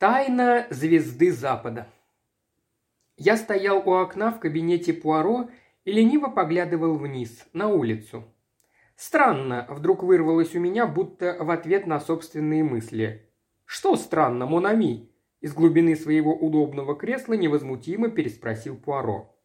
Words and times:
Тайна 0.00 0.66
звезды 0.70 1.30
Запада. 1.30 1.86
Я 3.18 3.36
стоял 3.36 3.86
у 3.86 3.92
окна 3.92 4.30
в 4.32 4.40
кабинете 4.40 4.94
Пуаро 4.94 5.50
и 5.84 5.92
лениво 5.92 6.28
поглядывал 6.28 6.96
вниз, 6.96 7.46
на 7.52 7.68
улицу. 7.68 8.24
Странно, 8.96 9.66
вдруг 9.68 10.02
вырвалось 10.02 10.54
у 10.54 10.58
меня, 10.58 10.86
будто 10.86 11.36
в 11.38 11.50
ответ 11.50 11.86
на 11.86 12.00
собственные 12.00 12.64
мысли. 12.64 13.28
«Что 13.66 13.94
странно, 13.96 14.46
Монами?» 14.46 15.10
Из 15.42 15.52
глубины 15.52 15.94
своего 15.94 16.34
удобного 16.34 16.96
кресла 16.96 17.34
невозмутимо 17.34 18.08
переспросил 18.08 18.78
Пуаро. 18.78 19.36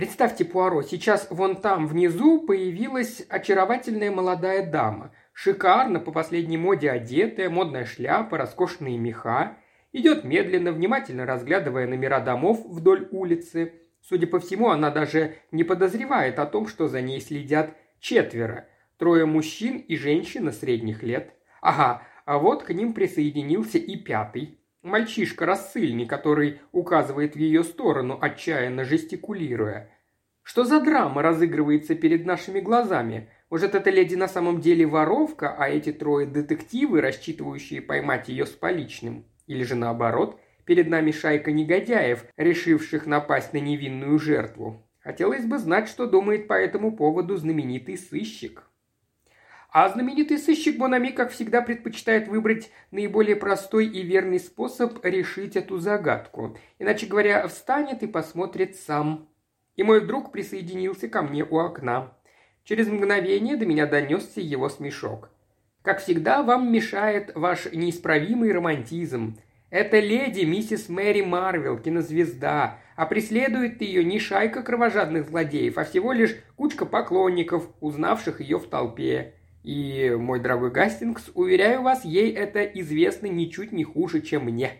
Представьте, 0.00 0.46
Пуаро, 0.46 0.82
сейчас 0.82 1.26
вон 1.30 1.56
там 1.56 1.86
внизу 1.86 2.40
появилась 2.40 3.20
очаровательная 3.28 4.10
молодая 4.10 4.64
дама, 4.64 5.12
шикарно 5.34 6.00
по 6.00 6.10
последней 6.10 6.56
моде 6.56 6.90
одетая, 6.90 7.50
модная 7.50 7.84
шляпа, 7.84 8.38
роскошные 8.38 8.96
меха. 8.96 9.58
Идет 9.92 10.24
медленно, 10.24 10.72
внимательно 10.72 11.26
разглядывая 11.26 11.86
номера 11.86 12.20
домов 12.20 12.64
вдоль 12.64 13.08
улицы. 13.10 13.74
Судя 14.00 14.26
по 14.26 14.38
всему, 14.38 14.68
она 14.68 14.90
даже 14.90 15.36
не 15.50 15.64
подозревает 15.64 16.38
о 16.38 16.46
том, 16.46 16.68
что 16.68 16.86
за 16.86 17.00
ней 17.00 17.20
следят 17.20 17.76
четверо. 17.98 18.68
Трое 18.98 19.26
мужчин 19.26 19.78
и 19.78 19.96
женщина 19.96 20.52
средних 20.52 21.02
лет. 21.02 21.34
Ага, 21.60 22.02
а 22.24 22.38
вот 22.38 22.62
к 22.62 22.70
ним 22.70 22.92
присоединился 22.92 23.78
и 23.78 23.96
пятый. 23.96 24.60
Мальчишка 24.82 25.44
рассыльный, 25.44 26.06
который 26.06 26.60
указывает 26.72 27.34
в 27.34 27.38
ее 27.38 27.64
сторону, 27.64 28.16
отчаянно 28.20 28.84
жестикулируя. 28.84 29.90
Что 30.42 30.64
за 30.64 30.80
драма 30.80 31.20
разыгрывается 31.20 31.94
перед 31.94 32.24
нашими 32.24 32.60
глазами? 32.60 33.28
Может, 33.50 33.74
эта 33.74 33.90
леди 33.90 34.14
на 34.14 34.28
самом 34.28 34.60
деле 34.60 34.86
воровка, 34.86 35.54
а 35.54 35.68
эти 35.68 35.92
трое 35.92 36.26
детективы, 36.26 37.00
рассчитывающие 37.00 37.82
поймать 37.82 38.28
ее 38.28 38.46
с 38.46 38.50
поличным? 38.50 39.26
Или 39.50 39.64
же 39.64 39.74
наоборот, 39.74 40.38
перед 40.64 40.88
нами 40.88 41.10
шайка 41.10 41.50
негодяев, 41.50 42.24
решивших 42.36 43.06
напасть 43.06 43.52
на 43.52 43.58
невинную 43.58 44.16
жертву. 44.20 44.86
Хотелось 45.00 45.44
бы 45.44 45.58
знать, 45.58 45.88
что 45.88 46.06
думает 46.06 46.46
по 46.46 46.52
этому 46.52 46.96
поводу 46.96 47.36
знаменитый 47.36 47.98
сыщик. 47.98 48.62
А 49.72 49.88
знаменитый 49.88 50.38
сыщик 50.38 50.78
Бонами, 50.78 51.08
как 51.08 51.32
всегда, 51.32 51.62
предпочитает 51.62 52.28
выбрать 52.28 52.70
наиболее 52.92 53.34
простой 53.34 53.88
и 53.88 54.04
верный 54.04 54.38
способ 54.38 55.04
решить 55.04 55.56
эту 55.56 55.78
загадку. 55.78 56.56
Иначе 56.78 57.06
говоря, 57.06 57.48
встанет 57.48 58.04
и 58.04 58.06
посмотрит 58.06 58.76
сам. 58.76 59.28
И 59.74 59.82
мой 59.82 60.06
друг 60.06 60.30
присоединился 60.30 61.08
ко 61.08 61.22
мне 61.22 61.42
у 61.42 61.58
окна. 61.58 62.16
Через 62.62 62.86
мгновение 62.86 63.56
до 63.56 63.66
меня 63.66 63.86
донесся 63.86 64.40
его 64.40 64.68
смешок. 64.68 65.28
Как 65.82 66.00
всегда, 66.00 66.42
вам 66.42 66.70
мешает 66.72 67.32
ваш 67.34 67.72
неисправимый 67.72 68.52
романтизм. 68.52 69.38
Это 69.70 69.98
леди 69.98 70.44
миссис 70.44 70.88
Мэри 70.88 71.22
Марвел, 71.22 71.78
кинозвезда, 71.78 72.78
а 72.96 73.06
преследует 73.06 73.80
ее 73.80 74.04
не 74.04 74.18
шайка 74.18 74.62
кровожадных 74.62 75.28
злодеев, 75.28 75.78
а 75.78 75.84
всего 75.84 76.12
лишь 76.12 76.36
кучка 76.56 76.84
поклонников, 76.84 77.68
узнавших 77.80 78.40
ее 78.40 78.58
в 78.58 78.66
толпе. 78.66 79.34
И, 79.62 80.14
мой 80.18 80.40
дорогой 80.40 80.70
Гастингс, 80.70 81.30
уверяю 81.34 81.82
вас, 81.82 82.04
ей 82.04 82.32
это 82.32 82.62
известно 82.62 83.26
ничуть 83.26 83.72
не 83.72 83.84
хуже, 83.84 84.20
чем 84.20 84.44
мне». 84.44 84.72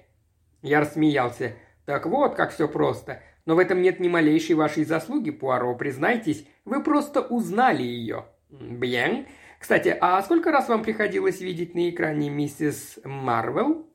Я 0.62 0.80
рассмеялся. 0.80 1.52
«Так 1.86 2.06
вот, 2.06 2.34
как 2.34 2.52
все 2.52 2.68
просто. 2.68 3.22
Но 3.46 3.54
в 3.54 3.58
этом 3.58 3.80
нет 3.80 4.00
ни 4.00 4.08
малейшей 4.08 4.54
вашей 4.54 4.84
заслуги, 4.84 5.30
Пуаро, 5.30 5.74
признайтесь, 5.74 6.46
вы 6.64 6.82
просто 6.82 7.22
узнали 7.22 7.82
ее». 7.82 8.26
«Бьен. 8.50 9.26
Кстати, 9.60 9.94
а 10.00 10.22
сколько 10.22 10.50
раз 10.50 10.70
вам 10.70 10.82
приходилось 10.82 11.42
видеть 11.42 11.74
на 11.74 11.90
экране 11.90 12.30
миссис 12.30 12.98
Марвел?» 13.04 13.86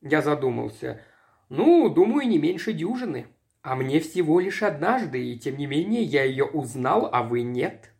Я 0.00 0.22
задумался. 0.22 1.02
«Ну, 1.50 1.90
думаю, 1.90 2.26
не 2.26 2.38
меньше 2.38 2.72
дюжины. 2.72 3.26
А 3.60 3.76
мне 3.76 4.00
всего 4.00 4.40
лишь 4.40 4.62
однажды, 4.62 5.22
и 5.22 5.38
тем 5.38 5.58
не 5.58 5.66
менее 5.66 6.02
я 6.02 6.24
ее 6.24 6.46
узнал, 6.46 7.10
а 7.12 7.22
вы 7.22 7.42
нет». 7.42 7.92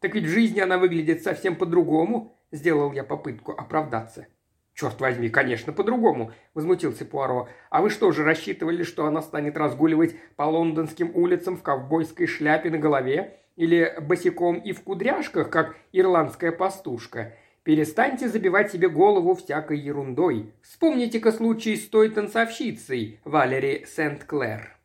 «Так 0.00 0.14
ведь 0.14 0.24
в 0.24 0.28
жизни 0.28 0.60
она 0.60 0.76
выглядит 0.76 1.22
совсем 1.22 1.56
по-другому»,– 1.56 2.36
сделал 2.52 2.92
я 2.92 3.04
попытку 3.04 3.52
оправдаться. 3.52 4.26
«Черт 4.74 5.00
возьми, 5.00 5.30
конечно, 5.30 5.72
по-другому»,– 5.72 6.32
возмутился 6.54 7.06
Пуаро. 7.06 7.48
«А 7.70 7.80
вы 7.80 7.88
что 7.88 8.12
же, 8.12 8.22
рассчитывали, 8.22 8.82
что 8.82 9.06
она 9.06 9.22
станет 9.22 9.56
разгуливать 9.56 10.14
по 10.36 10.42
лондонским 10.42 11.10
улицам 11.14 11.56
в 11.56 11.62
ковбойской 11.62 12.26
шляпе 12.26 12.68
на 12.68 12.78
голове 12.78 13.39
или 13.60 13.94
босиком 14.00 14.58
и 14.58 14.72
в 14.72 14.82
кудряшках, 14.82 15.50
как 15.50 15.76
ирландская 15.92 16.50
пастушка. 16.50 17.34
Перестаньте 17.62 18.26
забивать 18.26 18.72
себе 18.72 18.88
голову 18.88 19.34
всякой 19.34 19.78
ерундой. 19.78 20.54
Вспомните-ка 20.62 21.30
случай 21.30 21.76
с 21.76 21.86
той 21.86 22.08
танцовщицей, 22.08 23.20
Валери 23.22 23.84
Сент-Клэр». 23.86 24.78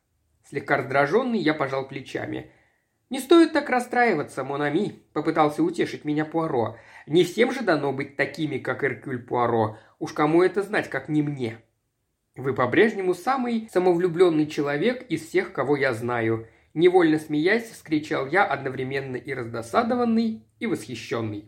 Слегка 0.49 0.75
раздраженный, 0.75 1.39
я 1.39 1.53
пожал 1.53 1.87
плечами. 1.87 2.51
«Не 3.09 3.21
стоит 3.21 3.53
так 3.53 3.69
расстраиваться, 3.69 4.43
Монами»,– 4.43 5.03
попытался 5.13 5.63
утешить 5.63 6.03
меня 6.03 6.25
Пуаро. 6.25 6.75
«Не 7.07 7.23
всем 7.23 7.53
же 7.53 7.61
дано 7.61 7.93
быть 7.93 8.17
такими, 8.17 8.57
как 8.57 8.83
Эркюль 8.83 9.23
Пуаро. 9.23 9.77
Уж 9.99 10.11
кому 10.11 10.43
это 10.43 10.63
знать, 10.63 10.89
как 10.89 11.07
не 11.07 11.21
мне». 11.21 11.59
«Вы 12.35 12.53
по-прежнему 12.53 13.13
самый 13.13 13.69
самовлюбленный 13.71 14.47
человек 14.47 15.05
из 15.07 15.25
всех, 15.25 15.53
кого 15.53 15.77
я 15.77 15.93
знаю», 15.93 16.49
Невольно 16.75 17.19
смеясь, 17.19 17.71
вскричал 17.71 18.27
я, 18.27 18.43
одновременно 18.43 19.15
и 19.15 19.33
раздосадованный, 19.33 20.43
и 20.59 20.65
восхищенный. 20.65 21.45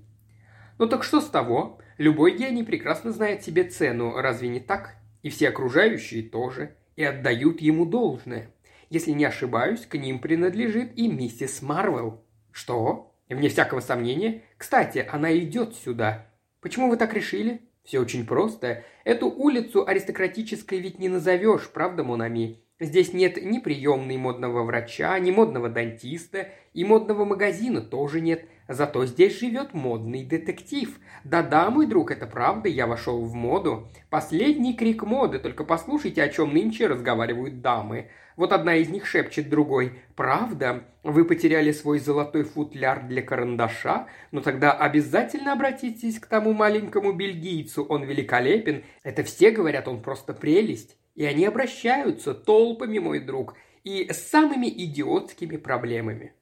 «Ну 0.79 0.87
так 0.87 1.03
что 1.03 1.19
с 1.19 1.25
того? 1.25 1.79
Любой 1.97 2.37
гений 2.37 2.63
прекрасно 2.63 3.11
знает 3.11 3.43
себе 3.43 3.65
цену, 3.65 4.13
разве 4.15 4.47
не 4.47 4.61
так? 4.61 4.95
И 5.23 5.29
все 5.29 5.49
окружающие 5.49 6.23
тоже, 6.23 6.77
и 6.95 7.03
отдают 7.03 7.59
ему 7.59 7.85
должное. 7.85 8.51
Если 8.89 9.11
не 9.11 9.25
ошибаюсь, 9.25 9.85
к 9.85 9.97
ним 9.97 10.19
принадлежит 10.19 10.97
и 10.97 11.09
миссис 11.09 11.61
Марвел». 11.61 12.23
«Что? 12.53 13.13
Вне 13.27 13.49
всякого 13.49 13.81
сомнения. 13.81 14.43
Кстати, 14.57 15.05
она 15.11 15.37
идет 15.37 15.75
сюда. 15.75 16.25
Почему 16.61 16.89
вы 16.89 16.95
так 16.95 17.13
решили?» 17.13 17.63
«Все 17.83 17.99
очень 17.99 18.25
просто. 18.25 18.85
Эту 19.03 19.29
улицу 19.29 19.85
аристократической 19.85 20.79
ведь 20.79 20.99
не 20.99 21.09
назовешь, 21.09 21.69
правда, 21.69 22.05
Монами? 22.05 22.61
Здесь 22.79 23.11
нет 23.11 23.43
ни 23.43 23.57
приемной 23.57 24.17
модного 24.17 24.63
врача, 24.63 25.17
ни 25.17 25.31
модного 25.31 25.67
дантиста, 25.67 26.49
и 26.73 26.85
модного 26.85 27.25
магазина 27.25 27.81
тоже 27.81 28.21
нет. 28.21 28.45
Зато 28.67 29.03
здесь 29.07 29.39
живет 29.39 29.73
модный 29.73 30.23
детектив. 30.23 30.99
Да-да, 31.23 31.71
мой 31.71 31.87
друг, 31.87 32.11
это 32.11 32.27
правда, 32.27 32.69
я 32.69 32.85
вошел 32.85 33.25
в 33.25 33.33
моду. 33.33 33.89
Последний 34.11 34.75
крик 34.75 35.01
моды, 35.03 35.39
только 35.39 35.63
послушайте, 35.63 36.21
о 36.21 36.29
чем 36.29 36.53
нынче 36.53 36.85
разговаривают 36.85 37.61
дамы. 37.61 38.11
Вот 38.35 38.53
одна 38.53 38.75
из 38.75 38.89
них 38.89 39.07
шепчет 39.07 39.49
другой. 39.49 39.99
«Правда? 40.15 40.83
Вы 41.01 41.25
потеряли 41.25 41.71
свой 41.71 41.97
золотой 41.97 42.43
футляр 42.43 43.07
для 43.07 43.23
карандаша? 43.23 44.05
Но 44.31 44.41
тогда 44.41 44.71
обязательно 44.71 45.53
обратитесь 45.53 46.19
к 46.19 46.27
тому 46.27 46.53
маленькому 46.53 47.13
бельгийцу, 47.13 47.83
он 47.83 48.03
великолепен. 48.03 48.83
Это 49.01 49.23
все 49.23 49.49
говорят, 49.49 49.87
он 49.87 50.03
просто 50.03 50.33
прелесть». 50.33 50.95
И 51.17 51.25
они 51.25 51.45
обращаются 51.45 52.35
толпами, 52.35 52.99
мой 52.99 53.19
друг, 53.19 53.55
и 53.83 54.07
с 54.13 54.29
самыми 54.29 54.67
идиотскими 54.67 55.57
проблемами. 55.57 56.35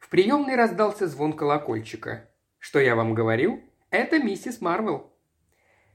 В 0.00 0.08
приемной 0.10 0.56
раздался 0.56 1.06
звон 1.06 1.34
колокольчика. 1.34 2.28
Что 2.58 2.80
я 2.80 2.96
вам 2.96 3.14
говорил? 3.14 3.60
Это 3.90 4.18
миссис 4.18 4.60
Марвел. 4.60 5.12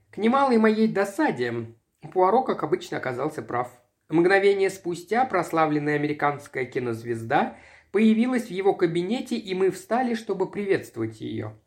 К 0.09 0.17
немалой 0.17 0.57
моей 0.57 0.88
досаде 0.88 1.75
Пуаро, 2.13 2.44
как 2.44 2.63
обычно, 2.63 2.97
оказался 2.97 3.41
прав. 3.41 3.69
Мгновение 4.07 4.69
спустя 4.69 5.25
прославленная 5.25 5.95
американская 5.95 6.63
кинозвезда 6.63 7.57
появилась 7.91 8.45
в 8.45 8.51
его 8.51 8.73
кабинете, 8.73 9.35
и 9.35 9.53
мы 9.53 9.69
встали, 9.69 10.13
чтобы 10.13 10.50
приветствовать 10.50 11.19
ее. 11.19 11.57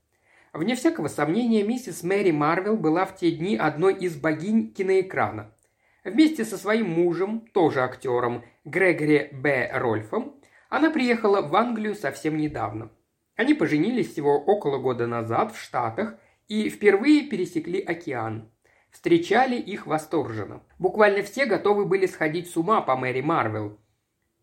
Вне 0.54 0.74
всякого 0.74 1.08
сомнения, 1.08 1.62
миссис 1.64 2.02
Мэри 2.02 2.30
Марвел 2.30 2.78
была 2.78 3.04
в 3.04 3.14
те 3.14 3.30
дни 3.30 3.56
одной 3.56 3.94
из 3.94 4.16
богинь 4.16 4.72
киноэкрана. 4.72 5.52
Вместе 6.06 6.44
со 6.44 6.56
своим 6.56 6.88
мужем, 6.88 7.40
тоже 7.52 7.80
актером, 7.80 8.44
Грегори 8.64 9.28
Б. 9.32 9.68
Рольфом, 9.74 10.36
она 10.68 10.90
приехала 10.90 11.42
в 11.42 11.54
Англию 11.56 11.96
совсем 11.96 12.36
недавно. 12.36 12.92
Они 13.34 13.54
поженились 13.54 14.12
всего 14.12 14.38
около 14.38 14.78
года 14.78 15.08
назад 15.08 15.52
в 15.52 15.60
Штатах 15.60 16.14
и 16.46 16.70
впервые 16.70 17.22
пересекли 17.22 17.80
океан. 17.80 18.52
Встречали 18.92 19.56
их 19.56 19.88
восторженно. 19.88 20.62
Буквально 20.78 21.22
все 21.24 21.44
готовы 21.44 21.86
были 21.86 22.06
сходить 22.06 22.48
с 22.48 22.56
ума 22.56 22.82
по 22.82 22.96
Мэри 22.96 23.22
Марвел. 23.22 23.80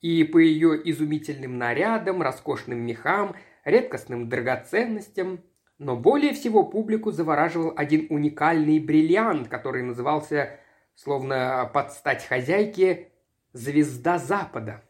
И 0.02 0.26
по 0.26 0.40
ее 0.40 0.78
изумительным 0.92 1.58
нарядам, 1.58 2.22
роскошным 2.22 2.80
мехам, 2.80 3.38
редкостным 3.64 4.28
драгоценностям. 4.28 5.40
Но 5.78 5.96
более 5.96 6.34
всего 6.34 6.66
публику 6.66 7.12
завораживал 7.12 7.72
один 7.74 8.08
уникальный 8.10 8.80
бриллиант, 8.80 9.48
который 9.48 9.82
назывался 9.82 10.60
словно 10.96 11.70
под 11.74 11.92
стать 11.92 12.26
хозяйке 12.26 13.12
«Звезда 13.54 14.18
Запада». 14.18 14.84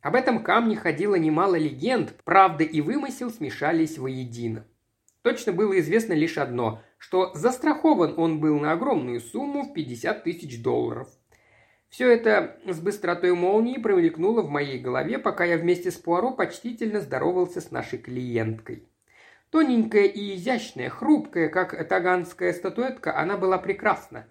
Об 0.00 0.14
этом 0.14 0.42
камне 0.42 0.76
ходило 0.76 1.16
немало 1.16 1.56
легенд, 1.56 2.14
правда 2.24 2.64
и 2.64 2.80
вымысел 2.80 3.30
смешались 3.30 3.98
воедино. 3.98 4.66
Точно 5.22 5.52
было 5.52 5.78
известно 5.80 6.12
лишь 6.12 6.38
одно– 6.38 6.82
что 6.98 7.32
застрахован 7.34 8.14
он 8.16 8.40
был 8.40 8.58
на 8.58 8.72
огромную 8.72 9.20
сумму 9.20 9.64
в 9.64 9.74
50 9.74 10.24
тысяч 10.24 10.62
долларов. 10.62 11.08
Все 11.88 12.10
это 12.10 12.58
с 12.66 12.80
быстротой 12.80 13.32
молнии 13.34 13.78
промелькнуло 13.78 14.42
в 14.42 14.50
моей 14.50 14.78
голове, 14.78 15.18
пока 15.18 15.44
я 15.44 15.56
вместе 15.56 15.90
с 15.90 15.96
Пуаро 15.96 16.32
почтительно 16.32 17.00
здоровался 17.00 17.60
с 17.60 17.70
нашей 17.70 17.98
клиенткой. 17.98 18.88
Тоненькая 19.50 20.04
и 20.04 20.34
изящная, 20.34 20.90
хрупкая, 20.90 21.48
как 21.48 21.86
таганская 21.88 22.52
статуэтка, 22.52 23.16
она 23.16 23.36
была 23.36 23.58
прекрасна. 23.58 24.26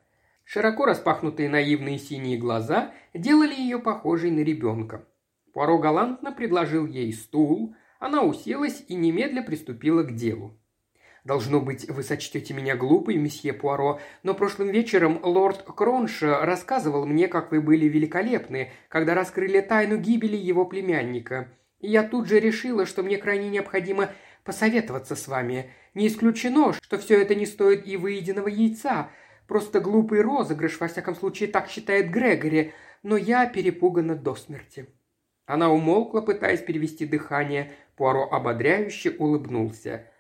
Широко 0.46 0.86
распахнутые 0.86 1.50
наивные 1.50 1.98
синие 1.98 2.38
глаза 2.38 2.94
делали 3.14 3.54
ее 3.54 3.80
похожей 3.80 4.32
на 4.32 4.40
ребенка. 4.40 5.06
Пуаро 5.54 5.80
галантно 5.80 6.32
предложил 6.32 6.86
ей 6.86 7.12
стул, 7.14 7.76
она 8.00 8.22
уселась 8.22 8.86
и 8.88 8.94
немедля 8.94 9.42
приступила 9.42 10.04
к 10.04 10.16
делу. 10.16 10.58
Должно 11.24 11.60
быть, 11.60 11.90
вы 11.90 12.04
сочтете 12.04 12.54
меня 12.54 12.76
глупой, 12.76 13.16
месье 13.16 13.52
Пуаро, 13.52 14.00
но 14.22 14.36
прошлым 14.36 14.70
вечером 14.70 15.20
лорд 15.24 15.64
Кронш 15.64 16.22
рассказывал 16.22 17.08
мне, 17.08 17.28
как 17.28 17.52
вы 17.52 17.62
были 17.62 17.88
великолепны, 17.88 18.72
когда 18.90 19.16
раскрыли 19.16 19.62
тайну 19.62 19.98
гибели 19.98 20.38
его 20.38 20.66
племянника. 20.66 21.50
И 21.80 21.90
я 21.90 22.04
тут 22.04 22.28
же 22.28 22.40
решила, 22.40 22.86
что 22.86 23.02
мне 23.02 23.18
крайне 23.18 23.50
необходимо 23.50 24.12
посоветоваться 24.44 25.16
с 25.16 25.28
вами. 25.28 25.72
Не 25.96 26.08
исключено, 26.08 26.74
что 26.74 27.00
все 27.00 27.20
это 27.20 27.34
не 27.34 27.48
стоит 27.48 27.88
и 27.88 27.98
выеденного 27.98 28.48
яйца. 28.48 29.10
Просто 29.48 29.80
глупый 29.80 30.22
розыгрыш, 30.22 30.80
во 30.80 30.88
всяком 30.88 31.16
случае, 31.16 31.50
так 31.50 31.70
считает 31.70 32.10
Грегори, 32.10 32.74
но 33.04 33.18
я 33.18 33.46
перепугана 33.48 34.16
до 34.16 34.36
смерти». 34.36 34.88
Она 35.46 35.72
умолкла, 35.72 36.22
пытаясь 36.22 36.62
перевести 36.62 37.06
дыхание. 37.06 37.72
Пуаро 37.96 38.28
ободряюще 38.32 39.12
улыбнулся. 39.12 40.12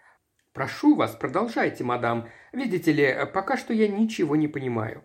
«Прошу 0.54 0.96
вас, 0.96 1.16
продолжайте, 1.16 1.84
мадам. 1.84 2.30
Видите 2.54 2.92
ли, 2.94 3.14
пока 3.34 3.58
что 3.58 3.74
я 3.74 3.88
ничего 3.88 4.36
не 4.36 4.48
понимаю». 4.48 5.04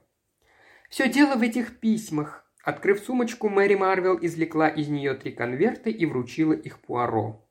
«Все 0.88 1.08
дело 1.08 1.36
в 1.36 1.42
этих 1.42 1.80
письмах». 1.80 2.44
Открыв 2.62 3.00
сумочку, 3.00 3.48
Мэри 3.48 3.74
Марвел 3.74 4.18
извлекла 4.20 4.68
из 4.68 4.88
нее 4.88 5.14
три 5.14 5.32
конверта 5.32 5.88
и 5.88 6.04
вручила 6.04 6.52
их 6.52 6.78
Пуаро. 6.80 7.48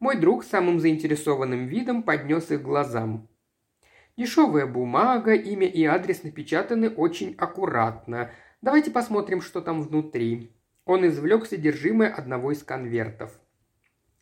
Мой 0.00 0.16
друг 0.16 0.44
самым 0.44 0.80
заинтересованным 0.80 1.66
видом 1.66 2.02
поднес 2.02 2.50
их 2.50 2.62
глазам. 2.62 3.28
Дешевая 4.18 4.66
бумага, 4.66 5.32
имя 5.32 5.66
и 5.66 5.84
адрес 5.84 6.22
напечатаны 6.22 6.90
очень 6.90 7.34
аккуратно. 7.38 8.30
Давайте 8.60 8.90
посмотрим, 8.90 9.40
что 9.40 9.62
там 9.62 9.82
внутри. 9.82 10.52
Он 10.84 11.06
извлек 11.06 11.46
содержимое 11.46 12.12
одного 12.12 12.52
из 12.52 12.62
конвертов– 12.62 13.40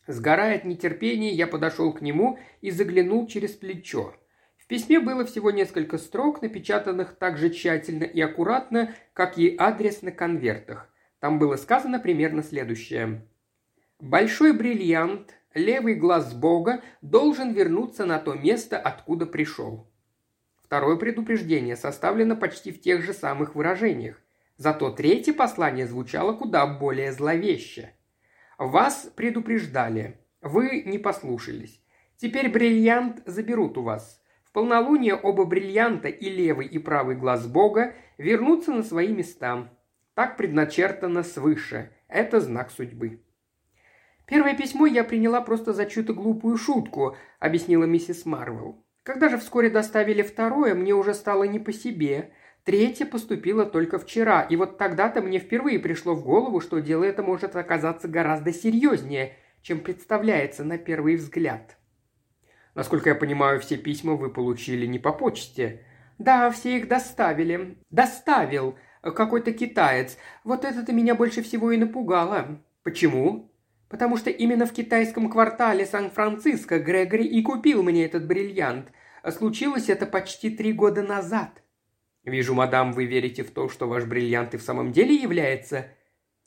Сгорая 0.07 0.55
от 0.55 0.63
нетерпения, 0.63 1.33
я 1.33 1.47
подошел 1.47 1.93
к 1.93 2.01
нему 2.01 2.39
и 2.61 2.71
заглянул 2.71 3.27
через 3.27 3.51
плечо. 3.51 4.15
В 4.57 4.65
письме 4.65 4.99
было 4.99 5.25
всего 5.25 5.51
несколько 5.51 5.97
строк, 5.97 6.41
напечатанных 6.41 7.15
так 7.15 7.37
же 7.37 7.49
тщательно 7.49 8.05
и 8.05 8.21
аккуратно, 8.21 8.93
как 9.13 9.37
и 9.37 9.55
адрес 9.57 10.01
на 10.01 10.11
конвертах. 10.11 10.89
Там 11.19 11.39
было 11.39 11.57
сказано 11.57 11.99
примерно 11.99 12.41
следующее. 12.41 13.27
«Большой 13.99 14.53
бриллиант, 14.53 15.33
левый 15.57 15.95
глаз 15.95 16.33
Бога, 16.33 16.81
должен 17.01 17.51
вернуться 17.51 18.05
на 18.05 18.19
то 18.19 18.33
место, 18.33 18.77
откуда 18.77 19.25
пришел». 19.25 19.91
Второе 20.63 20.97
предупреждение 20.97 21.75
составлено 21.75 22.35
почти 22.35 22.71
в 22.71 22.81
тех 22.81 23.03
же 23.03 23.13
самых 23.13 23.55
выражениях. 23.55 24.21
Зато 24.57 24.91
третье 24.91 25.33
послание 25.33 25.87
звучало 25.87 26.33
куда 26.33 26.65
более 26.65 27.11
зловеще– 27.11 27.93
вас 28.57 29.11
предупреждали. 29.15 30.19
Вы 30.41 30.81
не 30.81 30.97
послушались. 30.97 31.79
Теперь 32.15 32.49
бриллиант 32.49 33.21
заберут 33.27 33.77
у 33.77 33.83
вас. 33.83 34.19
В 34.43 34.51
полнолуние 34.51 35.13
оба 35.13 35.45
бриллианта 35.45 36.07
и 36.07 36.27
левый, 36.27 36.65
и 36.65 36.79
правый 36.79 37.15
глаз 37.15 37.45
Бога 37.45 37.93
вернутся 38.17 38.71
на 38.71 38.81
свои 38.81 39.09
места. 39.09 39.71
Так 40.15 40.37
предначертано 40.37 41.21
свыше. 41.21 41.91
Это 42.07 42.39
знак 42.39 42.71
судьбы. 42.71 43.21
Первое 44.27 44.57
письмо 44.57 44.85
я 44.85 45.05
приняла 45.05 45.39
просто 45.39 45.71
за 45.71 45.85
чью-то 45.85 46.13
глупую 46.13 46.57
шутку, 46.57 47.15
объяснила 47.39 47.85
миссис 47.85 48.25
Марвел. 48.25 48.83
Когда 49.03 49.29
же 49.29 49.37
вскоре 49.37 49.69
доставили 49.69 50.21
второе, 50.21 50.75
мне 50.75 50.93
уже 50.93 51.13
стало 51.13 51.45
не 51.45 51.59
по 51.59 51.71
себе. 51.71 52.33
Третье 52.65 53.05
поступило 53.05 53.65
только 53.65 53.97
вчера, 53.97 54.41
и 54.41 54.57
вот 54.57 54.77
тогда-то 54.77 55.21
мне 55.21 55.39
впервые 55.39 55.79
пришло 55.79 56.13
в 56.13 56.25
голову, 56.25 56.59
что 56.59 56.79
дело 56.79 57.05
это 57.05 57.23
может 57.23 57.55
оказаться 57.55 58.09
гораздо 58.09 58.51
серьезнее, 58.51 59.37
чем 59.61 59.79
представляется 59.79 60.65
на 60.65 60.77
первый 60.77 61.15
взгляд. 61.15 61.77
Насколько 62.75 63.11
я 63.11 63.15
понимаю, 63.15 63.61
все 63.61 63.77
письма 63.77 64.15
вы 64.15 64.29
получили 64.29 64.85
не 64.85 64.99
по 64.99 65.13
почте. 65.13 65.85
Да, 66.17 66.51
все 66.51 66.75
их 66.75 66.89
доставили. 66.89 67.77
Доставил 67.89 68.77
какой-то 69.01 69.53
китаец. 69.53 70.17
Вот 70.43 70.65
это-то 70.65 70.91
меня 70.91 71.15
больше 71.15 71.41
всего 71.43 71.71
и 71.71 71.77
напугало. 71.77 72.61
Почему? 72.83 73.49
Потому 73.89 74.17
что 74.17 74.29
именно 74.29 74.65
в 74.65 74.73
китайском 74.73 75.29
квартале 75.29 75.85
Сан-Франциско 75.85 76.79
Грегори 76.79 77.25
и 77.25 77.41
купил 77.41 77.83
мне 77.83 78.05
этот 78.05 78.25
бриллиант. 78.27 78.89
Случилось 79.29 79.89
это 79.89 80.05
почти 80.05 80.49
три 80.49 80.73
года 80.73 81.01
назад. 81.01 81.61
Вижу, 82.23 82.53
мадам, 82.53 82.91
вы 82.91 83.05
верите 83.05 83.43
в 83.43 83.51
то, 83.51 83.69
что 83.69 83.87
ваш 83.87 84.03
бриллиант 84.03 84.53
и 84.53 84.57
в 84.57 84.61
самом 84.61 84.91
деле 84.91 85.15
является 85.15 85.87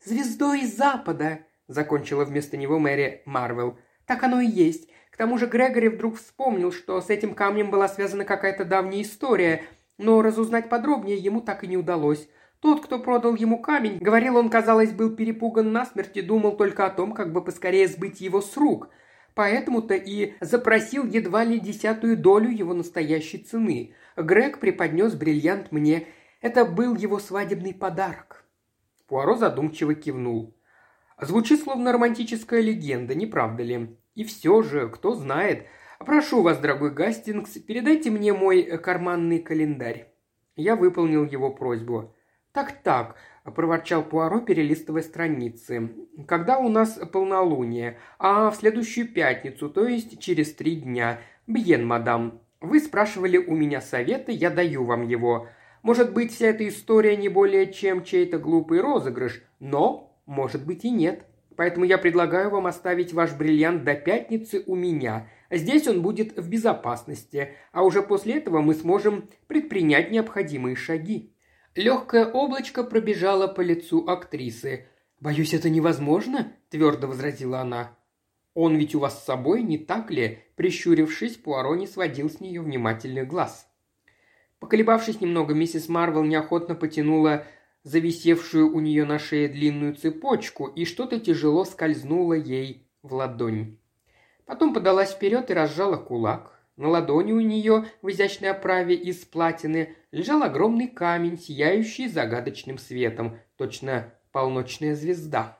звездой 0.04 0.66
Запада, 0.66 1.40
закончила 1.68 2.24
вместо 2.24 2.56
него 2.58 2.78
Мэри 2.78 3.22
Марвел. 3.24 3.78
Так 4.06 4.22
оно 4.22 4.40
и 4.40 4.46
есть. 4.46 4.90
К 5.10 5.16
тому 5.16 5.38
же 5.38 5.46
Грегори 5.46 5.88
вдруг 5.88 6.16
вспомнил, 6.16 6.72
что 6.72 7.00
с 7.00 7.08
этим 7.10 7.34
камнем 7.34 7.70
была 7.70 7.88
связана 7.88 8.24
какая-то 8.24 8.64
давняя 8.64 9.02
история, 9.02 9.64
но 9.98 10.20
разузнать 10.20 10.68
подробнее 10.68 11.16
ему 11.16 11.40
так 11.40 11.64
и 11.64 11.66
не 11.66 11.76
удалось. 11.76 12.28
Тот, 12.60 12.84
кто 12.84 12.98
продал 12.98 13.34
ему 13.36 13.58
камень, 13.58 13.98
говорил, 13.98 14.36
он, 14.36 14.50
казалось, 14.50 14.92
был 14.92 15.16
перепуган 15.16 15.72
насмерть 15.72 16.16
и 16.16 16.22
думал 16.22 16.56
только 16.56 16.84
о 16.84 16.90
том, 16.90 17.12
как 17.12 17.32
бы 17.32 17.42
поскорее 17.42 17.88
сбыть 17.88 18.20
его 18.20 18.42
с 18.42 18.54
рук. 18.56 18.90
Поэтому-то 19.34 19.94
и 19.94 20.34
запросил 20.40 21.06
едва 21.06 21.44
ли 21.44 21.58
десятую 21.58 22.18
долю 22.18 22.50
его 22.50 22.74
настоящей 22.74 23.38
цены. 23.38 23.94
Грег 24.16 24.60
преподнес 24.60 25.14
бриллиант 25.14 25.72
мне. 25.72 26.08
Это 26.42 26.66
был 26.66 26.94
его 26.96 27.18
свадебный 27.18 27.72
подарок». 27.72 28.44
Пуаро 29.06 29.36
задумчиво 29.36 29.94
кивнул. 29.94 30.54
«Звучит 31.18 31.62
словно 31.62 31.92
романтическая 31.92 32.60
легенда, 32.60 33.14
не 33.14 33.26
правда 33.26 33.62
ли? 33.62 33.96
И 34.14 34.24
все 34.24 34.62
же, 34.62 34.88
кто 34.88 35.14
знает. 35.14 35.64
Прошу 35.98 36.42
вас, 36.42 36.58
дорогой 36.58 36.90
Гастингс, 36.90 37.52
передайте 37.60 38.10
мне 38.10 38.34
мой 38.34 38.62
карманный 38.78 39.38
календарь». 39.38 40.12
Я 40.56 40.76
выполнил 40.76 41.24
его 41.24 41.50
просьбу. 41.50 42.14
«Так-так»,– 42.52 43.14
проворчал 43.44 44.02
Пуаро, 44.02 44.40
перелистывая 44.40 45.02
страницы. 45.02 45.90
«Когда 46.26 46.58
у 46.58 46.68
нас 46.68 46.98
полнолуние? 47.12 47.98
А 48.18 48.50
в 48.50 48.56
следующую 48.56 49.06
пятницу, 49.06 49.70
то 49.70 49.86
есть 49.86 50.18
через 50.18 50.52
три 50.54 50.76
дня. 50.76 51.20
Бьен, 51.46 51.86
мадам. 51.86 52.40
Вы 52.60 52.80
спрашивали 52.80 53.38
у 53.38 53.54
меня 53.54 53.80
совета, 53.80 54.32
я 54.32 54.50
даю 54.50 54.84
вам 54.84 55.06
его. 55.06 55.46
Может 55.82 56.12
быть, 56.12 56.32
вся 56.32 56.48
эта 56.48 56.66
история 56.66 57.16
не 57.16 57.28
более 57.28 57.72
чем 57.72 58.02
чей-то 58.02 58.38
глупый 58.38 58.80
розыгрыш, 58.80 59.42
но, 59.60 60.20
может 60.26 60.66
быть, 60.66 60.84
и 60.84 60.90
нет. 60.90 61.24
Поэтому 61.56 61.84
я 61.84 61.98
предлагаю 61.98 62.50
вам 62.50 62.66
оставить 62.66 63.12
ваш 63.12 63.32
бриллиант 63.32 63.84
до 63.84 63.94
пятницы 63.94 64.64
у 64.66 64.74
меня. 64.74 65.28
Здесь 65.50 65.86
он 65.86 66.02
будет 66.02 66.36
в 66.36 66.48
безопасности, 66.48 67.54
а 67.70 67.84
уже 67.84 68.02
после 68.02 68.38
этого 68.38 68.60
мы 68.60 68.74
сможем 68.74 69.28
предпринять 69.46 70.10
необходимые 70.10 70.74
шаги». 70.74 71.32
Легкое 71.76 72.26
облачко 72.26 72.82
пробежало 72.82 73.46
по 73.46 73.60
лицу 73.60 74.04
актрисы. 74.08 74.86
«Боюсь, 75.20 75.54
это 75.54 75.70
невозможно»,– 75.70 76.52
твердо 76.70 77.06
возразила 77.06 77.60
она. 77.60 77.96
«Он 78.54 78.76
ведь 78.76 78.94
у 78.94 78.98
вас 78.98 79.20
с 79.20 79.24
собой, 79.24 79.62
не 79.62 79.78
так 79.78 80.10
ли?» 80.10 80.40
Прищурившись, 80.56 81.36
Пуаро 81.36 81.76
не 81.76 81.86
сводил 81.86 82.28
с 82.28 82.40
нее 82.40 82.60
внимательных 82.60 83.28
глаз. 83.28 83.68
Поколебавшись 84.58 85.20
немного, 85.20 85.54
миссис 85.54 85.88
Марвел 85.88 86.24
неохотно 86.24 86.74
потянула 86.74 87.46
зависевшую 87.82 88.74
у 88.74 88.80
нее 88.80 89.04
на 89.04 89.18
шее 89.18 89.48
длинную 89.48 89.94
цепочку, 89.94 90.66
и 90.66 90.84
что-то 90.84 91.20
тяжело 91.20 91.64
скользнуло 91.64 92.34
ей 92.34 92.86
в 93.02 93.14
ладонь. 93.14 93.78
Потом 94.44 94.74
подалась 94.74 95.12
вперед 95.12 95.50
и 95.50 95.54
разжала 95.54 95.96
кулак. 95.96 96.59
На 96.80 96.88
ладони 96.88 97.32
у 97.32 97.40
нее 97.40 97.84
в 98.00 98.08
изящной 98.08 98.52
оправе 98.52 98.94
из 98.94 99.18
платины 99.26 99.96
лежал 100.12 100.42
огромный 100.42 100.86
камень, 100.88 101.38
сияющий 101.38 102.08
загадочным 102.08 102.78
светом, 102.78 103.38
точно 103.56 104.14
полночная 104.32 104.94
звезда. 104.94 105.58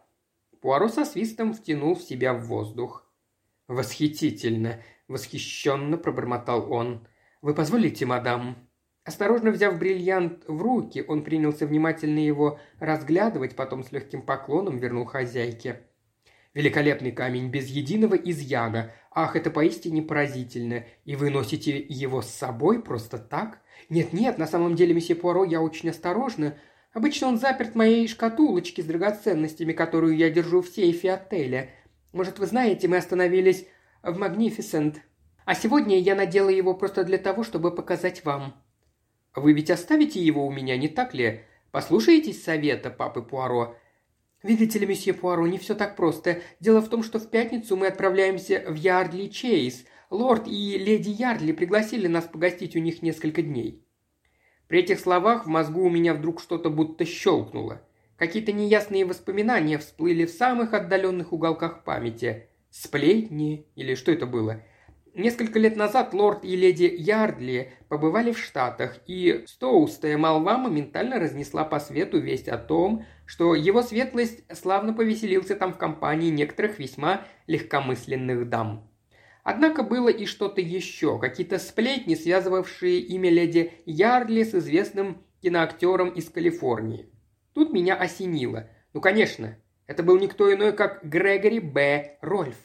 Пуаро 0.62 0.88
со 0.88 1.04
свистом 1.04 1.52
втянул 1.52 1.94
в 1.94 2.00
себя 2.00 2.32
в 2.32 2.46
воздух. 2.46 3.06
«Восхитительно!»– 3.68 4.80
восхищенно 5.08 5.98
пробормотал 5.98 6.72
он. 6.72 7.06
«Вы 7.42 7.52
позволите, 7.52 8.06
мадам?» 8.06 8.56
Осторожно 9.04 9.50
взяв 9.50 9.78
бриллиант 9.78 10.44
в 10.48 10.62
руки, 10.62 11.04
он 11.06 11.22
принялся 11.22 11.66
внимательно 11.66 12.20
его 12.20 12.58
разглядывать, 12.78 13.56
потом 13.56 13.84
с 13.84 13.92
легким 13.92 14.22
поклоном 14.22 14.78
вернул 14.78 15.04
хозяйке. 15.04 15.82
Великолепный 16.52 17.12
камень, 17.12 17.48
без 17.48 17.68
единого 17.68 18.14
изъяна. 18.14 18.90
Ах, 19.12 19.34
это 19.34 19.50
поистине 19.50 20.02
поразительно. 20.02 20.84
И 21.04 21.16
вы 21.16 21.30
носите 21.30 21.84
его 21.88 22.22
с 22.22 22.30
собой 22.30 22.80
просто 22.80 23.18
так? 23.18 23.60
Нет-нет, 23.88 24.38
на 24.38 24.46
самом 24.46 24.76
деле, 24.76 24.94
месье 24.94 25.16
Пуаро, 25.16 25.44
я 25.44 25.60
очень 25.60 25.90
осторожна. 25.90 26.56
Обычно 26.92 27.28
он 27.28 27.38
заперт 27.38 27.72
в 27.72 27.76
моей 27.76 28.06
шкатулочке 28.06 28.82
с 28.82 28.86
драгоценностями, 28.86 29.72
которую 29.72 30.16
я 30.16 30.30
держу 30.30 30.62
в 30.62 30.68
сейфе 30.68 31.12
отеля. 31.12 31.70
Может, 32.12 32.38
вы 32.38 32.46
знаете, 32.46 32.88
мы 32.88 32.98
остановились 32.98 33.66
в 34.02 34.16
Магнифисент. 34.16 35.00
А 35.44 35.54
сегодня 35.54 35.98
я 35.98 36.14
надела 36.14 36.48
его 36.48 36.74
просто 36.74 37.02
для 37.04 37.18
того, 37.18 37.42
чтобы 37.42 37.74
показать 37.74 38.24
вам». 38.24 38.54
«Вы 39.34 39.52
ведь 39.52 39.70
оставите 39.70 40.20
его 40.20 40.46
у 40.46 40.50
меня, 40.50 40.76
не 40.76 40.88
так 40.88 41.14
ли? 41.14 41.42
Послушаетесь 41.70 42.42
совета 42.42 42.90
папы 42.90 43.22
Пуаро?» 43.22 43.76
«Видите 44.42 44.78
ли, 44.78 44.86
месье 44.86 45.12
Пуаро, 45.12 45.46
не 45.46 45.58
все 45.58 45.74
так 45.74 45.96
просто. 45.96 46.40
Дело 46.60 46.80
в 46.80 46.88
том, 46.88 47.02
что 47.02 47.18
в 47.18 47.28
пятницу 47.28 47.76
мы 47.76 47.88
отправляемся 47.88 48.64
в 48.66 48.74
Ярдли 48.74 49.26
Чейз. 49.28 49.84
Лорд 50.08 50.48
и 50.48 50.78
леди 50.78 51.10
Ярдли 51.10 51.52
пригласили 51.52 52.06
нас 52.06 52.24
погостить 52.24 52.76
у 52.76 52.78
них 52.78 53.02
несколько 53.02 53.42
дней». 53.42 53.84
При 54.66 54.80
этих 54.80 55.00
словах 55.00 55.46
в 55.46 55.48
мозгу 55.48 55.82
у 55.82 55.90
меня 55.90 56.14
вдруг 56.14 56.40
что-то 56.40 56.70
будто 56.70 57.04
щелкнуло. 57.04 57.82
Какие-то 58.16 58.52
неясные 58.52 59.04
воспоминания 59.04 59.78
всплыли 59.78 60.26
в 60.26 60.30
самых 60.30 60.74
отдаленных 60.74 61.32
уголках 61.32 61.84
памяти. 61.84 62.48
Сплетни 62.70 63.66
или 63.74 63.94
что 63.94 64.12
это 64.12 64.26
было? 64.26 64.62
Несколько 65.14 65.58
лет 65.58 65.74
назад 65.74 66.14
лорд 66.14 66.44
и 66.44 66.54
леди 66.54 66.84
Ярдли 66.96 67.72
побывали 67.88 68.30
в 68.30 68.38
Штатах, 68.38 68.98
и 69.06 69.42
стоустая 69.48 70.16
молва 70.16 70.56
моментально 70.56 71.18
разнесла 71.18 71.64
по 71.64 71.80
свету 71.80 72.20
весть 72.20 72.48
о 72.48 72.58
том, 72.58 73.04
что 73.30 73.54
его 73.54 73.80
светлость 73.80 74.42
славно 74.52 74.92
повеселился 74.92 75.54
там 75.54 75.72
в 75.72 75.78
компании 75.78 76.30
некоторых 76.30 76.80
весьма 76.80 77.28
легкомысленных 77.46 78.48
дам. 78.48 78.90
Однако 79.44 79.84
было 79.84 80.08
и 80.08 80.26
что-то 80.26 80.60
еще, 80.60 81.16
какие-то 81.16 81.60
сплетни, 81.60 82.16
связывавшие 82.16 82.98
имя 82.98 83.30
леди 83.30 83.72
Ярдли 83.86 84.42
с 84.42 84.52
известным 84.56 85.22
киноактером 85.42 86.08
из 86.08 86.28
Калифорнии. 86.28 87.08
Тут 87.52 87.72
меня 87.72 87.94
осенило. 87.94 88.68
Ну, 88.94 89.00
конечно, 89.00 89.56
это 89.86 90.02
был 90.02 90.18
никто 90.18 90.52
иной, 90.52 90.72
как 90.72 91.04
Грегори 91.04 91.60
Б. 91.60 92.18
Рольф. 92.22 92.56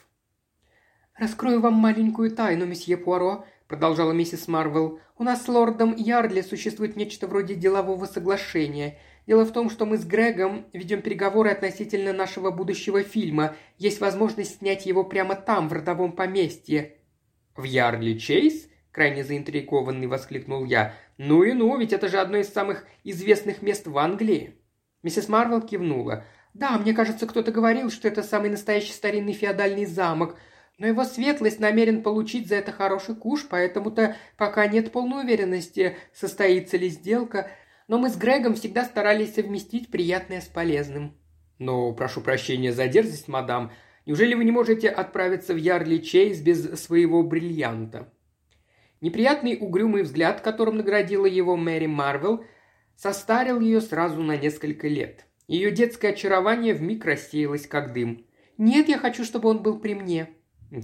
«Раскрою 1.16 1.62
вам 1.62 1.76
маленькую 1.76 2.32
тайну, 2.32 2.66
месье 2.66 2.98
Пуаро»,– 2.98 3.46
продолжала 3.68 4.14
миссис 4.14 4.48
Марвел. 4.48 5.00
«У 5.20 5.24
нас 5.24 5.46
с 5.46 5.48
лордом 5.48 5.96
Ярдли 5.96 6.42
существует 6.42 6.96
нечто 6.96 7.28
вроде 7.28 7.54
делового 7.54 8.08
соглашения. 8.08 8.98
Дело 9.28 9.44
в 9.46 9.52
том, 9.52 9.70
что 9.70 9.86
мы 9.86 9.98
с 9.98 10.06
Грегом 10.06 10.66
ведем 10.72 11.02
переговоры 11.02 11.50
относительно 11.50 12.14
нашего 12.14 12.52
будущего 12.52 13.02
фильма. 13.04 13.56
Есть 13.78 14.00
возможность 14.00 14.60
снять 14.60 14.86
его 14.86 15.04
прямо 15.04 15.36
там, 15.36 15.68
в 15.68 15.74
родовом 15.74 16.12
поместье». 16.12 16.98
«В 17.56 17.64
Ярдли 17.64 18.18
Чейз?»– 18.18 18.68
крайне 18.92 19.24
заинтригованный 19.24 20.08
воскликнул 20.08 20.66
я. 20.66 20.94
«Ну 21.18 21.44
и 21.44 21.54
ну, 21.54 21.78
ведь 21.78 21.94
это 21.94 22.08
же 22.08 22.20
одно 22.20 22.38
из 22.38 22.50
самых 22.50 22.86
известных 23.04 23.62
мест 23.62 23.88
в 23.88 23.98
Англии». 23.98 24.56
Миссис 25.02 25.30
Марвел 25.30 25.62
кивнула. 25.62 26.26
«Да, 26.54 26.78
мне 26.78 26.94
кажется, 26.94 27.26
кто-то 27.26 27.52
говорил, 27.52 27.90
что 27.90 28.08
это 28.08 28.24
самый 28.24 28.50
настоящий 28.50 28.94
старинный 28.94 29.34
феодальный 29.34 29.86
замок. 29.86 30.38
Но 30.78 30.88
его 30.88 31.06
светлость 31.06 31.60
намерен 31.60 32.04
получить 32.04 32.50
за 32.50 32.56
это 32.56 32.74
хороший 32.74 33.16
куш, 33.16 33.48
поэтому-то 33.50 34.18
пока 34.36 34.68
нет 34.68 34.92
полной 34.92 35.24
уверенности, 35.24 35.96
состоится 36.14 36.76
ли 36.76 36.90
сделка. 36.90 37.50
Но 37.88 37.98
мы 37.98 38.10
с 38.10 38.18
Грегом 38.18 38.56
всегда 38.56 38.84
старались 38.86 39.36
совместить 39.36 39.90
приятное 39.90 40.42
с 40.42 40.46
полезным». 40.46 41.18
«Но, 41.58 41.94
прошу 41.94 42.22
прощения 42.22 42.74
за 42.74 42.88
дерзость, 42.88 43.28
мадам. 43.28 43.72
Неужели 44.06 44.34
вы 44.34 44.44
не 44.44 44.52
можете 44.52 44.90
отправиться 44.90 45.54
в 45.54 45.58
Ярли 45.58 45.98
Чейз 45.98 46.42
без 46.42 46.80
своего 46.82 47.24
бриллианта?» 47.24 48.12
Неприятный 49.02 49.58
угрюмый 49.60 50.04
взгляд, 50.04 50.42
которым 50.42 50.78
наградила 50.78 51.26
его 51.26 51.56
Мэри 51.56 51.86
Марвел, 51.86 52.44
состарил 52.96 53.60
ее 53.60 53.82
сразу 53.82 54.22
на 54.24 54.36
несколько 54.36 54.88
лет. 54.88 55.26
Ее 55.48 55.72
детское 55.72 56.10
очарование 56.10 56.74
вмиг 56.74 57.06
рассеялось, 57.06 57.68
как 57.68 57.94
дым. 57.94 58.26
«Нет, 58.58 58.90
я 58.90 58.98
хочу, 58.98 59.24
чтобы 59.24 59.50
он 59.50 59.62
был 59.62 59.80
при 59.80 59.94
мне», 59.94 60.30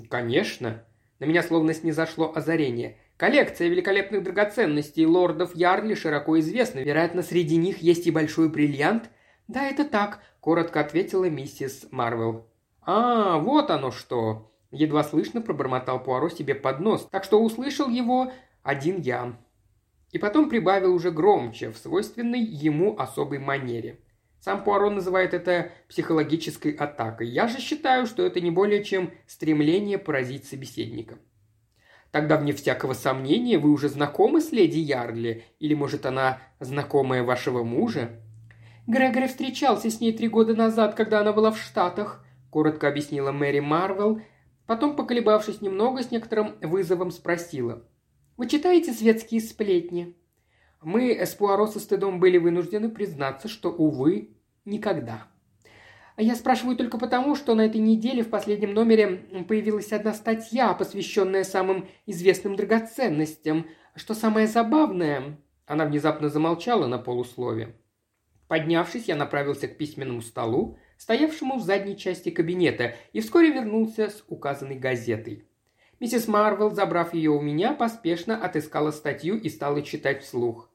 «Конечно». 0.10 0.86
На 1.20 1.26
меня 1.26 1.44
словно 1.44 1.74
снизошло 1.74 2.32
озарение. 2.34 2.98
Коллекция 3.22 3.68
великолепных 3.68 4.24
драгоценностей 4.24 5.06
лордов 5.06 5.56
Ярли 5.56 5.94
широко 5.94 6.40
известна. 6.40 6.80
Вероятно, 6.80 7.22
среди 7.22 7.56
них 7.56 7.78
есть 7.78 8.08
и 8.08 8.12
большой 8.12 8.50
бриллиант. 8.50 9.12
«Да, 9.48 9.68
это 9.68 9.86
так»,– 9.86 10.24
коротко 10.40 10.80
ответила 10.80 11.26
миссис 11.30 11.86
Марвел. 11.92 12.48
«А, 12.82 13.38
вот 13.38 13.70
оно 13.70 13.92
что!»– 13.92 14.52
едва 14.72 15.04
слышно 15.04 15.40
пробормотал 15.40 16.04
Пуаро 16.04 16.30
себе 16.30 16.56
под 16.56 16.80
нос, 16.80 17.08
так 17.12 17.24
что 17.24 17.40
услышал 17.40 17.90
его 17.90 18.32
один 18.64 19.00
я. 19.02 19.38
И 20.10 20.18
потом 20.18 20.50
прибавил 20.50 20.92
уже 20.92 21.12
громче, 21.12 21.70
в 21.70 21.78
свойственной 21.78 22.42
ему 22.42 22.98
особой 22.98 23.38
манере– 23.38 24.00
сам 24.42 24.64
Пуаро 24.64 24.90
называет 24.90 25.36
это 25.36 25.72
психологической 25.88 26.72
атакой. 26.72 27.28
Я 27.28 27.48
же 27.48 27.60
считаю, 27.60 28.08
что 28.08 28.26
это 28.26 28.42
не 28.42 28.50
более 28.50 28.84
чем 28.84 29.12
стремление 29.28 30.00
поразить 30.00 30.46
собеседника. 30.46 31.20
Тогда, 32.12 32.38
вне 32.38 32.52
всякого 32.54 32.94
сомнения, 32.94 33.58
вы 33.58 33.72
уже 33.72 33.88
знакомы 33.88 34.42
с 34.42 34.52
леди 34.52 34.80
Ярли? 34.80 35.46
Или, 35.60 35.74
может, 35.74 36.06
она 36.06 36.40
знакомая 36.60 37.24
вашего 37.24 37.64
мужа?» 37.64 38.10
«Грегори 38.88 39.28
встречался 39.28 39.90
с 39.90 40.02
ней 40.02 40.12
три 40.12 40.28
года 40.28 40.54
назад, 40.54 40.96
когда 40.96 41.22
она 41.22 41.32
была 41.32 41.52
в 41.52 41.60
Штатах»,– 41.60 42.26
коротко 42.50 42.88
объяснила 42.90 43.32
Мэри 43.32 43.60
Марвел. 43.60 44.22
Потом, 44.68 44.96
поколебавшись 44.96 45.62
немного, 45.62 46.04
с 46.04 46.12
некоторым 46.12 46.56
вызовом 46.62 47.12
спросила. 47.12 47.84
«Вы 48.38 48.48
читаете 48.48 48.94
светские 48.94 49.40
сплетни?» 49.40 50.16
Мы 50.82 51.12
с 51.12 51.36
Пуаро 51.36 51.68
со 51.68 51.80
стыдом 51.80 52.20
были 52.20 52.40
вынуждены 52.40 52.90
признаться, 52.90 53.48
что, 53.48 53.72
увы, 53.72 54.36
никогда. 54.66 55.28
Я 56.22 56.36
спрашиваю 56.36 56.78
только 56.78 57.00
потому, 57.00 57.36
что 57.36 57.56
на 57.56 57.62
этой 57.62 57.82
неделе 57.82 58.22
в 58.22 58.30
последнем 58.30 58.76
номере 58.76 59.26
появилась 59.48 59.92
одна 59.92 60.14
статья, 60.14 60.72
посвященная 60.74 61.44
самым 61.44 61.88
известным 62.06 62.56
драгоценностям. 62.56 63.66
Что 63.96 64.14
самое 64.14 64.46
забавное... 64.46 65.40
Она 65.66 65.86
внезапно 65.86 66.30
замолчала 66.30 66.86
на 66.86 67.00
полуслове. 67.00 67.76
Поднявшись, 68.50 69.06
я 69.06 69.16
направился 69.16 69.68
к 69.68 69.78
письменному 69.78 70.22
столу, 70.22 70.78
стоявшему 70.98 71.58
в 71.58 71.64
задней 71.64 71.98
части 71.98 72.30
кабинета, 72.30 72.96
и 73.14 73.22
вскоре 73.22 73.52
вернулся 73.52 74.10
с 74.10 74.24
указанной 74.28 74.78
газетой. 74.78 75.48
Миссис 76.00 76.28
Марвел, 76.28 76.70
забрав 76.70 77.16
ее 77.16 77.32
у 77.32 77.42
меня, 77.42 77.74
поспешно 77.74 78.38
отыскала 78.38 78.92
статью 78.92 79.40
и 79.40 79.50
стала 79.50 79.82
читать 79.82 80.24
вслух. 80.24 80.71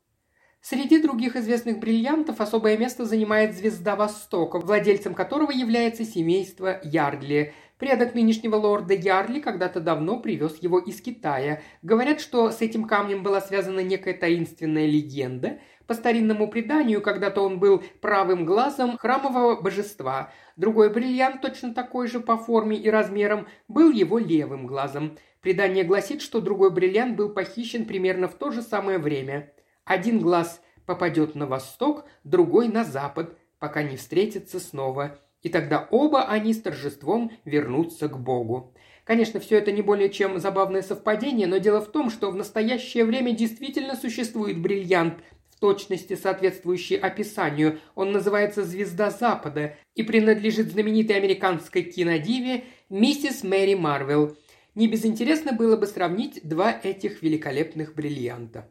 Среди 0.60 1.00
других 1.00 1.36
известных 1.36 1.78
бриллиантов 1.78 2.40
особое 2.40 2.76
место 2.76 3.04
занимает 3.04 3.54
звезда 3.54 3.94
Востока, 3.94 4.58
владельцем 4.58 5.14
которого 5.14 5.52
является 5.52 6.04
семейство 6.04 6.80
Ярдли. 6.82 7.54
Предок 7.78 8.14
нынешнего 8.14 8.56
лорда 8.56 8.94
Ярли 8.94 9.38
когда-то 9.38 9.80
давно 9.80 10.18
привез 10.18 10.56
его 10.62 10.78
из 10.78 11.00
Китая. 11.00 11.60
Говорят, 11.82 12.20
что 12.20 12.50
с 12.50 12.62
этим 12.62 12.84
камнем 12.84 13.22
была 13.22 13.40
связана 13.40 13.80
некая 13.80 14.14
таинственная 14.14 14.86
легенда. 14.86 15.60
По 15.86 15.94
старинному 15.94 16.48
преданию, 16.48 17.00
когда-то 17.00 17.42
он 17.42 17.60
был 17.60 17.84
правым 18.00 18.44
глазом 18.44 18.96
храмового 18.96 19.60
божества. 19.60 20.32
Другой 20.56 20.90
бриллиант, 20.90 21.42
точно 21.42 21.74
такой 21.74 22.08
же 22.08 22.18
по 22.18 22.38
форме 22.38 22.76
и 22.76 22.90
размерам, 22.90 23.46
был 23.68 23.92
его 23.92 24.18
левым 24.18 24.66
глазом. 24.66 25.16
Предание 25.42 25.84
гласит, 25.84 26.22
что 26.22 26.40
другой 26.40 26.72
бриллиант 26.72 27.14
был 27.14 27.28
похищен 27.28 27.84
примерно 27.84 28.26
в 28.26 28.34
то 28.34 28.50
же 28.50 28.62
самое 28.62 28.98
время– 28.98 29.52
один 29.86 30.18
глаз 30.20 30.60
попадет 30.84 31.36
на 31.36 31.46
восток, 31.46 32.04
другой 32.24 32.68
на 32.68 32.84
запад, 32.84 33.38
пока 33.58 33.82
не 33.82 33.96
встретятся 33.96 34.60
снова. 34.60 35.18
И 35.42 35.48
тогда 35.48 35.86
оба 35.90 36.24
они 36.24 36.52
с 36.52 36.60
торжеством 36.60 37.30
вернутся 37.44 38.08
к 38.08 38.18
Богу. 38.18 38.74
Конечно, 39.04 39.38
все 39.38 39.58
это 39.58 39.70
не 39.70 39.82
более 39.82 40.10
чем 40.10 40.40
забавное 40.40 40.82
совпадение, 40.82 41.46
но 41.46 41.58
дело 41.58 41.80
в 41.80 41.92
том, 41.92 42.10
что 42.10 42.32
в 42.32 42.36
настоящее 42.36 43.04
время 43.04 43.30
действительно 43.30 43.94
существует 43.94 44.60
бриллиант, 44.60 45.22
в 45.50 45.60
точности 45.60 46.16
соответствующий 46.16 46.96
описанию. 46.96 47.78
Он 47.94 48.10
называется 48.10 48.64
«Звезда 48.64 49.10
Запада» 49.10 49.76
и 49.94 50.02
принадлежит 50.02 50.72
знаменитой 50.72 51.16
американской 51.16 51.82
кинодиве 51.82 52.64
миссис 52.90 53.44
Мэри 53.44 53.74
Марвел. 53.74 54.36
Не 54.74 54.88
безинтересно 54.88 55.52
было 55.52 55.76
бы 55.76 55.86
сравнить 55.86 56.40
два 56.42 56.78
этих 56.82 57.22
великолепных 57.22 57.94
бриллианта. 57.94 58.68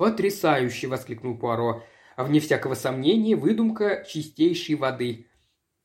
«Потрясающе!»– 0.00 0.86
воскликнул 0.88 1.36
Пуаро. 1.36 1.82
А 2.16 2.24
вне 2.24 2.40
всякого 2.40 2.72
сомнения, 2.72 3.36
выдумка 3.36 4.02
чистейшей 4.08 4.76
воды. 4.76 5.26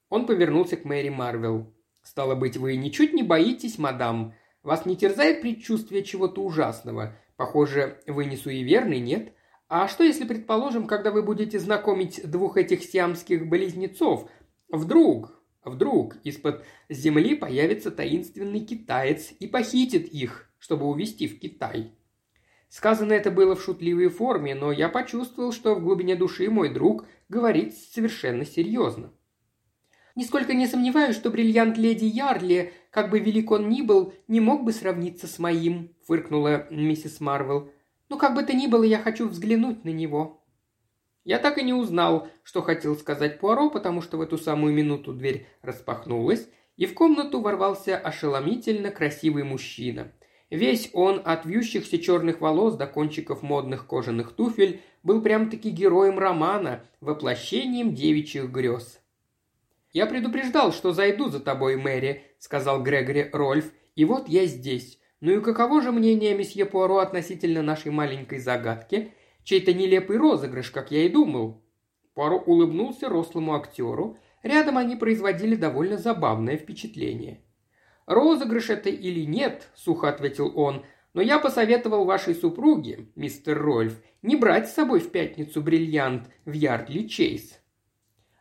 Он 0.07 0.25
повернулся 0.25 0.77
к 0.77 0.85
Мэри 0.85 1.09
Марвел. 1.09 1.75
«Стало 2.01 2.33
быть, 2.33 2.55
вы 2.55 2.77
ничуть 2.77 3.11
не 3.11 3.23
боитесь, 3.23 3.77
мадам? 3.77 4.33
Вас 4.63 4.85
не 4.85 4.95
терзает 4.95 5.41
предчувствие 5.41 6.01
чего-то 6.01 6.41
ужасного? 6.41 7.17
Похоже, 7.35 7.99
вы 8.07 8.23
не 8.23 8.37
суеверный, 8.37 9.01
нет? 9.01 9.33
А 9.67 9.89
что, 9.89 10.05
если, 10.05 10.23
предположим, 10.23 10.87
когда 10.87 11.11
вы 11.11 11.21
будете 11.21 11.59
знакомить 11.59 12.21
двух 12.25 12.55
этих 12.55 12.83
сиамских 12.83 13.49
близнецов, 13.49 14.29
вдруг 14.69 15.43
Вдруг 15.65 16.17
из-под 16.23 16.63
земли 16.89 17.35
появится 17.35 17.89
таинственный 17.89 18.59
китаец 18.59 19.33
и 19.39 19.47
похитит 19.47 20.07
их, 20.07 20.47
чтобы 20.59 20.85
увезти 20.85 21.27
в 21.27 21.39
Китай. 21.39 21.91
Сказано 22.69 23.13
это 23.13 23.31
было 23.31 23.55
в 23.55 23.61
шутливой 23.61 24.09
форме, 24.09 24.55
но 24.55 24.71
я 24.71 24.89
почувствовал, 24.89 25.51
что 25.51 25.75
в 25.75 25.81
глубине 25.81 26.15
души 26.15 26.49
мой 26.49 26.69
друг 26.69 27.05
говорит 27.29 27.75
совершенно 27.75 28.45
серьезно. 28.45 29.11
Нисколько 30.15 30.53
не 30.53 30.65
сомневаюсь, 30.65 31.15
что 31.15 31.29
бриллиант 31.29 31.77
леди 31.77 32.05
Ярли, 32.05 32.71
как 32.89 33.09
бы 33.09 33.19
велик 33.19 33.51
он 33.51 33.67
ни 33.67 33.81
был, 33.81 34.13
не 34.29 34.39
мог 34.39 34.63
бы 34.63 34.71
сравниться 34.71 35.27
с 35.27 35.39
моим»,– 35.39 35.93
фыркнула 36.07 36.67
миссис 36.69 37.19
Марвел. 37.19 37.69
«Но 38.07 38.17
как 38.17 38.33
бы 38.33 38.43
то 38.43 38.53
ни 38.53 38.67
было, 38.67 38.83
я 38.83 38.99
хочу 38.99 39.27
взглянуть 39.27 39.83
на 39.83 39.89
него». 39.89 40.41
Я 41.25 41.39
так 41.39 41.57
и 41.57 41.63
не 41.63 41.73
узнал, 41.73 42.29
что 42.43 42.61
хотел 42.61 42.95
сказать 42.95 43.39
Пуаро, 43.39 43.69
потому 43.69 44.01
что 44.01 44.17
в 44.17 44.21
эту 44.21 44.37
самую 44.37 44.73
минуту 44.73 45.11
дверь 45.11 45.47
распахнулась, 45.63 46.47
и 46.77 46.85
в 46.85 46.93
комнату 46.93 47.41
ворвался 47.41 47.97
ошеломительно 47.97 48.91
красивый 48.91 49.43
мужчина. 49.43 50.11
Весь 50.55 50.89
он, 50.93 51.21
от 51.25 51.45
вьющихся 51.45 51.97
черных 51.97 52.39
волос 52.39 52.75
до 52.75 52.87
кончиков 52.87 53.43
модных 53.43 53.87
кожаных 53.87 54.31
туфель, 54.31 54.79
был 55.03 55.21
прям-таки 55.21 55.69
героем 55.69 56.17
романа, 56.17 56.81
воплощением 57.01 57.93
девичьих 57.93 58.49
грез. 58.49 59.01
«Я 59.91 60.05
предупреждал, 60.05 60.71
что 60.71 60.93
зайду 60.93 61.27
за 61.27 61.41
тобой, 61.41 61.75
Мэри»,— 61.75 62.23
сказал 62.39 62.81
Грегори 62.81 63.29
Рольф,— 63.33 63.69
«и 63.97 64.05
вот 64.05 64.29
я 64.29 64.45
здесь. 64.45 64.97
Ну 65.19 65.31
и 65.31 65.41
каково 65.41 65.81
же 65.81 65.91
мнение 65.91 66.33
месье 66.33 66.65
Пуаро 66.65 66.99
относительно 66.99 67.61
нашей 67.61 67.91
маленькой 67.91 68.39
загадки? 68.39 69.11
Чей-то 69.43 69.73
нелепый 69.73 70.15
розыгрыш, 70.15 70.71
как 70.71 70.89
я 70.89 71.03
и 71.03 71.09
думал». 71.09 71.65
Пуаро 72.13 72.37
улыбнулся 72.37 73.09
рослому 73.09 73.55
актеру. 73.55 74.17
Рядом 74.41 74.77
они 74.77 74.95
производили 74.95 75.55
довольно 75.55 75.97
забавное 75.97 76.55
впечатление. 76.55 77.41
«Розыгрыш 78.07 78.69
это 78.69 78.89
или 78.89 79.25
нет»,– 79.25 79.69
сухо 79.75 80.09
ответил 80.09 80.51
он,– 80.55 80.85
«но 81.13 81.21
я 81.21 81.39
посоветовал 81.39 82.05
вашей 82.05 82.35
супруге, 82.35 83.07
мистер 83.15 83.57
Рольф, 83.57 84.01
не 84.21 84.35
брать 84.35 84.69
с 84.69 84.73
собой 84.73 84.99
в 84.99 85.11
пятницу 85.11 85.61
бриллиант 85.61 86.29
в 86.45 86.51
Ярдли 86.51 87.07
Чейз». 87.07 87.59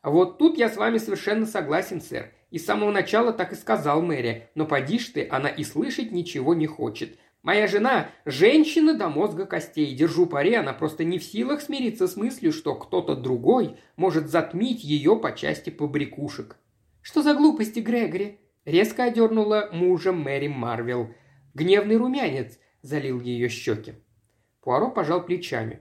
«Вот 0.03 0.39
тут 0.39 0.59
я 0.59 0.69
с 0.69 0.77
вами 0.77 0.99
совершенно 0.99 1.47
согласен, 1.47 2.03
сэр. 2.03 2.31
И 2.51 2.59
с 2.59 2.67
самого 2.67 2.93
начала 2.93 3.33
так 3.33 3.53
и 3.53 3.57
сказал 3.57 4.03
Мэри. 4.03 4.49
Но 4.55 4.67
поди 4.67 4.99
ж 4.99 5.07
ты, 5.07 5.29
она 5.31 5.49
и 5.49 5.65
слышать 5.65 6.13
ничего 6.13 6.55
не 6.55 6.67
хочет. 6.67 7.19
Моя 7.43 7.67
жена– 7.67 8.11
женщина 8.27 8.95
до 8.95 9.09
мозга 9.09 9.47
костей. 9.47 9.95
Держу 9.95 10.27
пари, 10.27 10.55
она 10.55 10.75
просто 10.75 11.05
не 11.05 11.19
в 11.19 11.25
силах 11.25 11.63
смириться 11.63 12.07
с 12.07 12.17
мыслью, 12.17 12.53
что 12.53 12.75
кто-то 12.75 13.17
другой 13.17 13.77
может 13.97 14.29
затмить 14.29 14.85
ее 14.85 15.17
по 15.17 15.33
части 15.33 15.71
побрякушек». 15.71 16.57
«Что 17.01 17.23
за 17.23 17.35
глупости, 17.35 17.81
Грегори?»– 17.81 18.41
резко 18.65 19.05
одернула 19.05 19.69
мужа 19.73 20.13
Мэри 20.13 20.49
Марвел. 20.49 21.15
Гневный 21.55 21.97
румянец 21.97 22.59
залил 22.83 23.21
ее 23.21 23.49
щеки. 23.49 23.95
Пуаро 24.61 24.91
пожал 24.91 25.25
плечами. 25.25 25.81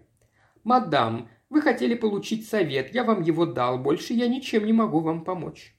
«Мадам, 0.64 1.30
вы 1.50 1.62
хотели 1.62 1.94
получить 1.94 2.48
совет, 2.48 2.94
я 2.94 3.04
вам 3.04 3.22
его 3.22 3.46
дал, 3.46 3.78
больше 3.78 4.14
я 4.14 4.28
ничем 4.28 4.66
не 4.66 4.74
могу 4.74 5.00
вам 5.00 5.24
помочь». 5.24 5.76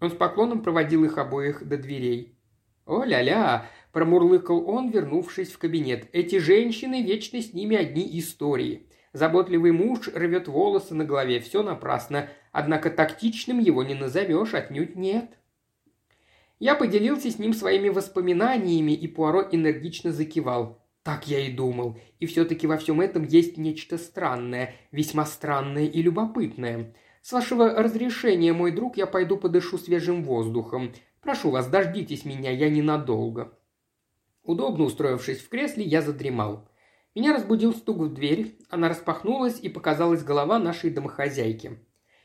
Он 0.00 0.10
с 0.10 0.14
поклоном 0.14 0.62
проводил 0.62 1.04
их 1.04 1.18
обоих 1.18 1.66
до 1.66 1.76
дверей. 1.76 2.38
«О-ля-ля!»– 2.86 3.66
промурлыкал 3.92 4.68
он, 4.68 4.90
вернувшись 4.90 5.52
в 5.52 5.58
кабинет. 5.58 6.08
«Эти 6.12 6.38
женщины, 6.38 7.02
вечно 7.02 7.40
с 7.40 7.54
ними 7.54 7.76
одни 7.76 8.18
истории. 8.18 8.88
Заботливый 9.12 9.72
муж 9.72 10.08
рвет 10.08 10.48
волосы 10.48 10.94
на 10.94 11.04
голове, 11.04 11.40
все 11.40 11.62
напрасно. 11.62 12.28
Однако 12.52 12.90
тактичным 12.90 13.58
его 13.58 13.82
не 13.82 13.94
назовешь, 13.94 14.54
отнюдь 14.54 14.96
нет». 14.96 15.38
Я 16.58 16.74
поделился 16.74 17.30
с 17.30 17.38
ним 17.38 17.52
своими 17.52 17.88
воспоминаниями, 17.88 18.92
и 18.92 19.08
Пуаро 19.08 19.42
энергично 19.50 20.12
закивал. 20.12 20.84
Так 21.02 21.28
я 21.28 21.40
и 21.40 21.52
думал. 21.52 21.98
И 22.18 22.26
все-таки 22.26 22.66
во 22.66 22.78
всем 22.78 23.00
этом 23.00 23.24
есть 23.24 23.58
нечто 23.58 23.98
странное, 23.98 24.74
весьма 24.90 25.26
странное 25.26 25.86
и 25.86 26.00
любопытное. 26.00 26.94
С 27.20 27.32
вашего 27.32 27.70
разрешения, 27.70 28.52
мой 28.52 28.72
друг, 28.72 28.96
я 28.96 29.06
пойду 29.06 29.36
подышу 29.36 29.76
свежим 29.78 30.24
воздухом. 30.24 30.92
Прошу 31.20 31.50
вас, 31.50 31.68
дождитесь 31.68 32.24
меня, 32.24 32.50
я 32.50 32.70
ненадолго». 32.70 33.58
Удобно 34.42 34.84
устроившись 34.84 35.40
в 35.40 35.48
кресле, 35.48 35.84
я 35.84 36.02
задремал. 36.02 36.68
Меня 37.14 37.34
разбудил 37.34 37.72
стук 37.72 37.98
в 37.98 38.12
дверь, 38.12 38.58
она 38.68 38.88
распахнулась 38.88 39.58
и 39.60 39.68
показалась 39.68 40.22
голова 40.22 40.58
нашей 40.58 40.90
домохозяйки. 40.90 41.78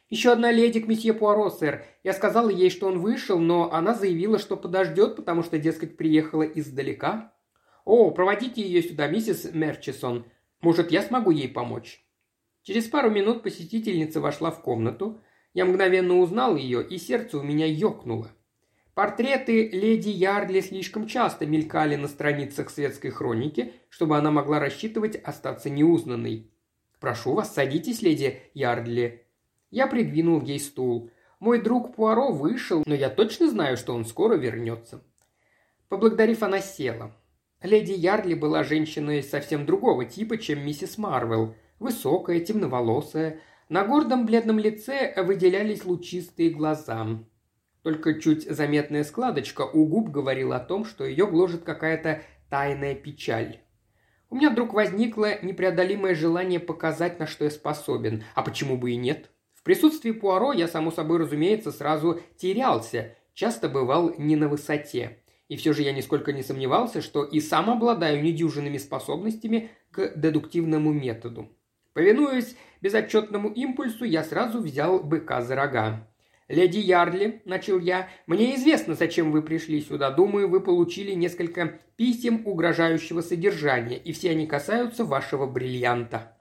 «Еще 0.10 0.32
одна 0.32 0.52
леди 0.52 0.80
к 0.80 0.88
месье 0.88 1.14
Пуаро, 1.14 1.50
сэр. 1.50 1.86
Я 2.04 2.14
сказала 2.14 2.50
ей, 2.50 2.70
что 2.70 2.88
он 2.88 3.00
вышел, 3.00 3.40
но 3.40 3.72
она 3.72 3.94
заявила, 3.94 4.40
что 4.40 4.58
подождет, 4.58 5.16
потому 5.16 5.44
что, 5.44 5.58
дескать, 5.58 5.98
приехала 5.98 6.44
издалека». 6.44 7.34
«О, 7.86 8.12
проводите 8.12 8.62
ее 8.62 8.84
сюда, 8.84 9.08
миссис 9.08 9.52
Мерчисон. 9.54 10.26
Может, 10.62 10.92
я 10.92 11.02
смогу 11.02 11.32
ей 11.32 11.48
помочь?» 11.48 12.06
Через 12.64 12.88
пару 12.88 13.10
минут 13.10 13.42
посетительница 13.42 14.20
вошла 14.22 14.52
в 14.52 14.62
комнату. 14.62 15.22
Я 15.54 15.66
мгновенно 15.66 16.18
узнал 16.18 16.56
ее, 16.56 16.86
и 16.86 16.98
сердце 16.98 17.38
у 17.38 17.44
меня 17.44 17.66
ёкнуло. 17.66 18.32
Портреты 18.94 19.70
леди 19.70 20.10
Ярдли 20.10 20.60
слишком 20.60 21.08
часто 21.08 21.46
мелькали 21.46 21.96
на 21.96 22.08
страницах 22.08 22.70
светской 22.70 23.12
хроники, 23.12 23.74
чтобы 23.88 24.18
она 24.18 24.30
могла 24.30 24.60
рассчитывать 24.60 25.16
остаться 25.16 25.70
неузнанной. 25.70 26.52
«Прошу 27.00 27.34
вас, 27.34 27.54
садитесь, 27.54 28.02
леди 28.02 28.42
Ярдли». 28.54 29.26
Я 29.72 29.88
придвинул 29.88 30.42
ей 30.42 30.60
стул. 30.60 31.12
Мой 31.40 31.62
друг 31.62 31.96
Пуаро 31.96 32.32
вышел, 32.32 32.84
но 32.86 32.94
я 32.94 33.10
точно 33.10 33.50
знаю, 33.50 33.78
что 33.78 33.94
он 33.94 34.06
скоро 34.06 34.36
вернется. 34.36 35.02
Поблагодарив, 35.88 36.44
она 36.44 36.60
села. 36.60 37.16
Леди 37.62 37.92
Ярли 37.92 38.34
была 38.34 38.64
женщиной 38.64 39.22
совсем 39.22 39.66
другого 39.66 40.06
типа, 40.06 40.38
чем 40.38 40.66
миссис 40.66 40.98
Марвел. 40.98 41.56
Высокая, 41.80 42.40
темноволосая. 42.40 43.40
На 43.70 43.86
гордом 43.86 44.26
бледном 44.26 44.60
лице 44.60 45.14
выделялись 45.22 45.86
лучистые 45.86 46.50
глаза. 46.50 47.06
Только 47.84 48.20
чуть 48.20 48.50
заметная 48.50 49.04
складочка 49.04 49.62
у 49.62 49.86
губ 49.86 50.10
говорила 50.10 50.58
о 50.58 50.66
том, 50.66 50.86
что 50.86 51.06
ее 51.06 51.28
гложет 51.28 51.64
какая-то 51.64 52.22
тайная 52.50 52.96
печаль. 52.96 53.62
У 54.30 54.36
меня 54.36 54.50
вдруг 54.50 54.74
возникло 54.74 55.42
непреодолимое 55.42 56.16
желание 56.16 56.60
показать, 56.60 57.20
на 57.20 57.28
что 57.28 57.46
я 57.46 57.52
способен. 57.52 58.24
А 58.36 58.42
почему 58.44 58.78
бы 58.78 58.92
и 58.92 58.96
нет? 58.96 59.32
Присутствии 59.70 60.10
Пуаро 60.10 60.52
я, 60.52 60.68
само 60.68 60.90
собой 60.90 61.20
разумеется, 61.20 61.72
сразу 61.72 62.20
терялся, 62.38 63.16
часто 63.36 63.70
бывал 63.70 64.16
не 64.18 64.36
на 64.36 64.48
высоте. 64.48 65.20
И 65.48 65.58
все 65.58 65.74
же 65.74 65.84
я 65.84 65.92
нисколько 65.92 66.34
не 66.34 66.42
сомневался, 66.42 67.04
что 67.04 67.24
и 67.24 67.40
сам 67.40 67.70
обладаю 67.70 68.24
недюжинными 68.24 68.80
способностями 68.80 69.70
к 69.92 70.14
дедуктивному 70.16 70.92
методу. 70.92 71.50
Повинуясь 71.94 72.56
безотчетному 72.82 73.50
импульсу, 73.50 74.06
я 74.06 74.24
сразу 74.24 74.60
взял 74.60 75.02
быка 75.02 75.44
за 75.44 75.54
рога. 75.54 76.08
«Леди 76.48 76.80
Ярли»,– 76.80 77.44
начал 77.46 77.78
я,– 77.78 78.10
«мне 78.26 78.56
известно, 78.56 78.96
зачем 78.96 79.32
вы 79.32 79.44
пришли 79.44 79.82
сюда. 79.82 80.10
Думаю, 80.10 80.50
вы 80.50 80.62
получили 80.62 81.12
несколько 81.12 81.80
писем 81.96 82.42
угрожающего 82.48 83.22
содержания, 83.22 84.00
и 84.00 84.14
все 84.14 84.32
они 84.32 84.48
касаются 84.48 85.06
вашего 85.06 85.46
бриллианта». 85.46 86.39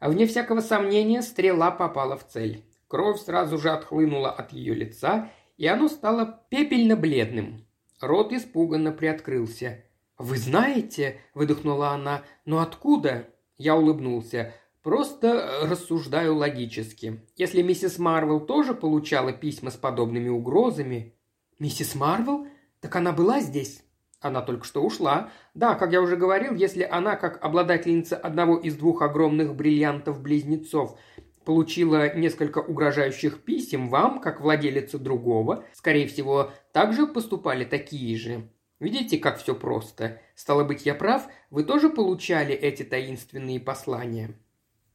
Вне 0.00 0.26
всякого 0.26 0.60
сомнения, 0.60 1.22
стрела 1.22 1.70
попала 1.70 2.16
в 2.16 2.26
цель. 2.26 2.64
Кровь 2.88 3.20
сразу 3.20 3.58
же 3.58 3.70
отхлынула 3.70 4.30
от 4.30 4.52
ее 4.52 4.74
лица, 4.74 5.30
и 5.56 5.66
оно 5.66 5.88
стало 5.88 6.40
пепельно-бледным. 6.50 7.66
Рот 8.00 8.32
испуганно 8.32 8.92
приоткрылся. 8.92 9.82
«Вы 10.18 10.36
знаете?»– 10.36 11.18
выдохнула 11.34 11.90
она. 11.90 12.22
«Но 12.44 12.60
откуда?» 12.60 13.28
Я 13.58 13.76
улыбнулся. 13.76 14.52
«Просто 14.82 15.60
рассуждаю 15.62 16.36
логически. 16.36 17.20
Если 17.36 17.62
миссис 17.62 17.98
Марвел 17.98 18.40
тоже 18.40 18.74
получала 18.74 19.32
письма 19.32 19.70
с 19.70 19.76
подобными 19.76 20.28
угрозами...» 20.28 21.14
«Миссис 21.58 21.94
Марвел? 21.94 22.46
Так 22.80 22.94
она 22.96 23.12
была 23.12 23.40
здесь?» 23.40 23.82
Она 24.26 24.42
только 24.42 24.64
что 24.64 24.82
ушла. 24.82 25.30
Да, 25.54 25.74
как 25.74 25.92
я 25.92 26.02
уже 26.02 26.16
говорил, 26.16 26.54
если 26.54 26.82
она, 26.82 27.14
как 27.14 27.44
обладательница 27.44 28.16
одного 28.16 28.56
из 28.56 28.76
двух 28.76 29.02
огромных 29.02 29.54
бриллиантов-близнецов, 29.54 30.98
получила 31.44 32.14
несколько 32.16 32.58
угрожающих 32.58 33.44
писем 33.44 33.88
вам, 33.88 34.20
как 34.20 34.40
владелица 34.40 34.98
другого, 34.98 35.64
скорее 35.72 36.08
всего, 36.08 36.50
также 36.72 37.06
поступали 37.06 37.64
такие 37.64 38.16
же. 38.18 38.50
Видите, 38.80 39.16
как 39.18 39.38
все 39.38 39.54
просто. 39.54 40.20
Стало 40.34 40.64
быть, 40.64 40.84
я 40.84 40.94
прав, 40.94 41.28
вы 41.50 41.62
тоже 41.62 41.88
получали 41.88 42.52
эти 42.52 42.82
таинственные 42.82 43.60
послания. 43.60 44.34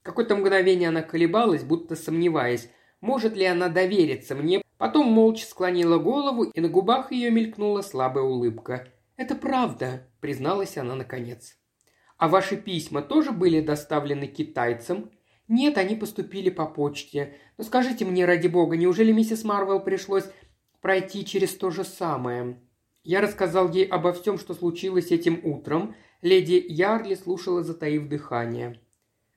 Какое-то 0.03 0.35
мгновение 0.35 0.89
она 0.89 1.03
колебалась, 1.03 1.63
будто 1.63 1.95
сомневаясь, 1.95 2.69
может 2.99 3.35
ли 3.35 3.45
она 3.45 3.69
довериться 3.69 4.35
мне, 4.35 4.61
потом 4.77 5.07
молча 5.07 5.45
склонила 5.45 5.99
голову, 5.99 6.43
и 6.43 6.59
на 6.59 6.67
губах 6.67 7.13
ее 7.13 7.31
мелькнула 7.31 7.81
слабая 7.81 8.25
улыбка– 8.25 8.89
«Это 9.17 9.35
правда»,– 9.35 10.07
призналась 10.21 10.77
она 10.77 10.95
наконец. 10.95 11.57
«А 12.17 12.27
ваши 12.27 12.57
письма 12.57 13.01
тоже 13.01 13.31
были 13.31 13.61
доставлены 13.61 14.27
китайцам?» 14.27 15.11
«Нет, 15.47 15.77
они 15.77 15.95
поступили 15.95 16.49
по 16.49 16.65
почте. 16.65 17.35
Но 17.57 17.63
скажите 17.63 18.05
мне, 18.05 18.25
ради 18.25 18.47
бога, 18.47 18.77
неужели 18.77 19.11
миссис 19.11 19.43
Марвел 19.43 19.81
пришлось 19.81 20.25
пройти 20.81 21.23
через 21.23 21.55
то 21.55 21.69
же 21.71 21.83
самое. 21.83 22.59
Я 23.03 23.21
рассказал 23.21 23.71
ей 23.71 23.85
обо 23.85 24.11
всем, 24.13 24.37
что 24.37 24.53
случилось 24.53 25.11
этим 25.11 25.39
утром. 25.43 25.95
Леди 26.21 26.63
Ярли 26.67 27.15
слушала, 27.15 27.63
затаив 27.63 28.07
дыхание. 28.07 28.79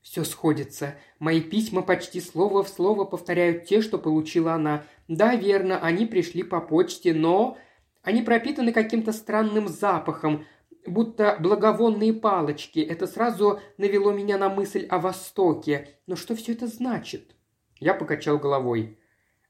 Все 0.02 0.24
сходится. 0.24 0.96
Мои 1.18 1.40
письма 1.40 1.80
почти 1.80 2.20
слово 2.20 2.62
в 2.62 2.68
слово 2.68 3.04
повторяют 3.04 3.64
те, 3.64 3.80
что 3.80 3.98
получила 3.98 4.52
она. 4.52 4.84
Да, 5.08 5.34
верно, 5.34 5.78
они 5.78 6.04
пришли 6.04 6.42
по 6.42 6.60
почте, 6.60 7.14
но 7.14 7.56
они 8.04 8.22
пропитаны 8.22 8.72
каким-то 8.72 9.12
странным 9.12 9.66
запахом, 9.66 10.44
будто 10.86 11.36
благовонные 11.40 12.12
палочки. 12.12 12.78
Это 12.78 13.06
сразу 13.06 13.60
навело 13.78 14.12
меня 14.12 14.38
на 14.38 14.48
мысль 14.48 14.86
о 14.86 14.98
Востоке. 14.98 15.88
Но 16.06 16.14
что 16.14 16.36
все 16.36 16.52
это 16.52 16.66
значит? 16.66 17.34
Я 17.80 17.94
покачал 17.94 18.38
головой. 18.38 18.98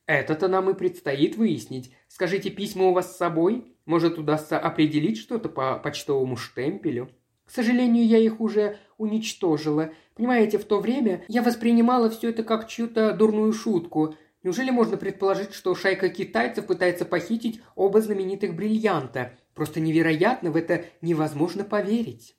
Это-то 0.06 0.48
нам 0.48 0.70
и 0.70 0.74
предстоит 0.74 1.36
выяснить. 1.36 1.92
Скажите, 2.08 2.50
письма 2.50 2.86
у 2.86 2.92
вас 2.92 3.12
с 3.12 3.18
собой? 3.18 3.76
Может, 3.86 4.18
удастся 4.18 4.58
определить 4.58 5.18
что-то 5.18 5.48
по 5.48 5.76
почтовому 5.78 6.36
штемпелю? 6.36 7.10
К 7.44 7.50
сожалению, 7.50 8.06
я 8.06 8.18
их 8.18 8.40
уже 8.40 8.78
уничтожила. 8.96 9.92
Понимаете, 10.14 10.58
в 10.58 10.64
то 10.64 10.78
время 10.80 11.24
я 11.28 11.42
воспринимала 11.42 12.08
все 12.08 12.30
это 12.30 12.42
как 12.42 12.68
чью-то 12.68 13.12
дурную 13.12 13.52
шутку. 13.52 14.14
Неужели 14.44 14.70
можно 14.70 14.98
предположить, 14.98 15.54
что 15.54 15.74
шайка 15.74 16.10
китайцев 16.10 16.66
пытается 16.66 17.06
похитить 17.06 17.62
оба 17.74 18.02
знаменитых 18.02 18.54
бриллианта? 18.54 19.32
Просто 19.54 19.80
невероятно, 19.80 20.50
в 20.50 20.56
это 20.56 20.84
невозможно 21.00 21.64
поверить. 21.64 22.36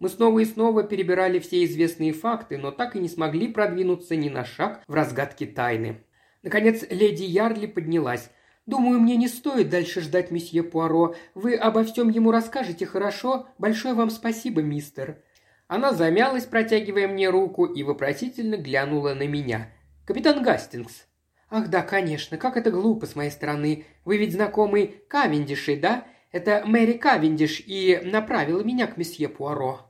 Мы 0.00 0.08
снова 0.08 0.40
и 0.40 0.44
снова 0.44 0.82
перебирали 0.82 1.38
все 1.38 1.64
известные 1.64 2.12
факты, 2.12 2.58
но 2.58 2.72
так 2.72 2.96
и 2.96 2.98
не 2.98 3.08
смогли 3.08 3.46
продвинуться 3.46 4.16
ни 4.16 4.28
на 4.28 4.44
шаг 4.44 4.82
в 4.88 4.92
разгадке 4.92 5.46
тайны. 5.46 6.02
Наконец, 6.42 6.84
леди 6.90 7.22
Ярли 7.22 7.66
поднялась. 7.66 8.28
«Думаю, 8.66 8.98
мне 8.98 9.14
не 9.14 9.28
стоит 9.28 9.70
дальше 9.70 10.00
ждать 10.00 10.32
месье 10.32 10.64
Пуаро. 10.64 11.14
Вы 11.34 11.54
обо 11.54 11.84
всем 11.84 12.08
ему 12.08 12.32
расскажете, 12.32 12.84
хорошо? 12.84 13.46
Большое 13.58 13.94
вам 13.94 14.10
спасибо, 14.10 14.62
мистер». 14.62 15.22
Она 15.68 15.92
замялась, 15.92 16.44
протягивая 16.44 17.06
мне 17.06 17.30
руку, 17.30 17.64
и 17.64 17.84
вопросительно 17.84 18.56
глянула 18.56 19.14
на 19.14 19.28
меня. 19.28 19.70
«Капитан 20.04 20.42
Гастингс, 20.42 21.06
«Ах 21.48 21.68
да, 21.68 21.82
конечно, 21.82 22.38
как 22.38 22.56
это 22.56 22.70
глупо 22.70 23.06
с 23.06 23.14
моей 23.14 23.30
стороны. 23.30 23.84
Вы 24.04 24.16
ведь 24.16 24.32
знакомый 24.32 25.02
Кавендиши, 25.08 25.76
да? 25.76 26.06
Это 26.32 26.62
Мэри 26.66 26.94
Кавендиш 26.94 27.62
и 27.64 28.00
направила 28.02 28.62
меня 28.62 28.86
к 28.86 28.96
месье 28.96 29.28
Пуаро». 29.28 29.80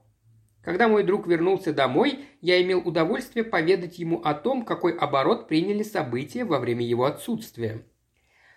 Когда 0.62 0.88
мой 0.88 1.04
друг 1.04 1.28
вернулся 1.28 1.72
домой, 1.72 2.24
я 2.40 2.60
имел 2.60 2.80
удовольствие 2.80 3.44
поведать 3.44 4.00
ему 4.00 4.20
о 4.22 4.34
том, 4.34 4.64
какой 4.64 4.96
оборот 4.96 5.46
приняли 5.46 5.84
события 5.84 6.44
во 6.44 6.58
время 6.58 6.84
его 6.84 7.04
отсутствия. 7.04 7.84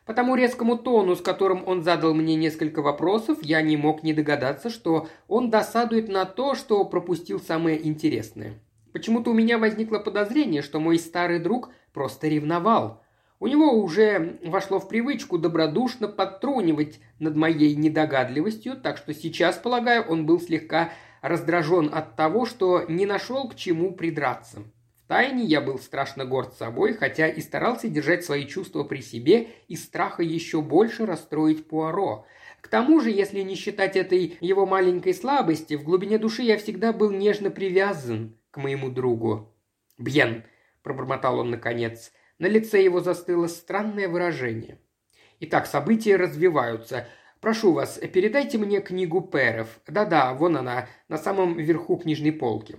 По 0.08 0.16
тому 0.16 0.34
резкому 0.34 0.76
тону, 0.76 1.16
с 1.16 1.22
которым 1.22 1.64
он 1.68 1.84
задал 1.84 2.16
мне 2.16 2.34
несколько 2.34 2.82
вопросов, 2.82 3.38
я 3.44 3.62
не 3.62 3.78
мог 3.78 4.02
не 4.02 4.12
догадаться, 4.12 4.72
что 4.72 5.08
он 5.28 5.52
досадует 5.52 6.10
на 6.10 6.26
то, 6.26 6.56
что 6.56 6.84
пропустил 6.84 7.40
самое 7.40 7.88
интересное. 7.88 8.56
Почему-то 8.92 9.30
у 9.30 9.36
меня 9.36 9.60
возникло 9.60 10.00
подозрение, 10.00 10.64
что 10.64 10.80
мой 10.80 10.98
старый 10.98 11.38
друг 11.38 11.70
просто 11.94 12.28
ревновал. 12.28 13.04
У 13.40 13.48
него 13.48 13.72
уже 13.72 14.38
вошло 14.44 14.80
в 14.80 14.90
привычку 14.90 15.38
добродушно 15.38 16.10
подтрунивать 16.10 17.00
над 17.20 17.36
моей 17.38 17.74
недогадливостью, 17.76 18.76
так 18.76 18.98
что 18.98 19.14
сейчас, 19.14 19.58
полагаю, 19.58 20.04
он 20.04 20.26
был 20.26 20.42
слегка 20.42 20.92
раздражен 21.22 21.90
от 21.94 22.16
того, 22.16 22.46
что 22.46 22.84
не 22.88 23.06
нашел 23.06 23.48
к 23.48 23.56
чему 23.56 23.94
придраться. 23.94 24.64
В 24.96 25.08
тайне 25.08 25.46
я 25.46 25.62
был 25.62 25.80
страшно 25.80 26.26
горд 26.26 26.54
собой, 26.56 26.94
хотя 26.94 27.28
и 27.28 27.42
старался 27.42 27.88
держать 27.88 28.26
свои 28.26 28.46
чувства 28.46 28.84
при 28.84 29.02
себе 29.02 29.48
из 29.68 29.86
страха 29.86 30.22
еще 30.22 30.62
больше 30.62 31.06
расстроить 31.06 31.68
Пуаро. 31.68 32.26
К 32.62 32.68
тому 32.68 33.00
же, 33.00 33.10
если 33.10 33.40
не 33.40 33.56
считать 33.56 33.96
этой 33.96 34.38
его 34.42 34.66
маленькой 34.66 35.14
слабости, 35.14 35.76
в 35.76 35.84
глубине 35.84 36.18
души 36.18 36.44
я 36.44 36.58
всегда 36.58 36.92
был 36.92 37.10
нежно 37.10 37.50
привязан 37.50 38.38
к 38.52 38.58
моему 38.58 38.90
другу. 38.90 39.56
«Бьен»,– 39.98 40.44
пробормотал 40.84 41.40
он 41.40 41.52
наконец. 41.52 42.12
На 42.38 42.48
лице 42.48 42.84
его 42.84 43.00
застыло 43.02 43.48
странное 43.48 44.08
выражение. 44.08 44.80
«Итак, 45.40 45.68
события 45.68 46.16
развиваются. 46.16 47.08
Прошу 47.42 47.74
вас, 47.74 48.00
передайте 48.14 48.58
мне 48.58 48.82
книгу 48.82 49.22
Перов. 49.22 49.80
Да-да, 49.88 50.34
вон 50.34 50.58
она, 50.58 50.88
на 51.08 51.18
самом 51.18 51.58
верху 51.58 51.98
книжной 51.98 52.32
полки». 52.32 52.78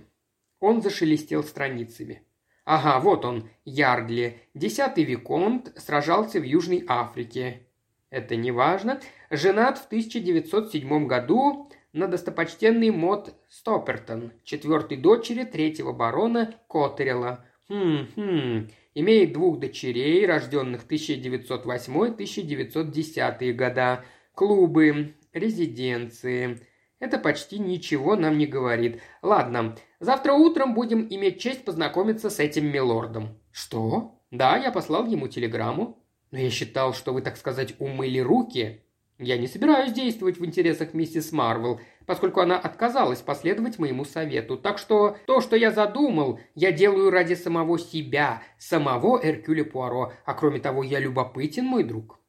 Он 0.59 0.81
зашелестел 0.81 1.43
страницами. 1.43 2.23
«Ага, 2.65 2.99
вот 2.99 3.25
он, 3.25 3.49
Ярдли. 3.65 4.39
Десятый 4.53 5.03
Виконт 5.03 5.73
сражался 5.77 6.39
в 6.39 6.43
Южной 6.43 6.85
Африке. 6.87 7.67
Это 8.11 8.35
не 8.35 8.51
важно. 8.51 8.99
Женат 9.29 9.79
в 9.79 9.85
1907 9.87 11.07
году 11.07 11.71
на 11.93 12.07
достопочтенный 12.07 12.91
Мот 12.91 13.33
Стоппертон, 13.49 14.33
четвертой 14.43 14.97
дочери 14.97 15.43
третьего 15.43 15.93
барона 15.93 16.55
Коттерела. 16.67 17.45
Хм-хм, 17.71 18.67
имеет 18.95 19.31
двух 19.31 19.59
дочерей, 19.59 20.25
рожденных 20.25 20.85
1908-1910 20.87 23.53
года, 23.53 24.03
клубы, 24.35 25.15
резиденции. 25.31 26.59
Это 26.99 27.17
почти 27.17 27.59
ничего 27.59 28.17
нам 28.17 28.37
не 28.37 28.45
говорит. 28.45 29.01
Ладно, 29.21 29.77
завтра 30.01 30.33
утром 30.33 30.73
будем 30.73 31.07
иметь 31.09 31.39
честь 31.39 31.63
познакомиться 31.63 32.29
с 32.29 32.39
этим 32.39 32.65
милордом. 32.65 33.39
Что? 33.53 34.19
Да, 34.31 34.57
я 34.57 34.73
послал 34.73 35.05
ему 35.05 35.29
телеграмму. 35.29 35.97
Но 36.31 36.39
я 36.39 36.49
считал, 36.49 36.93
что 36.93 37.13
вы, 37.13 37.21
так 37.21 37.37
сказать, 37.37 37.75
умыли 37.79 38.19
руки. 38.19 38.81
Я 39.17 39.37
не 39.37 39.47
собираюсь 39.47 39.93
действовать 39.93 40.39
в 40.39 40.45
интересах 40.45 40.93
миссис 40.93 41.31
Марвел, 41.31 41.79
поскольку 42.05 42.41
она 42.41 42.57
отказалась 42.57 43.21
последовать 43.21 43.79
моему 43.79 44.05
совету. 44.05 44.57
Так 44.57 44.77
что 44.77 45.17
то, 45.25 45.41
что 45.41 45.55
я 45.55 45.71
задумал, 45.71 46.39
я 46.55 46.71
делаю 46.71 47.09
ради 47.11 47.33
самого 47.33 47.79
себя, 47.79 48.41
самого 48.57 49.19
Эркюля 49.23 49.63
Пуаро, 49.63 50.13
а 50.25 50.33
кроме 50.33 50.59
того, 50.59 50.83
я 50.83 50.99
любопытен, 50.99 51.65
мой 51.65 51.83
друг. 51.83 52.19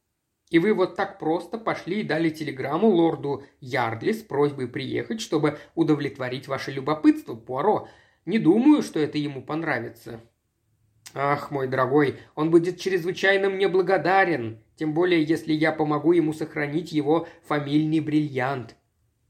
И 0.49 0.59
вы 0.59 0.73
вот 0.73 0.95
так 0.95 1.17
просто 1.17 1.57
пошли 1.57 2.01
и 2.01 2.03
дали 2.03 2.29
телеграмму 2.29 2.87
лорду 2.87 3.43
Ярдли 3.59 4.11
с 4.11 4.21
просьбой 4.21 4.67
приехать, 4.67 5.19
чтобы 5.19 5.57
удовлетворить 5.73 6.47
ваше 6.47 6.71
любопытство, 6.71 7.33
Пуаро. 7.33 7.87
Не 8.25 8.37
думаю, 8.37 8.83
что 8.83 8.99
это 8.99 9.17
ему 9.17 9.41
понравится. 9.41 10.21
Ах, 11.15 11.51
мой 11.51 11.67
дорогой, 11.67 12.19
он 12.35 12.49
будет 12.49 12.79
чрезвычайно 12.79 13.49
мне 13.49 13.67
благодарен, 13.67 14.63
тем 14.75 14.93
более 14.93 15.23
если 15.23 15.53
я 15.53 15.71
помогу 15.71 16.11
ему 16.11 16.33
сохранить 16.33 16.91
его 16.91 17.27
фамильный 17.47 17.99
бриллиант. 17.99 18.75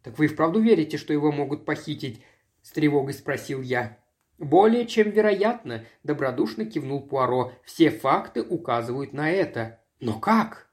Так 0.04 0.20
вы 0.20 0.28
вправду 0.28 0.60
верите, 0.60 0.98
что 0.98 1.14
его 1.14 1.32
могут 1.32 1.66
похитить? 1.66 2.22
С 2.62 2.72
тревогой 2.72 3.14
спросил 3.14 3.62
я. 3.62 3.98
Более 4.38 4.86
чем 4.86 5.10
вероятно, 5.10 5.86
добродушно 6.04 6.66
кивнул 6.66 7.02
Пуаро. 7.02 7.54
Все 7.64 7.90
факты 7.90 8.42
указывают 8.42 9.14
на 9.14 9.32
это. 9.32 9.80
Но 10.00 10.20
как? 10.20 10.70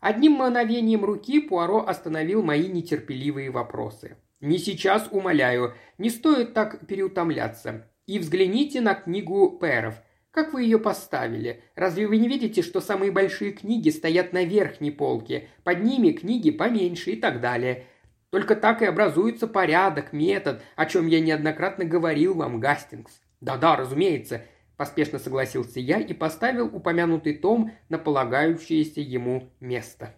Одним 0.00 0.32
мановением 0.32 1.04
руки 1.04 1.40
Пуаро 1.40 1.84
остановил 1.86 2.42
мои 2.42 2.68
нетерпеливые 2.68 3.50
вопросы. 3.50 4.16
«Не 4.40 4.58
сейчас, 4.58 5.08
умоляю, 5.10 5.74
не 5.98 6.10
стоит 6.10 6.52
так 6.52 6.86
переутомляться. 6.86 7.90
И 8.06 8.18
взгляните 8.18 8.80
на 8.80 8.94
книгу 8.94 9.58
Перов. 9.60 9.94
Как 10.30 10.52
вы 10.52 10.64
ее 10.64 10.78
поставили? 10.78 11.64
Разве 11.74 12.06
вы 12.06 12.18
не 12.18 12.28
видите, 12.28 12.60
что 12.60 12.82
самые 12.82 13.10
большие 13.10 13.52
книги 13.52 13.88
стоят 13.88 14.34
на 14.34 14.44
верхней 14.44 14.90
полке, 14.90 15.48
под 15.64 15.82
ними 15.82 16.12
книги 16.12 16.50
поменьше 16.50 17.12
и 17.12 17.16
так 17.16 17.40
далее? 17.40 17.86
Только 18.30 18.56
так 18.56 18.82
и 18.82 18.86
образуется 18.86 19.46
порядок, 19.46 20.12
метод, 20.12 20.62
о 20.74 20.86
чем 20.86 21.06
я 21.06 21.20
неоднократно 21.20 21.84
говорил 21.84 22.34
вам, 22.34 22.58
Гастингс. 22.60 23.20
Да-да, 23.40 23.76
разумеется, 23.76 24.42
поспешно 24.76 25.18
согласился 25.18 25.80
я 25.80 26.00
и 26.00 26.12
поставил 26.12 26.66
упомянутый 26.66 27.34
том 27.34 27.72
на 27.88 27.98
полагающееся 27.98 29.00
ему 29.00 29.50
место. 29.60 30.14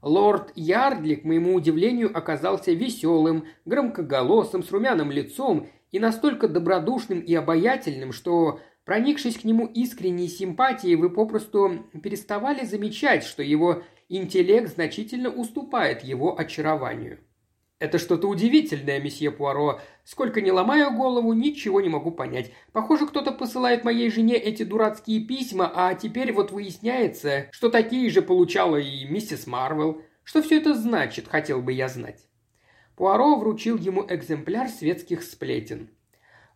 Лорд 0.00 0.52
Ярдли, 0.54 1.16
к 1.16 1.24
моему 1.24 1.54
удивлению, 1.54 2.16
оказался 2.16 2.72
веселым, 2.72 3.46
громкоголосым, 3.64 4.62
с 4.62 4.70
румяным 4.70 5.10
лицом 5.10 5.66
и 5.90 5.98
настолько 5.98 6.46
добродушным 6.46 7.20
и 7.20 7.34
обаятельным, 7.34 8.12
что, 8.12 8.60
проникшись 8.84 9.38
к 9.38 9.44
нему 9.44 9.66
искренней 9.66 10.28
симпатией, 10.28 10.94
вы 10.94 11.10
попросту 11.10 11.84
переставали 12.00 12.64
замечать, 12.64 13.24
что 13.24 13.42
его 13.42 13.82
интеллект 14.08 14.68
значительно 14.68 15.30
уступает 15.30 16.02
его 16.02 16.38
очарованию. 16.38 17.20
«Это 17.78 17.98
что-то 17.98 18.28
удивительное, 18.28 19.00
месье 19.00 19.30
Пуаро. 19.30 19.80
Сколько 20.04 20.40
не 20.40 20.50
ломаю 20.50 20.92
голову, 20.92 21.32
ничего 21.32 21.80
не 21.80 21.88
могу 21.88 22.10
понять. 22.10 22.50
Похоже, 22.72 23.06
кто-то 23.06 23.30
посылает 23.30 23.84
моей 23.84 24.10
жене 24.10 24.34
эти 24.34 24.64
дурацкие 24.64 25.20
письма, 25.20 25.70
а 25.72 25.94
теперь 25.94 26.32
вот 26.32 26.50
выясняется, 26.50 27.46
что 27.52 27.68
такие 27.68 28.10
же 28.10 28.20
получала 28.20 28.76
и 28.76 29.04
миссис 29.04 29.46
Марвел. 29.46 30.02
Что 30.24 30.42
все 30.42 30.56
это 30.56 30.74
значит, 30.74 31.28
хотел 31.28 31.62
бы 31.62 31.72
я 31.72 31.88
знать». 31.88 32.28
Пуаро 32.96 33.36
вручил 33.36 33.78
ему 33.78 34.04
экземпляр 34.08 34.68
светских 34.68 35.22
сплетен. 35.22 35.90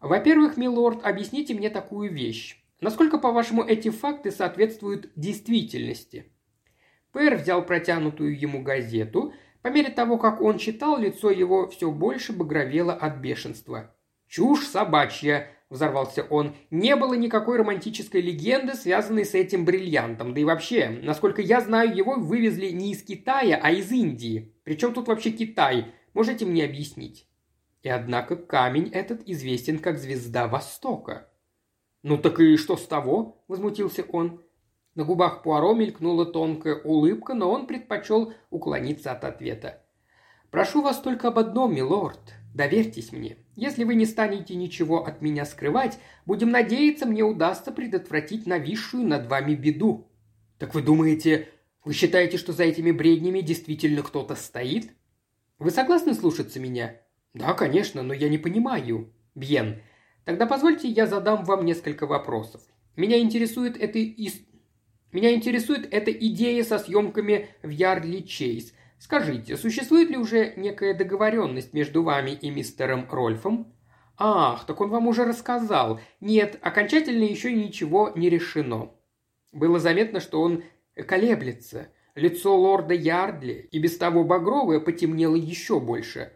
«Во-первых, 0.01 0.57
милорд, 0.57 1.05
объясните 1.05 1.55
мне 1.55 1.71
такую 1.71 2.13
вещь. 2.13 2.61
Насколько, 2.81 3.19
по-вашему, 3.19 3.63
эти 3.63 3.91
факты 3.91 4.33
соответствуют 4.33 5.13
действительности?» 5.15 6.33
Пэр 7.13 7.37
взял 7.37 7.65
протянутую 7.65 8.39
ему 8.39 8.63
газету. 8.63 9.33
По 9.61 9.69
мере 9.69 9.91
того, 9.91 10.19
как 10.19 10.41
он 10.41 10.59
читал, 10.59 10.99
лицо 10.99 11.31
его 11.31 11.69
все 11.69 11.91
больше 11.91 12.33
багровело 12.33 12.93
от 12.93 13.19
бешенства. 13.19 13.95
«Чушь 14.27 14.67
собачья!»– 14.67 15.51
взорвался 15.71 16.25
он. 16.25 16.57
«Не 16.71 16.97
было 16.97 17.15
никакой 17.15 17.59
романтической 17.59 18.23
легенды, 18.23 18.75
связанной 18.75 19.27
с 19.27 19.35
этим 19.35 19.67
бриллиантом. 19.67 20.33
Да 20.33 20.41
и 20.41 20.45
вообще, 20.45 20.89
насколько 20.89 21.43
я 21.43 21.61
знаю, 21.61 21.95
его 21.95 22.15
вывезли 22.15 22.71
не 22.71 22.93
из 22.93 23.03
Китая, 23.03 23.61
а 23.63 23.71
из 23.71 23.93
Индии. 23.93 24.55
Причем 24.65 24.95
тут 24.95 25.09
вообще 25.09 25.31
Китай? 25.31 25.93
Можете 26.15 26.47
мне 26.47 26.65
объяснить?» 26.65 27.27
И 27.83 27.89
однако 27.89 28.37
камень 28.37 28.89
этот 28.89 29.29
известен 29.29 29.79
как 29.79 29.99
звезда 29.99 30.49
Востока. 30.49 31.29
«Ну 32.03 32.17
так 32.17 32.41
и 32.41 32.57
что 32.57 32.77
с 32.77 32.87
того?»– 32.87 33.45
возмутился 33.49 34.03
он. 34.09 34.41
На 34.95 35.05
губах 35.05 35.43
Пуаро 35.43 35.75
мелькнула 35.75 36.27
тонкая 36.27 36.77
улыбка, 36.77 37.35
но 37.35 37.51
он 37.51 37.67
предпочел 37.67 38.35
уклониться 38.51 39.13
от 39.13 39.25
ответа. 39.25 39.83
«Прошу 40.51 40.83
вас 40.83 41.01
только 41.01 41.29
об 41.29 41.39
одном, 41.39 41.75
милорд. 41.75 42.35
Доверьтесь 42.55 43.13
мне. 43.13 43.39
Если 43.57 43.85
вы 43.85 43.95
не 43.95 44.05
станете 44.05 44.55
ничего 44.55 45.07
от 45.07 45.23
меня 45.23 45.47
скрывать, 45.47 45.99
будем 46.27 46.51
надеяться, 46.51 47.07
мне 47.07 47.23
удастся 47.23 47.73
предотвратить 47.73 48.47
нависшую 48.47 49.07
над 49.07 49.27
вами 49.27 49.55
беду». 49.55 50.09
«Так 50.59 50.75
вы 50.75 50.83
думаете, 50.83 51.49
вы 51.85 51.95
считаете, 51.95 52.37
что 52.37 52.53
за 52.53 52.65
этими 52.65 52.91
бреднями 52.91 53.41
действительно 53.41 54.03
кто-то 54.03 54.35
стоит?» 54.35 54.91
«Вы 55.59 55.71
согласны 55.71 56.13
слушаться 56.13 56.61
меня?» 56.61 56.97
«Да, 57.33 57.55
конечно, 57.55 58.03
но 58.03 58.13
я 58.13 58.29
не 58.29 58.37
понимаю». 58.37 59.11
«Бьен. 59.35 59.81
Тогда 60.27 60.45
позвольте 60.45 60.87
я 60.89 61.07
задам 61.07 61.45
вам 61.45 61.65
несколько 61.65 62.07
вопросов. 62.07 62.61
Меня 62.97 63.19
интересует 63.19 63.79
эта 63.81 63.99
ис... 63.99 64.43
Меня 65.13 65.35
интересует 65.35 65.93
эта 65.93 66.11
идея 66.11 66.65
со 66.65 66.79
съемками 66.79 67.51
в 67.63 67.69
Ярдли 67.69 68.21
Чейз. 68.21 68.73
Скажите, 68.99 69.59
существует 69.59 70.09
ли 70.09 70.17
уже 70.17 70.55
некая 70.57 70.95
договоренность 70.95 71.75
между 71.75 72.03
вами 72.03 72.31
и 72.31 72.49
мистером 72.49 73.07
Рольфом? 73.11 73.75
Ах, 74.17 74.65
так 74.65 74.81
он 74.81 74.89
вам 74.89 75.07
уже 75.09 75.25
рассказал. 75.25 76.01
Нет, 76.21 76.59
окончательно 76.63 77.25
еще 77.25 77.53
ничего 77.53 78.11
не 78.17 78.31
решено. 78.31 78.91
Было 79.53 79.79
заметно, 79.79 80.19
что 80.19 80.41
он 80.41 80.65
колеблется. 80.95 81.89
Лицо 82.15 82.57
лорда 82.57 82.95
Ярдли 82.95 83.69
и 83.71 83.79
без 83.79 83.99
того 83.99 84.25
багровое 84.25 84.81
потемнело 84.81 85.37
еще 85.37 85.79
больше. 85.79 86.33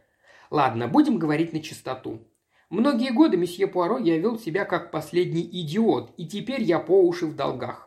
Ладно, 0.51 0.87
будем 0.87 1.19
говорить 1.19 1.55
на 1.55 1.63
чистоту. 1.63 2.29
Многие 2.69 3.13
годы 3.13 3.39
месье 3.39 3.69
Пуаро 3.69 3.97
я 3.97 4.19
вел 4.19 4.39
себя 4.39 4.67
как 4.67 4.91
последний 4.91 5.49
идиот, 5.51 6.13
и 6.19 6.27
теперь 6.27 6.63
я 6.63 6.79
по 6.79 7.01
уши 7.03 7.27
в 7.27 7.35
долгах 7.35 7.86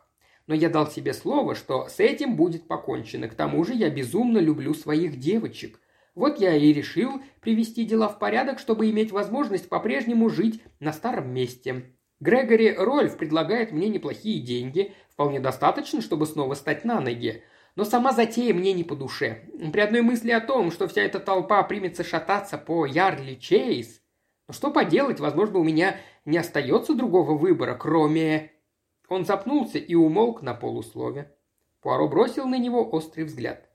но 0.49 0.55
я 0.55 0.67
дал 0.67 0.89
себе 0.89 1.13
слово, 1.13 1.53
что 1.53 1.87
с 1.87 1.99
этим 1.99 2.35
будет 2.35 2.67
покончено. 2.67 3.27
К 3.27 3.35
тому 3.35 3.63
же 3.63 3.75
я 3.75 3.91
безумно 3.91 4.39
люблю 4.39 4.73
своих 4.73 5.19
девочек. 5.19 5.79
Вот 6.15 6.39
я 6.39 6.55
и 6.55 6.73
решил 6.73 7.21
привести 7.39 7.85
дела 7.85 8.09
в 8.09 8.17
порядок, 8.17 8.57
чтобы 8.57 8.89
иметь 8.89 9.11
возможность 9.11 9.69
по-прежнему 9.69 10.27
жить 10.27 10.63
на 10.79 10.91
старом 10.91 11.31
месте. 11.31 11.93
Грегори 12.19 12.73
Рольф 12.73 13.17
предлагает 13.17 13.71
мне 13.71 13.89
неплохие 13.89 14.41
деньги, 14.41 14.91
вполне 15.11 15.39
достаточно, 15.39 16.01
чтобы 16.01 16.25
снова 16.25 16.55
стать 16.55 16.83
на 16.83 16.99
ноги. 16.99 17.43
Но 17.75 17.83
сама 17.85 18.11
затея 18.11 18.51
мне 18.55 18.73
не 18.73 18.83
по 18.83 18.95
душе. 18.95 19.43
При 19.71 19.81
одной 19.81 20.01
мысли 20.01 20.31
о 20.31 20.41
том, 20.41 20.71
что 20.71 20.87
вся 20.87 21.03
эта 21.03 21.19
толпа 21.19 21.61
примется 21.61 22.03
шататься 22.03 22.57
по 22.57 22.87
Ярли 22.87 23.35
Чейз, 23.35 24.01
но 24.47 24.53
что 24.55 24.71
поделать, 24.71 25.19
возможно, 25.19 25.59
у 25.59 25.63
меня 25.63 25.97
не 26.25 26.39
остается 26.39 26.95
другого 26.95 27.37
выбора, 27.37 27.75
кроме 27.75 28.51
он 29.09 29.25
запнулся 29.25 29.77
и 29.77 29.95
умолк 29.95 30.41
на 30.41 30.53
полуслове. 30.53 31.35
Пуаро 31.81 32.07
бросил 32.07 32.47
на 32.47 32.57
него 32.57 32.87
острый 32.89 33.23
взгляд. 33.23 33.69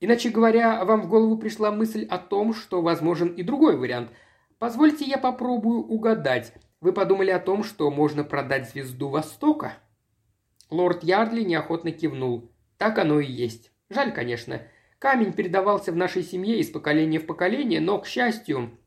«Иначе 0.00 0.30
говоря, 0.30 0.84
вам 0.84 1.02
в 1.02 1.08
голову 1.08 1.36
пришла 1.36 1.70
мысль 1.70 2.06
о 2.08 2.18
том, 2.18 2.54
что 2.54 2.82
возможен 2.82 3.28
и 3.28 3.42
другой 3.42 3.76
вариант. 3.76 4.10
Позвольте 4.58 5.04
я 5.04 5.18
попробую 5.18 5.82
угадать. 5.82 6.54
Вы 6.80 6.92
подумали 6.92 7.30
о 7.30 7.38
том, 7.38 7.62
что 7.62 7.90
можно 7.90 8.24
продать 8.24 8.70
звезду 8.70 9.08
Востока?» 9.08 9.74
Лорд 10.70 11.04
Ярдли 11.04 11.42
неохотно 11.42 11.92
кивнул. 11.92 12.50
«Так 12.78 12.98
оно 12.98 13.20
и 13.20 13.26
есть. 13.26 13.72
Жаль, 13.90 14.12
конечно. 14.12 14.62
Камень 14.98 15.32
передавался 15.32 15.92
в 15.92 15.96
нашей 15.96 16.22
семье 16.22 16.58
из 16.58 16.70
поколения 16.70 17.18
в 17.18 17.26
поколение, 17.26 17.80
но, 17.80 17.98
к 17.98 18.06
счастью, 18.06 18.78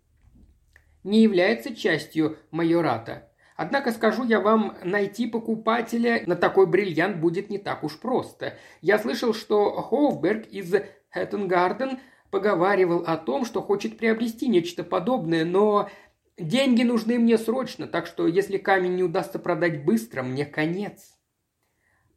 не 1.04 1.22
является 1.22 1.76
частью 1.76 2.38
майората. 2.52 3.30
Однако 3.64 3.94
скажу 3.94 4.26
я 4.26 4.42
вам, 4.42 4.76
найти 4.84 5.26
покупателя 5.26 6.22
на 6.26 6.36
такой 6.36 6.68
бриллиант 6.68 7.16
будет 7.16 7.50
не 7.50 7.58
так 7.58 7.86
уж 7.86 7.98
просто. 7.98 8.58
Я 8.82 9.00
слышал, 9.00 9.34
что 9.34 9.82
Хоуфберг 9.82 10.48
из 10.48 10.76
Хэттенгарден 11.12 12.00
поговаривал 12.30 13.06
о 13.08 13.16
том, 13.16 13.46
что 13.46 13.62
хочет 13.62 13.98
приобрести 13.98 14.50
нечто 14.50 14.84
подобное, 14.84 15.46
но 15.46 15.90
деньги 16.38 16.84
нужны 16.84 17.18
мне 17.18 17.38
срочно, 17.38 17.88
так 17.88 18.06
что 18.06 18.28
если 18.28 18.58
камень 18.58 18.96
не 18.96 19.04
удастся 19.04 19.40
продать 19.40 19.86
быстро, 19.86 20.24
мне 20.24 20.46
конец. 20.46 21.14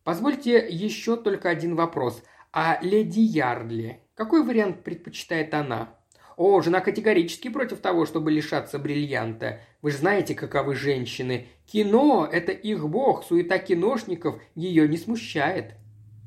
Позвольте 0.03 0.67
еще 0.69 1.17
только 1.17 1.49
один 1.49 1.77
вопрос. 1.77 2.25
А 2.53 2.81
леди 2.83 3.21
Ярдли, 3.21 4.01
какой 4.17 4.43
вариант 4.43 4.83
предпочитает 4.83 5.55
она? 5.55 5.95
О, 6.37 6.61
жена 6.61 6.81
категорически 6.81 7.49
против 7.49 7.79
того, 7.79 8.05
чтобы 8.05 8.31
лишаться 8.31 8.79
бриллианта. 8.79 9.61
Вы 9.81 9.91
же 9.91 9.99
знаете, 9.99 10.35
каковы 10.35 10.75
женщины. 10.75 11.47
Кино– 11.67 12.29
это 12.31 12.53
их 12.53 12.87
бог, 12.89 13.25
суета 13.25 13.59
киношников 13.59 14.41
ее 14.55 14.87
не 14.87 14.99
смущает». 14.99 15.75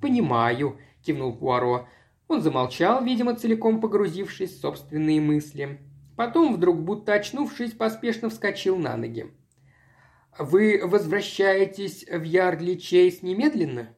«Понимаю»,– 0.01 0.79
кивнул 1.05 1.35
Пуаро. 1.35 1.87
Он 2.27 2.41
замолчал, 2.41 3.03
видимо, 3.03 3.35
целиком 3.35 3.81
погрузившись 3.81 4.55
в 4.55 4.61
собственные 4.61 5.21
мысли. 5.21 5.79
Потом, 6.15 6.55
вдруг, 6.55 6.79
будто 6.79 7.13
очнувшись, 7.13 7.73
поспешно 7.73 8.29
вскочил 8.29 8.77
на 8.77 8.97
ноги. 8.97 9.31
«Вы 10.37 10.81
возвращаетесь 10.83 12.05
в 12.05 12.23
Ярдли 12.23 12.75
Чейз 12.75 13.21
немедленно?» 13.21 13.95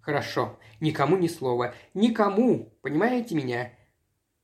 «Хорошо. 0.00 0.58
Никому 0.80 1.16
ни 1.16 1.28
слова. 1.28 1.74
Никому. 1.94 2.76
Понимаете 2.82 3.34
меня? 3.34 3.72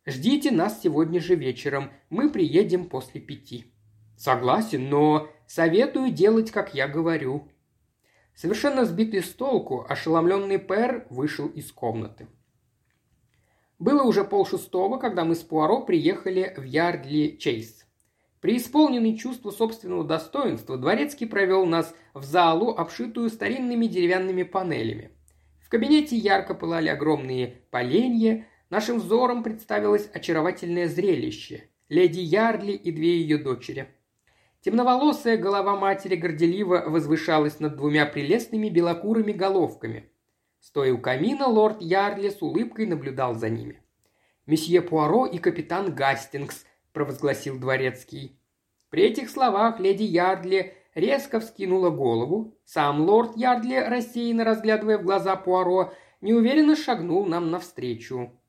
Ждите 0.07 0.51
нас 0.51 0.81
сегодня 0.83 1.21
же 1.21 1.35
вечером. 1.35 1.91
Мы 2.09 2.31
приедем 2.31 2.89
после 2.89 3.21
пяти». 3.21 3.67
«Согласен, 4.17 4.89
но 4.91 5.29
советую 5.47 6.11
делать, 6.11 6.51
как 6.51 6.75
я 6.75 6.89
говорю». 6.89 7.49
Совершенно 8.35 8.85
сбитый 8.85 9.23
с 9.23 9.31
толку, 9.31 9.85
ошеломленный 9.89 10.59
Пэр 10.59 11.07
вышел 11.11 11.47
из 11.49 11.73
комнаты. 11.73 12.27
Было 13.79 14.03
уже 14.03 14.25
полшестого, 14.25 14.99
когда 14.99 15.25
мы 15.25 15.35
с 15.35 15.41
Пуаро 15.41 15.83
приехали 15.83 16.55
в 16.57 16.63
Ярдли 16.63 17.37
Чейз. 17.39 17.87
Преисполненный 18.41 19.17
чувство 19.17 19.51
собственного 19.51 20.05
достоинства, 20.05 20.79
Дворецкий 20.79 21.27
провел 21.27 21.67
нас 21.67 21.95
в 22.15 22.25
залу, 22.25 22.71
обшитую 22.71 23.29
старинными 23.29 23.87
деревянными 23.87 24.43
панелями. 24.43 25.11
В 25.61 25.69
кабинете 25.69 26.17
ярко 26.17 26.55
пылали 26.55 26.89
огромные 26.89 27.63
поленья, 27.71 28.47
Нашим 28.71 29.01
взором 29.01 29.43
представилось 29.43 30.09
очаровательное 30.15 30.87
зрелище. 30.87 31.69
Леди 31.89 32.21
Ярли 32.21 32.71
и 32.71 32.93
две 32.93 33.19
ее 33.19 33.37
дочери. 33.37 33.89
Темноволосая 34.61 35.37
голова 35.37 35.75
матери 35.75 36.15
горделиво 36.15 36.85
возвышалась 36.87 37.59
над 37.59 37.77
двумя 37.77 38.07
прелестными 38.07 38.69
белокурыми 38.69 39.33
головками. 39.33 40.13
Стоя 40.61 40.95
у 40.95 40.99
камина, 40.99 41.49
лорд 41.49 41.83
Ярли 41.83 42.29
с 42.29 42.41
улыбкой 42.43 42.87
наблюдал 42.87 43.35
за 43.35 43.49
ними. 43.49 43.83
«Месье 44.47 44.83
Пуаро 44.83 45.27
и 45.27 45.39
капитан 45.39 45.93
Гастингс»,– 45.93 46.65
провозгласил 46.93 47.59
дворецкий. 47.59 48.39
При 48.89 49.03
этих 49.03 49.31
словах 49.31 49.81
леди 49.81 50.05
Ярдли 50.05 50.75
резко 50.95 51.41
вскинула 51.41 51.91
голову. 51.91 52.57
Сам 52.65 53.01
лорд 53.01 53.37
Ярдли, 53.37 53.75
рассеянно 53.75 54.45
разглядывая 54.45 54.99
в 54.99 55.03
глаза 55.03 55.35
Пуаро, 55.35 55.93
неуверенно 56.21 56.77
шагнул 56.77 57.27
нам 57.27 57.51
навстречу 57.51 58.40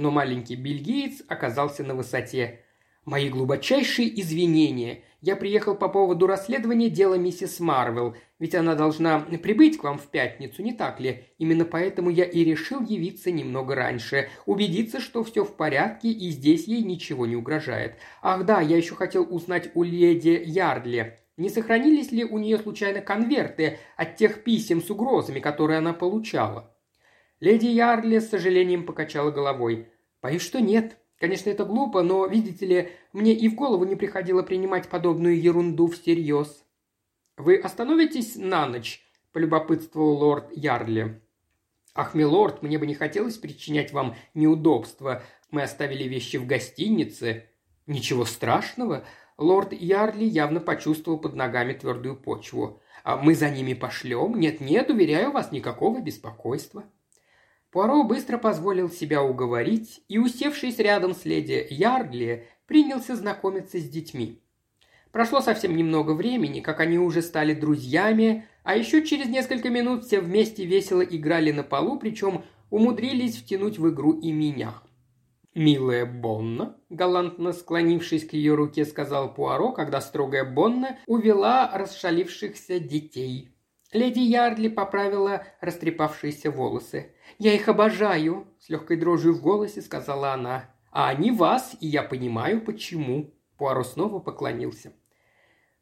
но 0.00 0.10
маленький 0.10 0.56
бельгиец 0.56 1.22
оказался 1.28 1.84
на 1.84 1.94
высоте. 1.94 2.60
«Мои 3.04 3.28
глубочайшие 3.28 4.20
извинения. 4.20 5.02
Я 5.20 5.36
приехал 5.36 5.74
по 5.74 5.88
поводу 5.88 6.26
расследования 6.26 6.88
дела 6.88 7.14
миссис 7.14 7.60
Марвел, 7.60 8.14
ведь 8.38 8.54
она 8.54 8.74
должна 8.74 9.20
прибыть 9.20 9.78
к 9.78 9.84
вам 9.84 9.98
в 9.98 10.06
пятницу, 10.06 10.62
не 10.62 10.72
так 10.72 11.00
ли? 11.00 11.24
Именно 11.38 11.66
поэтому 11.66 12.08
я 12.08 12.24
и 12.24 12.44
решил 12.44 12.80
явиться 12.80 13.30
немного 13.30 13.74
раньше, 13.74 14.30
убедиться, 14.46 15.00
что 15.00 15.22
все 15.24 15.44
в 15.44 15.54
порядке 15.56 16.10
и 16.10 16.30
здесь 16.30 16.66
ей 16.66 16.82
ничего 16.82 17.26
не 17.26 17.36
угрожает. 17.36 17.96
Ах 18.22 18.44
да, 18.44 18.60
я 18.60 18.76
еще 18.76 18.94
хотел 18.94 19.26
узнать 19.28 19.70
у 19.74 19.82
леди 19.82 20.42
Ярдли, 20.44 21.18
не 21.36 21.48
сохранились 21.48 22.12
ли 22.12 22.24
у 22.24 22.38
нее 22.38 22.58
случайно 22.58 23.00
конверты 23.00 23.78
от 23.96 24.16
тех 24.16 24.44
писем 24.44 24.82
с 24.82 24.90
угрозами, 24.90 25.40
которые 25.40 25.78
она 25.78 25.92
получала?» 25.92 26.74
Леди 27.40 27.66
Ярли 27.66 28.18
с 28.18 28.28
сожалением 28.28 28.84
покачала 28.84 29.30
головой. 29.30 29.88
«Боюсь, 30.20 30.42
что 30.42 30.60
нет. 30.60 30.98
Конечно, 31.18 31.48
это 31.48 31.64
глупо, 31.64 32.02
но, 32.02 32.26
видите 32.26 32.66
ли, 32.66 32.92
мне 33.14 33.32
и 33.32 33.48
в 33.48 33.54
голову 33.54 33.84
не 33.84 33.96
приходило 33.96 34.42
принимать 34.42 34.88
подобную 34.88 35.40
ерунду 35.40 35.86
всерьез». 35.86 36.66
«Вы 37.38 37.56
остановитесь 37.56 38.36
на 38.36 38.66
ночь?»– 38.66 39.02
полюбопытствовал 39.32 40.18
лорд 40.18 40.54
Ярли. 40.54 41.22
«Ах, 41.94 42.14
милорд, 42.14 42.62
мне 42.62 42.78
бы 42.78 42.86
не 42.86 42.94
хотелось 42.94 43.38
причинять 43.38 43.92
вам 43.92 44.16
неудобства. 44.34 45.22
Мы 45.50 45.62
оставили 45.62 46.04
вещи 46.04 46.36
в 46.36 46.46
гостинице». 46.46 47.46
«Ничего 47.86 48.26
страшного». 48.26 49.06
Лорд 49.38 49.72
Ярли 49.72 50.24
явно 50.24 50.60
почувствовал 50.60 51.18
под 51.18 51.34
ногами 51.34 51.72
твердую 51.72 52.16
почву. 52.16 52.82
«А 53.02 53.16
мы 53.16 53.34
за 53.34 53.48
ними 53.48 53.72
пошлем? 53.72 54.38
Нет-нет, 54.38 54.90
уверяю 54.90 55.32
вас, 55.32 55.52
никакого 55.52 56.02
беспокойства». 56.02 56.84
Пуаро 57.70 58.02
быстро 58.02 58.36
позволил 58.36 58.90
себя 58.90 59.22
уговорить 59.22 60.02
и, 60.08 60.18
усевшись 60.18 60.78
рядом 60.78 61.14
с 61.14 61.24
леди 61.24 61.66
Ярдли, 61.70 62.48
принялся 62.66 63.14
знакомиться 63.14 63.78
с 63.78 63.88
детьми. 63.88 64.42
Прошло 65.12 65.40
совсем 65.40 65.76
немного 65.76 66.12
времени, 66.12 66.60
как 66.60 66.80
они 66.80 66.98
уже 66.98 67.22
стали 67.22 67.54
друзьями, 67.54 68.46
а 68.64 68.76
еще 68.76 69.04
через 69.04 69.28
несколько 69.28 69.70
минут 69.70 70.04
все 70.04 70.20
вместе 70.20 70.64
весело 70.64 71.02
играли 71.02 71.52
на 71.52 71.62
полу, 71.62 71.98
причем 71.98 72.44
умудрились 72.70 73.36
втянуть 73.36 73.78
в 73.78 73.88
игру 73.90 74.12
и 74.12 74.32
меня. 74.32 74.74
«Милая 75.54 76.06
Бонна»,– 76.06 76.76
галантно 76.90 77.52
склонившись 77.52 78.24
к 78.24 78.34
ее 78.34 78.54
руке, 78.54 78.84
сказал 78.84 79.34
Пуаро, 79.34 79.72
когда 79.72 80.00
строгая 80.00 80.44
Бонна 80.44 80.98
увела 81.06 81.70
расшалившихся 81.76 82.78
детей. 82.78 83.50
Леди 83.92 84.20
Ярдли 84.20 84.68
поправила 84.68 85.44
растрепавшиеся 85.60 86.52
волосы. 86.52 87.12
«Я 87.38 87.54
их 87.54 87.68
обожаю»,– 87.68 88.46
с 88.60 88.68
легкой 88.68 88.96
дрожью 88.96 89.34
в 89.34 89.42
голосе 89.42 89.82
сказала 89.82 90.32
она. 90.32 90.70
«А 90.92 91.08
они 91.08 91.32
вас, 91.32 91.76
и 91.80 91.88
я 91.88 92.04
понимаю, 92.04 92.60
почему». 92.60 93.34
Пуаро 93.58 93.82
снова 93.82 94.20
поклонился. 94.20 94.92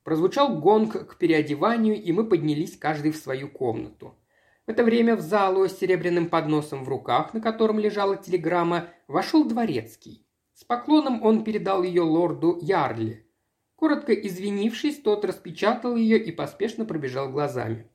Прозвучал 0.05 0.59
гонг 0.59 1.07
к 1.07 1.19
переодеванию, 1.19 2.03
и 2.03 2.11
мы 2.13 2.25
поднялись 2.25 2.79
каждый 2.79 3.11
в 3.11 3.17
свою 3.17 3.49
комнату. 3.49 4.17
В 4.67 4.71
это 4.71 4.85
время 4.85 5.15
в 5.15 5.21
залу 5.21 5.69
с 5.69 5.79
серебряным 5.79 6.31
подносом 6.31 6.85
в 6.85 6.89
руках, 6.89 7.35
на 7.35 7.43
котором 7.43 7.79
лежала 7.79 8.17
телеграмма, 8.17 8.89
вошел 9.07 9.45
дворецкий. 9.45 10.27
С 10.55 10.65
поклоном 10.65 11.23
он 11.23 11.45
передал 11.45 11.83
ее 11.83 12.03
лорду 12.03 12.59
Ярли. 12.63 13.27
Коротко 13.77 14.15
извинившись, 14.15 15.01
тот 15.03 15.27
распечатал 15.27 15.95
ее 15.95 16.19
и 16.19 16.33
поспешно 16.33 16.87
пробежал 16.87 17.31
глазами. 17.31 17.87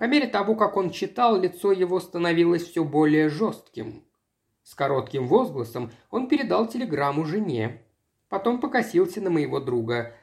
По 0.00 0.04
мере 0.04 0.26
того, 0.28 0.54
как 0.54 0.78
он 0.78 0.88
читал, 0.88 1.38
лицо 1.38 1.72
его 1.72 2.00
становилось 2.00 2.66
все 2.66 2.84
более 2.84 3.28
жестким. 3.28 4.02
С 4.62 4.74
коротким 4.74 5.26
возгласом 5.26 5.90
он 6.10 6.26
передал 6.26 6.66
телеграмму 6.66 7.26
жене. 7.26 7.82
Потом 8.30 8.62
покосился 8.62 9.20
на 9.20 9.28
моего 9.28 9.60
друга. 9.60 10.14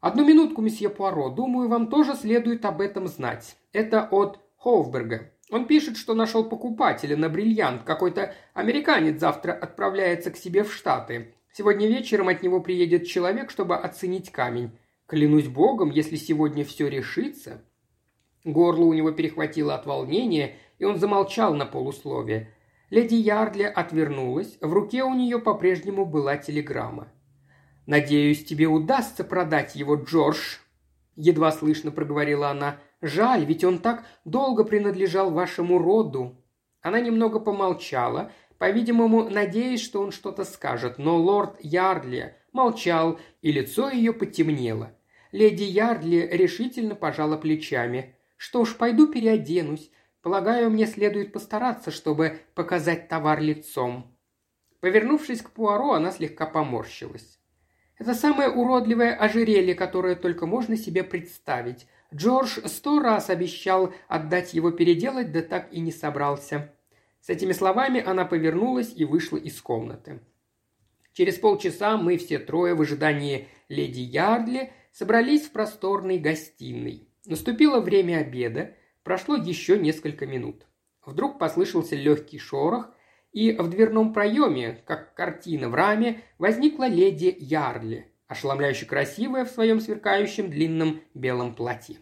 «Одну 0.00 0.26
минутку, 0.26 0.60
месье 0.60 0.90
Пуаро, 0.90 1.30
думаю, 1.30 1.70
вам 1.70 1.88
тоже 1.88 2.14
следует 2.16 2.66
об 2.66 2.82
этом 2.82 3.06
знать. 3.08 3.56
Это 3.72 4.06
от 4.10 4.40
Хофберга. 4.58 5.30
Он 5.50 5.66
пишет, 5.66 5.96
что 5.96 6.12
нашел 6.12 6.44
покупателя 6.44 7.16
на 7.16 7.30
бриллиант. 7.30 7.84
Какой-то 7.84 8.34
американец 8.52 9.18
завтра 9.18 9.54
отправляется 9.54 10.32
к 10.32 10.36
себе 10.36 10.64
в 10.64 10.74
Штаты. 10.74 11.32
Сегодня 11.50 11.86
вечером 11.86 12.28
от 12.28 12.42
него 12.42 12.60
приедет 12.60 13.06
человек, 13.06 13.50
чтобы 13.50 13.74
оценить 13.74 14.30
камень. 14.30 14.72
Клянусь 15.06 15.48
богом, 15.48 15.88
если 15.88 16.16
сегодня 16.16 16.62
все 16.62 16.88
решится...» 16.88 17.62
Горло 18.44 18.84
у 18.84 18.92
него 18.92 19.10
перехватило 19.10 19.74
от 19.74 19.86
волнения, 19.86 20.56
и 20.78 20.84
он 20.84 20.98
замолчал 20.98 21.54
на 21.54 21.66
полусловие. 21.66 22.54
Леди 22.90 23.14
Ярдли 23.14 23.64
отвернулась, 23.64 24.58
в 24.60 24.72
руке 24.72 25.02
у 25.02 25.14
нее 25.14 25.38
по-прежнему 25.38 26.04
была 26.04 26.36
телеграмма. 26.36 27.08
«Надеюсь, 27.86 28.44
тебе 28.44 28.66
удастся 28.66 29.24
продать 29.24 29.74
его, 29.74 29.96
Джордж»,– 29.96 30.58
едва 31.16 31.52
слышно 31.52 31.90
проговорила 31.90 32.50
она. 32.50 32.78
Жаль, 33.04 33.44
ведь 33.44 33.64
он 33.64 33.80
так 33.80 34.06
долго 34.24 34.64
принадлежал 34.64 35.30
вашему 35.30 35.78
роду». 35.78 36.42
Она 36.80 37.00
немного 37.00 37.38
помолчала, 37.38 38.32
по-видимому, 38.56 39.28
надеясь, 39.28 39.82
что 39.82 40.00
он 40.00 40.10
что-то 40.10 40.44
скажет, 40.44 40.96
но 40.96 41.18
лорд 41.18 41.56
Ярдли 41.60 42.34
молчал, 42.52 43.18
и 43.42 43.52
лицо 43.52 43.90
ее 43.90 44.14
потемнело. 44.14 44.92
Леди 45.32 45.64
Ярдли 45.64 46.26
решительно 46.32 46.94
пожала 46.94 47.36
плечами. 47.36 48.13
«Что 48.46 48.66
ж, 48.66 48.74
пойду 48.76 49.06
переоденусь. 49.06 49.90
Полагаю, 50.20 50.68
мне 50.68 50.86
следует 50.86 51.32
постараться, 51.32 51.90
чтобы 51.90 52.40
показать 52.54 53.08
товар 53.08 53.40
лицом». 53.40 54.14
Повернувшись 54.80 55.40
к 55.40 55.50
Пуаро, 55.50 55.94
она 55.94 56.10
слегка 56.10 56.44
поморщилась. 56.44 57.40
«Это 57.98 58.12
самое 58.12 58.50
уродливое 58.50 59.14
ожерелье, 59.16 59.74
которое 59.74 60.14
только 60.14 60.44
можно 60.44 60.76
себе 60.76 61.02
представить. 61.04 61.86
Джордж 62.14 62.58
сто 62.66 63.00
раз 63.00 63.30
обещал 63.30 63.94
отдать 64.08 64.52
его 64.52 64.72
переделать, 64.72 65.32
да 65.32 65.40
так 65.40 65.72
и 65.72 65.80
не 65.80 65.90
собрался. 65.90 66.70
С 67.22 67.30
этими 67.30 67.52
словами 67.52 68.04
она 68.04 68.26
повернулась 68.26 68.92
и 68.94 69.06
вышла 69.06 69.38
из 69.38 69.58
комнаты. 69.62 70.20
Через 71.14 71.38
полчаса 71.38 71.96
мы 71.96 72.18
все 72.18 72.38
трое 72.38 72.74
в 72.74 72.82
ожидании 72.82 73.48
леди 73.70 74.00
Ярдли 74.00 74.70
собрались 74.92 75.46
в 75.46 75.52
просторной 75.52 76.18
гостиной. 76.18 77.08
Наступило 77.26 77.80
время 77.80 78.18
обеда, 78.18 78.74
прошло 79.02 79.36
еще 79.36 79.78
несколько 79.78 80.26
минут. 80.26 80.66
Вдруг 81.04 81.38
послышался 81.38 81.96
легкий 81.96 82.38
шорох, 82.38 82.90
и 83.32 83.52
в 83.52 83.68
дверном 83.68 84.12
проеме, 84.12 84.82
как 84.86 85.14
картина 85.14 85.68
в 85.68 85.74
раме, 85.74 86.22
возникла 86.38 86.86
леди 86.86 87.34
Ярли, 87.38 88.12
ошеломляюще 88.28 88.86
красивая 88.86 89.44
в 89.44 89.50
своем 89.50 89.80
сверкающем 89.80 90.50
длинном 90.50 91.00
белом 91.14 91.54
платье. 91.54 91.98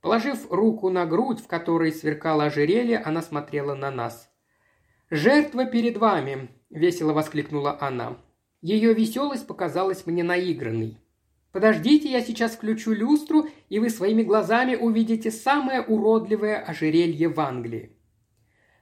Положив 0.00 0.50
руку 0.50 0.88
на 0.88 1.06
грудь, 1.06 1.40
в 1.40 1.46
которой 1.46 1.92
сверкало 1.92 2.44
ожерелье, 2.44 2.98
она 2.98 3.22
смотрела 3.22 3.74
на 3.74 3.90
нас. 3.90 4.30
«Жертва 5.10 5.66
перед 5.66 5.98
вами!»– 5.98 6.48
весело 6.70 7.12
воскликнула 7.12 7.76
она. 7.80 8.16
Ее 8.62 8.94
веселость 8.94 9.46
показалась 9.46 10.06
мне 10.06 10.22
наигранной. 10.22 10.99
«Подождите, 11.52 12.10
я 12.10 12.22
сейчас 12.22 12.52
включу 12.52 12.92
люстру, 12.92 13.46
и 13.68 13.78
вы 13.78 13.90
своими 13.90 14.22
глазами 14.22 14.76
увидите 14.76 15.30
самое 15.30 15.80
уродливое 15.82 16.58
ожерелье 16.58 17.28
в 17.28 17.40
Англии». 17.40 17.96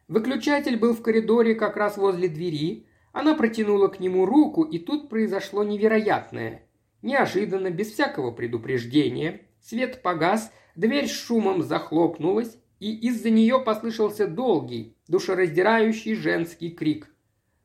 Выключатель 0.07 0.79
был 0.79 0.95
в 0.95 1.03
коридоре 1.03 1.55
как 1.55 1.77
раз 1.77 1.97
возле 1.97 2.29
двери. 2.29 2.87
Она 3.13 3.35
протянула 3.35 3.89
к 3.89 4.01
нему 4.01 4.27
руку, 4.27 4.63
и 4.63 4.79
тут 4.79 5.09
произошло 5.09 5.65
невероятное. 5.65 6.63
Неожиданно, 7.03 7.71
без 7.71 7.93
всякого 7.93 8.31
предупреждения, 8.31 9.43
свет 9.61 10.03
погас, 10.03 10.51
Дверь 10.79 11.09
с 11.09 11.11
шумом 11.11 11.65
захлопнулась, 11.65 12.57
и 12.79 12.95
из-за 13.09 13.31
нее 13.31 13.59
послышался 13.59 14.29
долгий, 14.29 14.97
душераздирающий 15.09 16.15
женский 16.15 16.71
крик. 16.71 17.13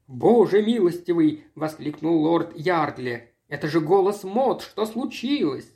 «Боже 0.07 0.63
милостивый!»– 0.63 1.43
воскликнул 1.53 2.23
лорд 2.23 2.57
Ярдли. 2.57 3.32
«Это 3.47 3.67
же 3.67 3.81
голос 3.81 4.23
Мод! 4.23 4.61
Что 4.61 4.85
случилось?» 4.85 5.71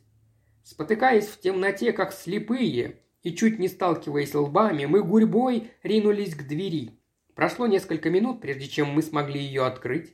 Спотыкаясь 0.63 1.27
в 1.27 1.39
темноте, 1.39 1.93
как 1.93 2.11
слепые, 2.11 2.99
и 3.23 3.33
чуть 3.33 3.59
не 3.59 3.67
сталкиваясь 3.67 4.35
лбами, 4.35 4.85
мы 4.85 5.01
гурьбой 5.03 5.71
ринулись 5.83 6.35
к 6.35 6.43
двери. 6.43 6.99
Прошло 7.35 7.67
несколько 7.67 8.09
минут, 8.09 8.41
прежде 8.41 8.67
чем 8.67 8.89
мы 8.89 9.01
смогли 9.01 9.39
ее 9.39 9.65
открыть. 9.65 10.13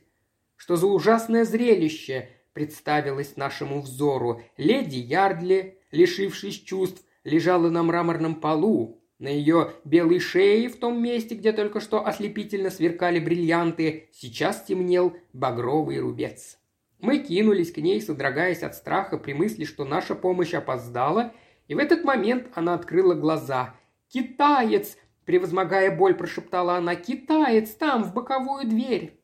Что 0.56 0.76
за 0.76 0.86
ужасное 0.86 1.44
зрелище 1.44 2.28
представилось 2.52 3.36
нашему 3.36 3.80
взору. 3.80 4.42
Леди 4.56 4.96
Ярдли, 4.96 5.78
лишившись 5.90 6.60
чувств, 6.60 7.04
лежала 7.24 7.70
на 7.70 7.82
мраморном 7.82 8.36
полу. 8.36 9.00
На 9.18 9.28
ее 9.28 9.72
белой 9.84 10.20
шее, 10.20 10.68
в 10.68 10.76
том 10.76 11.02
месте, 11.02 11.34
где 11.34 11.52
только 11.52 11.80
что 11.80 12.06
ослепительно 12.06 12.70
сверкали 12.70 13.18
бриллианты, 13.18 14.08
сейчас 14.12 14.64
темнел 14.64 15.16
багровый 15.32 15.98
рубец. 15.98 16.58
Мы 17.04 17.18
кинулись 17.18 17.70
к 17.70 17.76
ней, 17.76 18.00
содрогаясь 18.00 18.62
от 18.62 18.74
страха 18.74 19.18
при 19.18 19.34
мысли, 19.34 19.64
что 19.64 19.84
наша 19.84 20.14
помощь 20.14 20.54
опоздала, 20.54 21.34
и 21.68 21.74
в 21.74 21.78
этот 21.78 22.02
момент 22.02 22.48
она 22.54 22.72
открыла 22.72 23.12
глаза. 23.12 23.74
«Китаец!»– 24.08 24.96
превозмогая 25.26 25.94
боль, 25.94 26.14
прошептала 26.14 26.76
она. 26.76 26.96
«Китаец! 26.96 27.72
Там, 27.74 28.04
в 28.04 28.14
боковую 28.14 28.66
дверь!» 28.66 29.20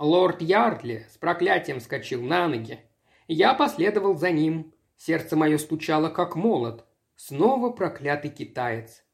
Лорд 0.00 0.42
Ярдли 0.42 1.06
с 1.08 1.16
проклятием 1.16 1.78
вскочил 1.78 2.22
на 2.22 2.48
ноги. 2.48 2.80
Я 3.28 3.54
последовал 3.54 4.16
за 4.16 4.32
ним. 4.32 4.74
Сердце 4.96 5.36
мое 5.36 5.58
стучало, 5.58 6.08
как 6.08 6.34
молот. 6.34 6.84
Снова 7.14 7.70
проклятый 7.70 8.32
китаец. 8.32 9.04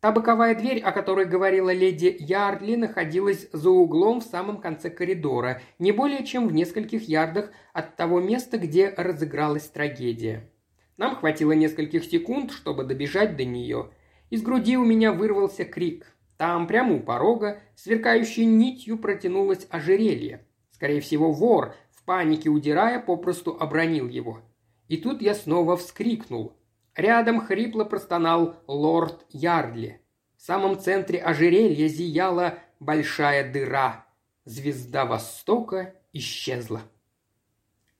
Та 0.00 0.12
боковая 0.12 0.54
дверь, 0.54 0.80
о 0.80 0.92
которой 0.92 1.26
говорила 1.26 1.70
леди 1.70 2.16
Ярдли, 2.18 2.74
находилась 2.74 3.48
за 3.52 3.68
углом 3.68 4.20
в 4.20 4.24
самом 4.24 4.58
конце 4.58 4.88
коридора, 4.88 5.60
не 5.78 5.92
более 5.92 6.24
чем 6.24 6.48
в 6.48 6.54
нескольких 6.54 7.06
ярдах 7.06 7.50
от 7.74 7.96
того 7.96 8.18
места, 8.18 8.56
где 8.56 8.88
разыгралась 8.96 9.68
трагедия. 9.68 10.50
Нам 10.96 11.16
хватило 11.16 11.52
нескольких 11.52 12.04
секунд, 12.04 12.50
чтобы 12.50 12.84
добежать 12.84 13.36
до 13.36 13.44
нее. 13.44 13.90
Из 14.30 14.42
груди 14.42 14.78
у 14.78 14.84
меня 14.86 15.12
вырвался 15.12 15.66
крик. 15.66 16.06
Там, 16.38 16.66
прямо 16.66 16.94
у 16.94 17.00
порога, 17.00 17.60
сверкающей 17.74 18.46
нитью 18.46 18.98
протянулось 18.98 19.66
ожерелье. 19.68 20.46
Скорее 20.70 21.02
всего, 21.02 21.30
вор, 21.30 21.74
в 21.90 22.04
панике 22.04 22.48
удирая, 22.48 23.00
попросту 23.00 23.54
обронил 23.60 24.08
его. 24.08 24.40
И 24.88 24.96
тут 24.96 25.20
я 25.20 25.34
снова 25.34 25.76
вскрикнул. 25.76 26.56
Рядом 27.00 27.40
хрипло 27.40 27.84
простонал 27.84 28.56
лорд 28.66 29.24
Ярдли. 29.30 30.02
В 30.36 30.42
самом 30.42 30.78
центре 30.78 31.18
ожерелья 31.18 31.88
зияла 31.88 32.58
большая 32.78 33.50
дыра. 33.50 34.04
Звезда 34.44 35.06
Востока 35.06 35.94
исчезла. 36.12 36.82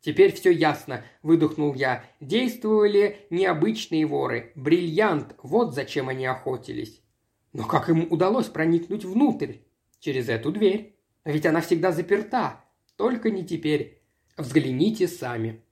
«Теперь 0.02 0.34
все 0.34 0.50
ясно»,– 0.50 1.02
выдохнул 1.22 1.72
я. 1.72 2.04
«Действовали 2.20 3.26
необычные 3.30 4.04
воры. 4.04 4.52
Бриллиант, 4.54 5.34
вот 5.42 5.74
зачем 5.74 6.10
они 6.10 6.26
охотились». 6.26 7.00
«Но 7.54 7.64
как 7.64 7.88
им 7.88 8.06
удалось 8.12 8.48
проникнуть 8.48 9.06
внутрь?» 9.06 9.60
«Через 9.98 10.28
эту 10.28 10.52
дверь. 10.52 10.94
Ведь 11.24 11.46
она 11.46 11.62
всегда 11.62 11.92
заперта. 11.92 12.62
Только 12.96 13.30
не 13.30 13.46
теперь. 13.46 14.02
Взгляните 14.36 15.08
сами». 15.08 15.64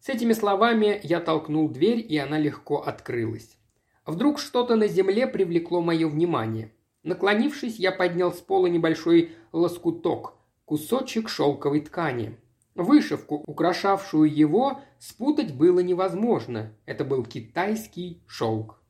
С 0.00 0.08
этими 0.08 0.32
словами 0.32 1.00
я 1.02 1.20
толкнул 1.20 1.68
дверь, 1.68 2.04
и 2.08 2.16
она 2.18 2.38
легко 2.38 2.82
открылась. 2.82 3.56
Вдруг 4.04 4.38
что-то 4.38 4.76
на 4.76 4.86
земле 4.86 5.26
привлекло 5.26 5.80
мое 5.80 6.08
внимание. 6.08 6.72
Наклонившись, 7.02 7.78
я 7.78 7.92
поднял 7.92 8.32
с 8.32 8.40
пола 8.40 8.66
небольшой 8.66 9.32
лоскуток, 9.52 10.34
кусочек 10.64 11.28
шелковой 11.28 11.80
ткани. 11.80 12.36
Вышивку, 12.74 13.42
украшавшую 13.46 14.32
его, 14.32 14.80
спутать 14.98 15.54
было 15.54 15.80
невозможно. 15.80 16.74
Это 16.84 17.04
был 17.04 17.24
китайский 17.24 18.22
шелк. 18.26 18.80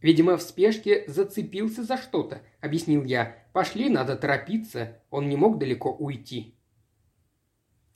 «Видимо, 0.00 0.36
в 0.36 0.42
спешке 0.42 1.04
зацепился 1.06 1.82
за 1.82 1.96
что-то»,— 1.96 2.42
объяснил 2.60 3.04
я. 3.04 3.36
«Пошли, 3.52 3.88
надо 3.88 4.16
торопиться. 4.16 5.00
Он 5.10 5.28
не 5.28 5.36
мог 5.36 5.58
далеко 5.58 5.92
уйти». 5.92 6.54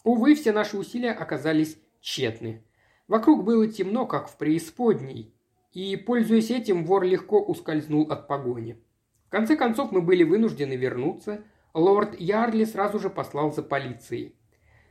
Увы, 0.02 0.34
все 0.34 0.52
наши 0.52 0.76
усилия 0.76 1.12
оказались 1.12 1.78
тщетны. 2.01 2.64
Вокруг 3.09 3.44
было 3.44 3.66
темно, 3.66 4.07
как 4.07 4.28
в 4.28 4.36
преисподней, 4.36 5.34
и, 5.72 5.96
пользуясь 5.96 6.51
этим, 6.51 6.84
вор 6.84 7.05
легко 7.05 7.40
ускользнул 7.40 8.11
от 8.11 8.28
погони. 8.28 8.82
В 9.26 9.30
конце 9.30 9.57
концов 9.57 9.92
мы 9.92 10.01
были 10.03 10.24
вынуждены 10.24 10.74
вернуться. 10.74 11.44
Лорд 11.72 12.18
Ярли 12.18 12.64
сразу 12.64 12.98
же 12.98 13.11
послал 13.11 13.53
за 13.53 13.62
полицией. 13.62 14.34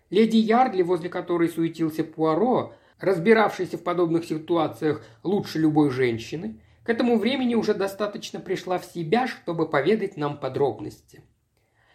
Леди 0.10 0.38
Ярдли, 0.38 0.82
возле 0.82 1.10
которой 1.10 1.50
суетился 1.50 2.04
Пуаро, 2.04 2.74
разбиравшийся 3.00 3.78
в 3.78 3.84
подобных 3.84 4.26
ситуациях 4.26 5.04
лучше 5.24 5.60
любой 5.60 5.90
женщины, 5.90 6.62
к 6.84 6.90
этому 6.90 7.20
времени 7.20 7.56
уже 7.56 7.74
достаточно 7.74 8.40
пришла 8.40 8.80
в 8.80 8.86
себя, 8.86 9.28
чтобы 9.28 9.70
поведать 9.70 10.18
нам 10.18 10.40
подробности. 10.40 11.22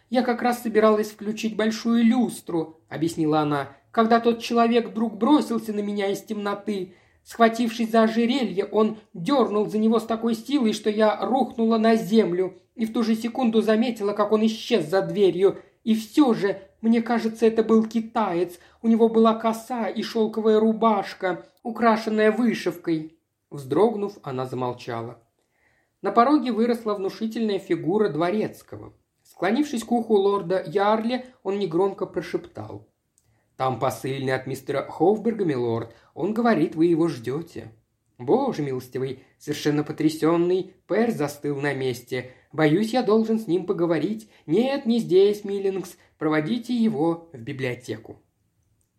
«Я 0.09 0.21
как 0.21 0.41
раз 0.41 0.61
собиралась 0.61 1.09
включить 1.09 1.55
большую 1.55 2.03
люстру»,— 2.03 2.79
объяснила 2.89 3.39
она, 3.39 3.75
«когда 3.95 4.19
тот 4.19 4.41
человек 4.41 4.89
вдруг 4.89 5.17
бросился 5.17 5.71
на 5.71 5.79
меня 5.79 6.11
из 6.11 6.21
темноты. 6.21 6.95
Схватившись 7.23 7.91
за 7.91 8.03
ожерелье, 8.03 8.65
он 8.65 8.97
дернул 9.13 9.69
за 9.69 9.77
него 9.77 9.99
с 9.99 10.03
такой 10.03 10.35
силой, 10.35 10.73
что 10.73 10.89
я 10.89 11.25
рухнула 11.25 11.77
на 11.77 11.95
землю, 11.95 12.57
и 12.75 12.85
в 12.85 12.91
ту 12.91 13.03
же 13.03 13.15
секунду 13.15 13.61
заметила, 13.61 14.11
как 14.11 14.33
он 14.33 14.45
исчез 14.47 14.85
за 14.89 15.01
дверью. 15.01 15.59
И 15.85 15.95
все 15.95 16.33
же 16.33 16.59
мне 16.81 17.01
кажется, 17.01 17.45
это 17.45 17.63
был 17.63 17.85
китаец. 17.85 18.59
У 18.81 18.89
него 18.89 19.07
была 19.07 19.33
коса 19.33 19.87
и 19.87 20.03
шелковая 20.03 20.59
рубашка, 20.59 21.45
украшенная 21.63 22.33
вышивкой». 22.33 23.17
Вздрогнув, 23.49 24.17
она 24.23 24.45
замолчала. 24.45 25.23
На 26.01 26.11
пороге 26.11 26.51
выросла 26.51 26.95
внушительная 26.95 27.59
фигура 27.59 28.09
дворецкого. 28.09 28.91
Склонившись 29.23 29.85
к 29.85 29.91
уху 29.93 30.15
лорда 30.15 30.61
Ярли, 30.67 31.25
он 31.43 31.59
негромко 31.59 32.05
прошептал. 32.05 32.89
«Там 33.57 33.79
посыльный 33.79 34.33
от 34.33 34.47
мистера 34.47 34.85
Хофберга, 34.89 35.45
милорд. 35.45 35.95
Он 36.13 36.33
говорит, 36.33 36.75
вы 36.75 36.87
его 36.87 37.07
ждете». 37.07 37.71
«Боже 38.17 38.61
милостивый!» 38.61 39.23
Совершенно 39.37 39.83
потрясенный, 39.83 40.73
Пэр 40.87 41.11
застыл 41.11 41.59
на 41.59 41.73
месте. 41.73 42.31
«Боюсь, 42.51 42.93
я 42.93 43.03
должен 43.03 43.39
с 43.39 43.47
ним 43.47 43.65
поговорить. 43.65 44.29
Нет, 44.45 44.85
не 44.85 44.99
здесь, 44.99 45.43
Миллингс. 45.43 45.97
Проводите 46.17 46.73
его 46.73 47.29
в 47.33 47.37
библиотеку». 47.37 48.21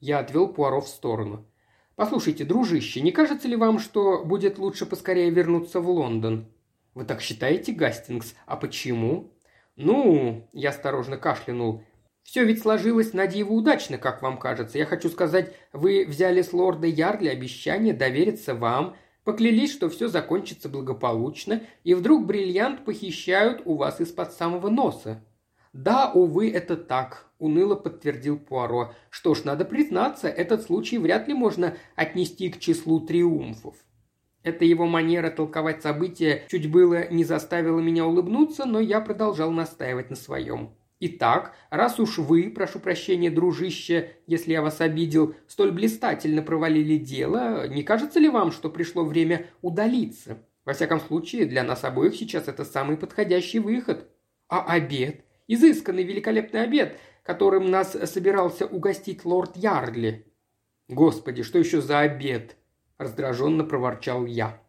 Я 0.00 0.18
отвел 0.18 0.48
Пуаро 0.48 0.82
в 0.82 0.88
сторону. 0.88 1.46
«Послушайте, 1.94 2.44
дружище, 2.44 3.00
не 3.00 3.10
кажется 3.10 3.48
ли 3.48 3.56
вам, 3.56 3.78
что 3.78 4.22
будет 4.22 4.58
лучше 4.58 4.84
поскорее 4.84 5.30
вернуться 5.30 5.80
в 5.80 5.88
Лондон?» 5.88 6.46
«Вы 6.92 7.04
так 7.04 7.22
считаете, 7.22 7.72
Гастингс? 7.72 8.34
А 8.44 8.56
почему?» 8.56 9.32
«Ну...»– 9.76 10.48
я 10.52 10.70
осторожно 10.70 11.16
кашлянул. 11.16 11.82
«Все 12.26 12.44
ведь 12.44 12.62
сложилось 12.62 13.12
на 13.12 13.28
диво 13.28 13.52
удачно, 13.52 13.98
как 13.98 14.20
вам 14.20 14.36
кажется. 14.36 14.78
Я 14.78 14.84
хочу 14.84 15.08
сказать, 15.08 15.54
вы 15.72 16.04
взяли 16.04 16.42
с 16.42 16.52
лорда 16.52 16.88
Ярли 16.88 17.28
обещание 17.28 17.94
довериться 17.94 18.56
вам, 18.56 18.96
поклялись, 19.22 19.72
что 19.72 19.88
все 19.88 20.08
закончится 20.08 20.68
благополучно, 20.68 21.62
и 21.84 21.94
вдруг 21.94 22.26
бриллиант 22.26 22.84
похищают 22.84 23.62
у 23.64 23.76
вас 23.76 24.00
из-под 24.00 24.32
самого 24.32 24.68
носа. 24.68 25.24
«Да, 25.72 26.10
увы, 26.12 26.50
это 26.50 26.76
так»,– 26.76 27.30
уныло 27.38 27.76
подтвердил 27.76 28.40
Пуаро. 28.40 28.92
«Что 29.08 29.36
ж, 29.36 29.44
надо 29.44 29.64
признаться, 29.64 30.26
этот 30.28 30.62
случай 30.62 30.98
вряд 30.98 31.28
ли 31.28 31.34
можно 31.34 31.76
отнести 31.94 32.50
к 32.50 32.58
числу 32.58 32.98
триумфов». 32.98 33.76
Эта 34.42 34.64
его 34.64 34.86
манера 34.86 35.30
толковать 35.30 35.82
события 35.82 36.42
чуть 36.48 36.70
было 36.70 37.08
не 37.08 37.22
заставила 37.22 37.78
меня 37.78 38.04
улыбнуться, 38.04 38.64
но 38.64 38.80
я 38.80 39.00
продолжал 39.00 39.52
настаивать 39.52 40.10
на 40.10 40.16
своем. 40.16 40.74
«Итак, 40.98 41.54
раз 41.68 42.00
уж 42.00 42.16
вы, 42.16 42.50
прошу 42.50 42.78
прощения, 42.78 43.30
дружище, 43.30 44.12
если 44.26 44.52
я 44.52 44.62
вас 44.62 44.80
обидел, 44.80 45.34
столь 45.46 45.72
блистательно 45.72 46.40
провалили 46.40 46.96
дело, 46.96 47.68
не 47.68 47.82
кажется 47.82 48.18
ли 48.18 48.30
вам, 48.30 48.50
что 48.50 48.70
пришло 48.70 49.04
время 49.04 49.46
удалиться? 49.60 50.38
Во 50.64 50.72
всяком 50.72 51.00
случае, 51.00 51.44
для 51.44 51.62
нас 51.64 51.84
обоих 51.84 52.16
сейчас 52.16 52.48
это 52.48 52.64
самый 52.64 52.96
подходящий 52.96 53.58
выход. 53.58 54.08
А 54.48 54.64
обед? 54.64 55.24
Изысканный 55.48 56.02
великолепный 56.02 56.62
обед, 56.62 56.98
которым 57.22 57.70
нас 57.70 57.92
собирался 58.10 58.66
угостить 58.66 59.26
лорд 59.26 59.54
Ярдли». 59.56 60.32
«Господи, 60.88 61.42
что 61.42 61.58
еще 61.58 61.82
за 61.82 61.98
обед?»– 62.00 62.56
раздраженно 62.96 63.64
проворчал 63.64 64.24
я. 64.24 64.62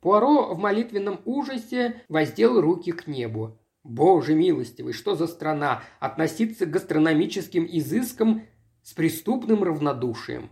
Пуаро 0.00 0.54
в 0.54 0.58
молитвенном 0.58 1.20
ужасе 1.24 2.02
воздел 2.08 2.60
руки 2.60 2.92
к 2.92 3.06
небу. 3.06 3.58
«Боже 3.88 4.34
милостивый, 4.34 4.92
что 4.92 5.14
за 5.14 5.28
страна! 5.28 5.82
Относиться 6.00 6.66
к 6.66 6.70
гастрономическим 6.70 7.66
изыскам 7.70 8.42
с 8.82 8.92
преступным 8.92 9.62
равнодушием!» 9.62 10.50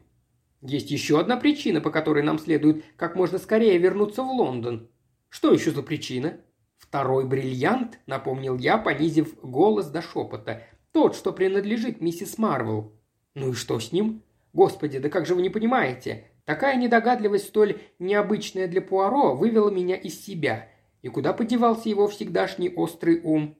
Есть 0.62 0.92
еще 0.92 1.18
одна 1.18 1.36
причина, 1.36 1.80
по 1.80 1.90
которой 1.90 2.22
нам 2.22 2.38
следует 2.38 2.84
как 2.96 3.16
можно 3.16 3.38
скорее 3.38 3.76
вернуться 3.78 4.22
в 4.22 4.30
Лондон. 4.30 4.88
Что 5.28 5.52
еще 5.52 5.72
за 5.72 5.82
причина? 5.82 6.38
«Второй 6.78 7.26
бриллиант»,— 7.26 7.98
напомнил 8.06 8.56
я, 8.56 8.78
понизив 8.78 9.34
голос 9.42 9.86
до 9.86 10.00
шепота. 10.00 10.62
«Тот, 10.92 11.16
что 11.16 11.32
принадлежит 11.32 12.00
миссис 12.00 12.38
Марвел». 12.38 12.92
«Ну 13.34 13.50
и 13.50 13.54
что 13.54 13.80
с 13.80 13.90
ним?» 13.90 14.22
«Господи, 14.52 14.98
да 14.98 15.08
как 15.08 15.26
же 15.26 15.34
вы 15.34 15.42
не 15.42 15.50
понимаете? 15.50 16.30
Такая 16.44 16.76
недогадливость, 16.76 17.48
столь 17.48 17.80
необычная 17.98 18.68
для 18.68 18.80
Пуаро, 18.80 19.34
вывела 19.34 19.70
меня 19.70 19.96
из 19.96 20.24
себя. 20.24 20.68
И 21.04 21.08
куда 21.10 21.34
подевался 21.34 21.90
его 21.90 22.08
всегдашний 22.08 22.70
острый 22.70 23.20
ум? 23.22 23.58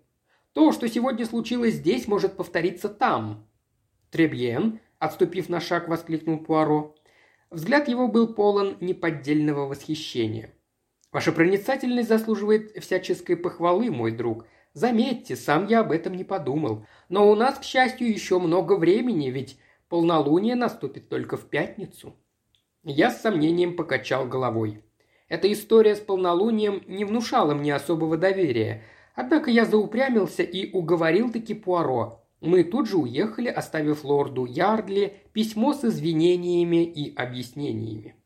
То, 0.55 0.73
что 0.73 0.89
сегодня 0.89 1.27
случилось 1.27 1.75
здесь, 1.75 2.09
может 2.09 2.39
повториться 2.39 2.89
там». 2.89 3.47
«Требьен»,— 4.11 4.81
отступив 4.99 5.51
на 5.51 5.61
шаг, 5.61 5.87
воскликнул 5.87 6.39
Пуаро. 6.39 6.95
Взгляд 7.51 7.87
его 7.87 8.09
был 8.09 8.33
полон 8.33 8.79
неподдельного 8.81 9.67
восхищения. 9.67 10.55
Ваша 11.13 11.33
проницательность 11.33 12.09
заслуживает 12.09 12.83
всяческой 12.83 13.37
похвалы, 13.37 13.91
мой 13.91 14.13
друг. 14.13 14.47
Заметьте, 14.73 15.37
сам 15.37 15.67
я 15.67 15.81
об 15.81 15.93
этом 15.93 16.15
не 16.15 16.25
подумал. 16.25 16.87
Но 17.11 17.31
у 17.31 17.35
нас, 17.35 17.59
к 17.59 17.63
счастью, 17.63 18.09
еще 18.09 18.39
много 18.39 18.79
времени, 18.79 19.29
ведь 19.29 19.59
полнолуние 19.91 20.55
наступит 20.55 21.11
только 21.11 21.37
в 21.37 21.51
пятницу». 21.51 22.17
Я 22.85 23.11
с 23.11 23.21
сомнением 23.21 23.77
покачал 23.77 24.27
головой. 24.27 24.83
Эта 25.29 25.51
история 25.51 25.97
с 25.97 26.01
полнолунием 26.01 26.83
не 26.87 27.05
внушала 27.05 27.55
мне 27.55 27.75
особого 27.75 28.17
доверия. 28.17 28.83
Однако 29.15 29.51
я 29.51 29.65
заупрямился 29.65 30.43
и 30.43 30.71
уговорил 30.73 31.33
таки 31.33 31.55
Пуаро. 31.55 32.21
Мы 32.41 32.63
тут 32.63 32.89
же 32.89 32.99
уехали, 32.99 33.49
оставив 33.49 34.05
лорду 34.05 34.45
Ярдли 34.45 35.17
письмо 35.33 35.73
с 35.73 35.85
извинениями 35.85 36.85
и 36.85 37.15
объяснениями. 37.15 38.17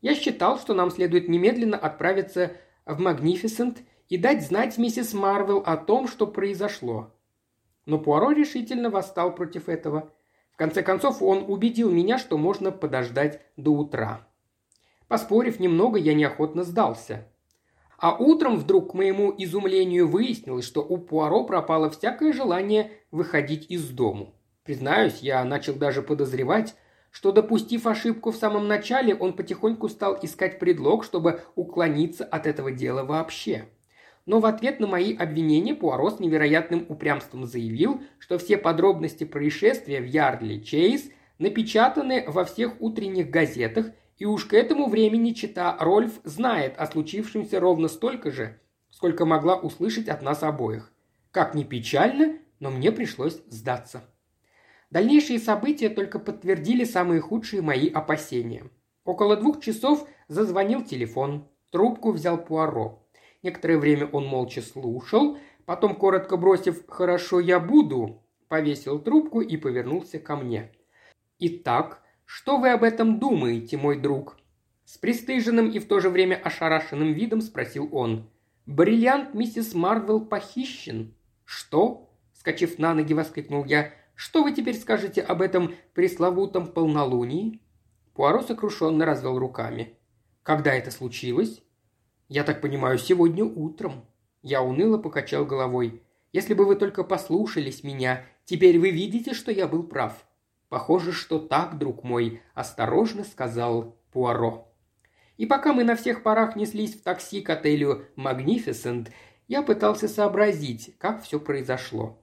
Я 0.00 0.14
считал, 0.14 0.58
что 0.60 0.74
нам 0.74 0.90
следует 0.90 1.28
немедленно 1.28 1.76
отправиться 1.76 2.52
в 2.86 3.00
Магнифисент 3.00 3.78
и 4.08 4.16
дать 4.16 4.46
знать 4.46 4.78
миссис 4.78 5.12
Марвел 5.14 5.58
о 5.66 5.76
том, 5.76 6.06
что 6.06 6.28
произошло. 6.28 7.12
Но 7.86 7.98
Пуаро 7.98 8.30
решительно 8.30 8.90
восстал 8.90 9.34
против 9.34 9.68
этого. 9.68 10.12
В 10.52 10.56
конце 10.56 10.82
концов, 10.84 11.20
он 11.20 11.44
убедил 11.48 11.90
меня, 11.90 12.18
что 12.18 12.38
можно 12.38 12.70
подождать 12.70 13.40
до 13.56 13.72
утра. 13.72 14.27
Поспорив 15.08 15.58
немного, 15.58 15.98
я 15.98 16.14
неохотно 16.14 16.62
сдался. 16.62 17.26
А 17.98 18.14
утром 18.14 18.58
вдруг, 18.58 18.92
к 18.92 18.94
моему 18.94 19.34
изумлению, 19.36 20.06
выяснилось, 20.06 20.64
что 20.64 20.82
у 20.82 20.98
Пуаро 20.98 21.44
пропало 21.44 21.90
всякое 21.90 22.32
желание 22.32 22.92
выходить 23.10 23.66
из 23.70 23.88
дому. 23.88 24.34
Признаюсь, 24.62 25.18
я 25.20 25.42
начал 25.44 25.74
даже 25.74 26.02
подозревать, 26.02 26.76
что, 27.10 27.32
допустив 27.32 27.86
ошибку 27.86 28.30
в 28.30 28.36
самом 28.36 28.68
начале, 28.68 29.14
он 29.14 29.32
потихоньку 29.32 29.88
стал 29.88 30.18
искать 30.22 30.58
предлог, 30.58 31.04
чтобы 31.04 31.40
уклониться 31.56 32.24
от 32.24 32.46
этого 32.46 32.70
дела 32.70 33.02
вообще. 33.02 33.64
Но 34.26 34.40
в 34.40 34.46
ответ 34.46 34.78
на 34.78 34.86
мои 34.86 35.16
обвинения 35.16 35.74
Пуаро 35.74 36.10
с 36.10 36.20
невероятным 36.20 36.84
упрямством 36.88 37.46
заявил, 37.46 38.02
что 38.18 38.36
все 38.36 38.58
подробности 38.58 39.24
происшествия 39.24 40.02
в 40.02 40.04
Ярдли 40.04 40.58
Чейз 40.58 41.08
напечатаны 41.38 42.24
во 42.28 42.44
всех 42.44 42.74
утренних 42.80 43.30
газетах, 43.30 43.86
и 44.18 44.24
уж 44.24 44.44
к 44.44 44.54
этому 44.54 44.88
времени 44.88 45.32
чита 45.32 45.76
Рольф 45.78 46.20
знает 46.24 46.74
о 46.76 46.86
случившемся 46.86 47.60
ровно 47.60 47.88
столько 47.88 48.30
же, 48.30 48.60
сколько 48.90 49.24
могла 49.24 49.56
услышать 49.56 50.08
от 50.08 50.22
нас 50.22 50.42
обоих. 50.42 50.92
Как 51.30 51.54
ни 51.54 51.62
печально, 51.62 52.38
но 52.58 52.70
мне 52.70 52.90
пришлось 52.90 53.40
сдаться. 53.48 54.02
Дальнейшие 54.90 55.38
события 55.38 55.88
только 55.88 56.18
подтвердили 56.18 56.84
самые 56.84 57.20
худшие 57.20 57.62
мои 57.62 57.88
опасения. 57.88 58.70
Около 59.04 59.36
двух 59.36 59.60
часов 59.60 60.08
зазвонил 60.26 60.82
телефон. 60.82 61.46
Трубку 61.70 62.12
взял 62.12 62.38
Пуаро. 62.38 63.06
Некоторое 63.42 63.78
время 63.78 64.06
он 64.06 64.26
молча 64.26 64.62
слушал, 64.62 65.38
потом, 65.66 65.94
коротко 65.94 66.36
бросив 66.36 66.88
«хорошо, 66.88 67.38
я 67.40 67.60
буду», 67.60 68.22
повесил 68.48 68.98
трубку 68.98 69.42
и 69.42 69.56
повернулся 69.56 70.18
ко 70.18 70.34
мне. 70.34 70.72
«Итак, 71.38 72.02
что 72.28 72.58
вы 72.58 72.68
об 72.68 72.84
этом 72.84 73.18
думаете, 73.18 73.78
мой 73.78 73.98
друг?» 73.98 74.36
С 74.84 74.98
пристыженным 74.98 75.70
и 75.70 75.78
в 75.78 75.88
то 75.88 75.98
же 75.98 76.10
время 76.10 76.34
ошарашенным 76.34 77.14
видом 77.14 77.40
спросил 77.40 77.88
он. 77.90 78.28
«Бриллиант 78.66 79.32
миссис 79.32 79.72
Марвел 79.72 80.20
похищен». 80.20 81.14
«Что?»– 81.46 82.10
скачив 82.34 82.78
на 82.78 82.92
ноги, 82.92 83.14
воскликнул 83.14 83.64
я. 83.64 83.94
«Что 84.14 84.42
вы 84.42 84.52
теперь 84.52 84.76
скажете 84.76 85.22
об 85.22 85.40
этом 85.40 85.74
пресловутом 85.94 86.66
полнолунии?» 86.66 87.62
Пуаро 88.12 88.42
сокрушенно 88.42 89.06
развел 89.06 89.38
руками. 89.38 89.94
«Когда 90.42 90.74
это 90.74 90.90
случилось?» 90.90 91.62
«Я 92.28 92.44
так 92.44 92.60
понимаю, 92.60 92.98
сегодня 92.98 93.44
утром». 93.44 94.04
Я 94.42 94.62
уныло 94.62 94.98
покачал 94.98 95.46
головой. 95.46 96.02
«Если 96.34 96.52
бы 96.52 96.66
вы 96.66 96.76
только 96.76 97.04
послушались 97.04 97.82
меня, 97.82 98.26
теперь 98.44 98.78
вы 98.78 98.90
видите, 98.90 99.32
что 99.32 99.50
я 99.50 99.66
был 99.66 99.82
прав». 99.82 100.27
«Похоже, 100.68 101.12
что 101.12 101.38
так, 101.38 101.78
друг 101.78 102.04
мой»,– 102.04 102.42
осторожно 102.54 103.24
сказал 103.24 103.96
Пуаро. 104.12 104.68
И 105.38 105.46
пока 105.46 105.72
мы 105.72 105.84
на 105.84 105.96
всех 105.96 106.22
парах 106.22 106.56
неслись 106.56 106.94
в 106.94 107.02
такси 107.02 107.40
к 107.40 107.50
отелю 107.50 108.04
«Магнифисент», 108.16 109.10
я 109.46 109.62
пытался 109.62 110.08
сообразить, 110.08 110.94
как 110.98 111.22
все 111.22 111.40
произошло. 111.40 112.18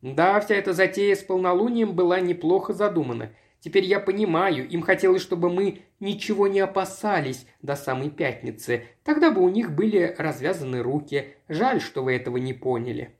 Да, 0.00 0.40
вся 0.40 0.54
эта 0.54 0.72
затея 0.72 1.14
с 1.14 1.18
полнолунием 1.18 1.94
была 1.94 2.20
неплохо 2.20 2.72
задумана. 2.72 3.34
Теперь 3.58 3.84
я 3.84 4.00
понимаю, 4.00 4.66
им 4.66 4.80
хотелось, 4.80 5.20
чтобы 5.20 5.50
мы 5.50 5.82
ничего 5.98 6.48
не 6.48 6.60
опасались 6.60 7.46
до 7.60 7.76
самой 7.76 8.08
пятницы. 8.08 8.86
Тогда 9.04 9.30
бы 9.30 9.42
у 9.42 9.50
них 9.50 9.72
были 9.72 10.14
развязаны 10.16 10.82
руки. 10.82 11.34
Жаль, 11.48 11.82
что 11.82 12.02
вы 12.02 12.14
этого 12.14 12.38
не 12.38 12.54
поняли». 12.54 13.14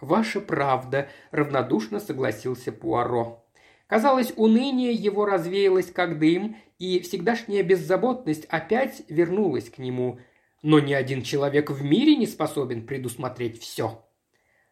«Ваша 0.00 0.40
правда»,– 0.40 1.08
равнодушно 1.30 2.00
согласился 2.00 2.72
Пуаро. 2.72 3.43
Казалось, 3.86 4.32
уныние 4.36 4.92
его 4.92 5.26
развеялось 5.26 5.90
как 5.90 6.18
дым, 6.18 6.56
и 6.78 7.00
всегдашняя 7.00 7.62
беззаботность 7.62 8.46
опять 8.46 9.02
вернулась 9.08 9.68
к 9.68 9.78
нему– 9.78 10.18
но 10.64 10.80
ни 10.80 10.94
один 10.94 11.22
человек 11.22 11.70
в 11.70 11.84
мире 11.84 12.16
не 12.16 12.26
способен 12.26 12.86
предусмотреть 12.86 13.60
все. 13.60 14.02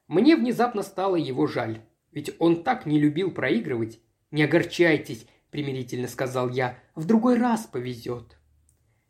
Мне 0.08 0.36
внезапно 0.36 0.82
стало 0.82 1.16
его 1.16 1.46
жаль, 1.46 1.82
ведь 2.12 2.34
он 2.38 2.64
так 2.64 2.86
не 2.86 2.98
любил 2.98 3.30
проигрывать. 3.30 4.00
«Не 4.30 4.44
огорчайтесь»,– 4.44 5.26
примирительно 5.50 6.08
сказал 6.08 6.48
я,– 6.48 6.78
«в 6.94 7.04
другой 7.04 7.36
раз 7.38 7.66
повезет». 7.66 8.38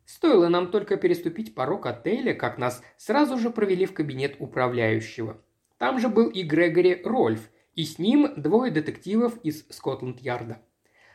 Стоило 0.03 0.49
нам 0.49 0.71
только 0.71 0.97
переступить 0.97 1.55
порог 1.55 1.85
отеля, 1.85 2.33
как 2.33 2.57
нас 2.57 2.83
сразу 2.97 3.37
же 3.37 3.49
провели 3.49 3.85
в 3.85 3.93
кабинет 3.93 4.35
управляющего. 4.39 5.41
Там 5.77 6.01
же 6.01 6.09
был 6.09 6.27
и 6.29 6.43
Грегори 6.43 7.01
Рольф, 7.05 7.49
и 7.75 7.85
с 7.85 7.97
ним 7.99 8.33
двое 8.35 8.71
детективов 8.71 9.37
из 9.43 9.65
Скотланд-Ярда. 9.69 10.61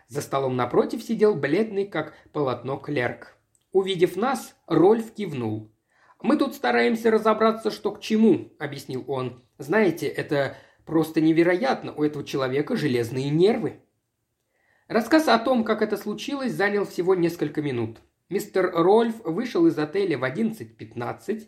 За 0.08 0.22
столом 0.22 0.56
напротив 0.56 1.02
сидел 1.02 1.34
бледный, 1.34 1.86
как 1.86 2.14
полотно 2.32 2.78
клерк. 2.78 3.36
Увидев 3.72 4.16
нас, 4.16 4.56
Рольф 4.66 5.12
кивнул. 5.12 5.70
«Мы 6.20 6.36
тут 6.36 6.54
стараемся 6.54 7.10
разобраться, 7.10 7.70
что 7.70 7.92
к 7.92 8.00
чему»,– 8.00 8.52
объяснил 8.58 9.04
он. 9.06 9.42
«Знаете, 9.58 10.08
это 10.08 10.56
просто 10.84 11.20
невероятно, 11.20 11.92
у 11.92 12.02
этого 12.02 12.24
человека 12.24 12.76
железные 12.76 13.30
нервы». 13.30 13.80
Рассказ 14.88 15.28
о 15.28 15.38
том, 15.38 15.64
как 15.64 15.82
это 15.82 15.98
случилось, 15.98 16.52
занял 16.52 16.86
всего 16.86 17.14
несколько 17.14 17.60
минут. 17.60 17.98
Мистер 18.30 18.70
Рольф 18.72 19.22
вышел 19.24 19.66
из 19.66 19.78
отеля 19.78 20.18
в 20.18 20.24
11.15, 20.24 21.46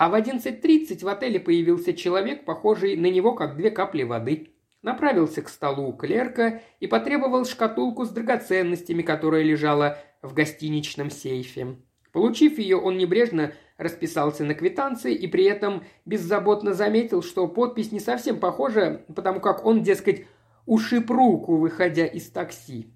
а 0.00 0.08
в 0.08 0.14
11.30 0.14 1.04
в 1.04 1.08
отеле 1.08 1.38
появился 1.38 1.92
человек, 1.92 2.46
похожий 2.46 2.96
на 2.96 3.10
него, 3.10 3.34
как 3.34 3.58
две 3.58 3.70
капли 3.70 4.02
воды. 4.02 4.48
Направился 4.80 5.42
к 5.42 5.50
столу 5.50 5.92
клерка 5.92 6.62
и 6.80 6.86
потребовал 6.86 7.44
шкатулку 7.44 8.06
с 8.06 8.08
драгоценностями, 8.08 9.02
которая 9.02 9.42
лежала 9.42 9.98
в 10.22 10.32
гостиничном 10.32 11.10
сейфе. 11.10 11.76
Получив 12.12 12.56
ее, 12.58 12.78
он 12.78 12.96
небрежно 12.96 13.52
расписался 13.76 14.42
на 14.44 14.54
квитанции 14.54 15.14
и 15.14 15.26
при 15.26 15.44
этом 15.44 15.84
беззаботно 16.06 16.72
заметил, 16.72 17.22
что 17.22 17.46
подпись 17.46 17.92
не 17.92 18.00
совсем 18.00 18.40
похожа, 18.40 19.04
потому 19.14 19.40
как 19.40 19.66
он, 19.66 19.82
дескать, 19.82 20.24
ушиб 20.64 21.10
руку, 21.10 21.58
выходя 21.58 22.06
из 22.06 22.30
такси. 22.30 22.90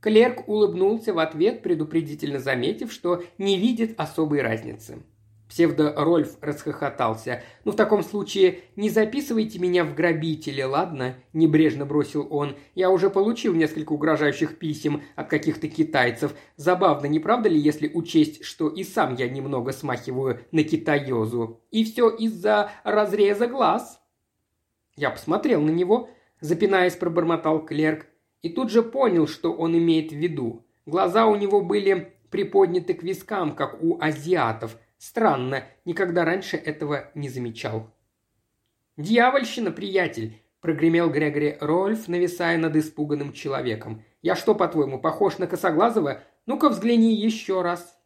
Клерк 0.00 0.48
улыбнулся 0.48 1.14
в 1.14 1.18
ответ, 1.18 1.64
предупредительно 1.64 2.38
заметив, 2.38 2.92
что 2.92 3.24
не 3.38 3.58
видит 3.58 3.98
особой 3.98 4.40
разницы. 4.40 5.02
Псевдо-Рольф 5.48 6.38
расхохотался. 6.40 7.42
«Ну, 7.64 7.72
в 7.72 7.76
таком 7.76 8.02
случае 8.02 8.60
не 8.76 8.88
записывайте 8.88 9.58
меня 9.58 9.84
в 9.84 9.94
грабители, 9.94 10.62
ладно?»– 10.62 11.16
небрежно 11.32 11.84
бросил 11.84 12.26
он. 12.30 12.56
«Я 12.74 12.90
уже 12.90 13.10
получил 13.10 13.54
несколько 13.54 13.92
угрожающих 13.92 14.58
писем 14.58 15.02
от 15.16 15.28
каких-то 15.28 15.68
китайцев. 15.68 16.34
Забавно, 16.56 17.06
не 17.06 17.18
правда 17.18 17.48
ли, 17.48 17.58
если 17.58 17.90
учесть, 17.92 18.42
что 18.42 18.68
и 18.68 18.84
сам 18.84 19.14
я 19.16 19.28
немного 19.28 19.72
смахиваю 19.72 20.40
на 20.50 20.64
китаёзу? 20.64 21.60
И 21.70 21.84
все 21.84 22.08
из-за 22.08 22.70
разреза 22.82 23.46
глаз?» 23.46 24.00
Я 24.96 25.10
посмотрел 25.10 25.60
на 25.60 25.70
него, 25.70 26.08
запинаясь, 26.40 26.94
пробормотал 26.94 27.64
клерк, 27.64 28.06
и 28.42 28.48
тут 28.48 28.70
же 28.70 28.82
понял, 28.82 29.26
что 29.26 29.52
он 29.52 29.76
имеет 29.76 30.10
в 30.10 30.16
виду. 30.16 30.64
Глаза 30.86 31.26
у 31.26 31.36
него 31.36 31.60
были 31.60 32.12
приподняты 32.30 32.94
к 32.94 33.02
вискам, 33.02 33.54
как 33.54 33.82
у 33.82 34.00
азиатов– 34.00 34.78
Странно, 34.98 35.64
никогда 35.84 36.24
раньше 36.24 36.56
этого 36.56 37.10
не 37.14 37.28
замечал. 37.28 37.90
«Дьявольщина, 38.96 39.72
приятель!»– 39.72 40.40
прогремел 40.60 41.10
Грегори 41.10 41.58
Рольф, 41.60 42.06
нависая 42.06 42.58
над 42.58 42.76
испуганным 42.76 43.32
человеком. 43.32 44.04
«Я 44.22 44.36
что, 44.36 44.54
по-твоему, 44.54 45.00
похож 45.00 45.38
на 45.38 45.46
Косоглазого? 45.46 46.22
Ну-ка 46.46 46.68
взгляни 46.68 47.14
еще 47.14 47.62
раз!» 47.62 47.98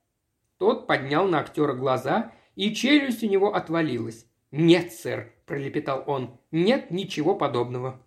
Тот 0.57 0.87
поднял 0.87 1.29
на 1.29 1.41
актера 1.41 1.75
глаза, 1.75 2.33
и 2.57 2.75
челюсть 2.75 3.23
у 3.23 3.29
него 3.29 3.55
отвалилась. 3.55 4.27
«Нет, 4.51 4.93
сэр»,– 4.93 5.33
пролепетал 5.47 6.05
он,– 6.07 6.41
«нет 6.51 6.91
ничего 6.91 7.35
подобного». 7.35 8.03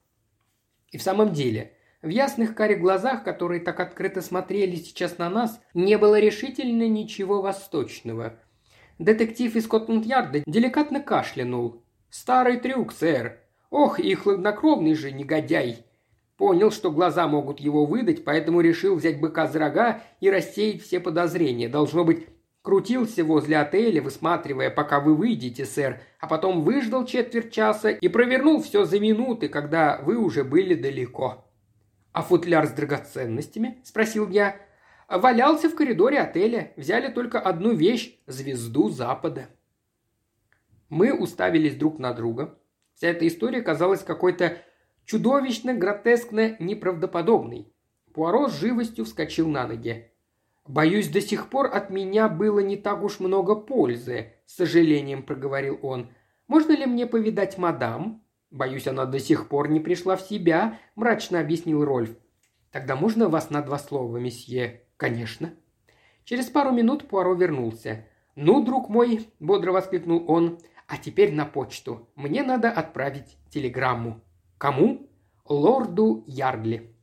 И 0.89 0.97
в 0.97 1.03
самом 1.03 1.33
деле, 1.33 1.77
в 2.01 2.09
ясных 2.09 2.55
карих 2.55 2.81
глазах, 2.81 3.23
которые 3.23 3.61
так 3.61 3.79
открыто 3.79 4.21
смотрели 4.21 4.75
сейчас 4.75 5.19
на 5.19 5.29
нас, 5.29 5.61
не 5.75 5.97
было 5.99 6.19
решительно 6.19 6.87
ничего 6.87 7.41
восточного– 7.41 8.39
Детектив 9.01 9.55
из 9.55 9.63
Скотланд-Ярда 9.63 10.43
деликатно 10.45 10.99
кашлянул. 10.99 11.81
«Старый 12.11 12.57
трюк, 12.57 12.93
сэр. 12.93 13.39
Ох, 13.71 13.99
и 13.99 14.13
хладнокровный 14.13 14.93
же 14.93 15.11
негодяй!» 15.11 15.83
Понял, 16.37 16.69
что 16.69 16.91
глаза 16.91 17.27
могут 17.27 17.59
его 17.59 17.87
выдать, 17.87 18.23
поэтому 18.23 18.61
решил 18.61 18.95
взять 18.95 19.19
быка 19.19 19.47
за 19.47 19.57
рога 19.57 20.03
и 20.19 20.29
рассеять 20.29 20.83
все 20.83 20.99
подозрения. 20.99 21.67
Должно 21.67 22.03
быть, 22.03 22.27
крутился 22.61 23.23
возле 23.23 23.57
отеля, 23.57 24.03
высматривая, 24.03 24.69
пока 24.69 24.99
вы 24.99 25.15
выйдете, 25.15 25.65
сэр, 25.65 25.99
а 26.19 26.27
потом 26.27 26.61
выждал 26.61 27.07
четверть 27.07 27.51
часа 27.51 27.89
и 27.89 28.07
провернул 28.07 28.61
все 28.61 28.85
за 28.85 28.99
минуты, 28.99 29.49
когда 29.49 29.99
вы 30.03 30.15
уже 30.15 30.43
были 30.43 30.75
далеко. 30.75 31.43
«А 32.13 32.21
футляр 32.21 32.67
с 32.67 32.71
драгоценностями?»– 32.71 33.79
спросил 33.83 34.29
я. 34.29 34.57
Валялся 35.11 35.69
в 35.69 35.75
коридоре 35.75 36.19
отеля. 36.19 36.71
Взяли 36.77 37.11
только 37.11 37.37
одну 37.41 37.73
вещь– 37.73 38.17
звезду 38.27 38.89
Запада. 38.89 39.49
Мы 40.87 41.13
уставились 41.13 41.75
друг 41.75 41.99
на 41.99 42.13
друга. 42.13 42.57
Вся 42.93 43.09
эта 43.09 43.27
история 43.27 43.61
казалась 43.61 44.03
какой-то 44.03 44.59
чудовищно, 45.03 45.73
гротескно 45.73 46.55
неправдоподобной. 46.59 47.73
Пуаро 48.13 48.47
с 48.47 48.57
живостью 48.57 49.03
вскочил 49.03 49.49
на 49.49 49.67
ноги. 49.67 50.11
«Боюсь, 50.65 51.09
до 51.09 51.19
сих 51.19 51.49
пор 51.49 51.65
от 51.73 51.89
меня 51.89 52.29
было 52.29 52.59
не 52.59 52.77
так 52.77 53.03
уж 53.03 53.19
много 53.19 53.55
пользы»,– 53.55 54.31
с 54.45 54.55
сожалением 54.55 55.23
проговорил 55.23 55.77
он. 55.81 56.09
«Можно 56.47 56.71
ли 56.71 56.85
мне 56.85 57.05
повидать 57.05 57.57
мадам?» 57.57 58.23
«Боюсь, 58.49 58.87
она 58.87 59.05
до 59.05 59.19
сих 59.19 59.49
пор 59.49 59.69
не 59.69 59.81
пришла 59.81 60.15
в 60.15 60.21
себя»,– 60.21 60.79
мрачно 60.95 61.41
объяснил 61.41 61.83
Рольф. 61.83 62.11
«Тогда 62.71 62.95
можно 62.95 63.27
вас 63.27 63.49
на 63.49 63.61
два 63.61 63.77
слова, 63.77 64.17
месье?» 64.17 64.83
«Конечно». 65.01 65.55
Через 66.25 66.51
пару 66.51 66.69
минут 66.69 67.07
Пуаро 67.07 67.33
вернулся. 67.33 68.05
«Ну, 68.35 68.63
друг 68.63 68.87
мой»,– 68.87 69.27
бодро 69.39 69.71
воскликнул 69.71 70.25
он,– 70.27 70.59
«а 70.87 70.97
теперь 70.99 71.33
на 71.33 71.45
почту. 71.45 72.07
Мне 72.13 72.43
надо 72.43 72.69
отправить 72.69 73.39
телеграмму». 73.49 74.21
«Кому?» 74.59 75.09
«Лорду 75.49 76.23
Ярдли». 76.27 76.93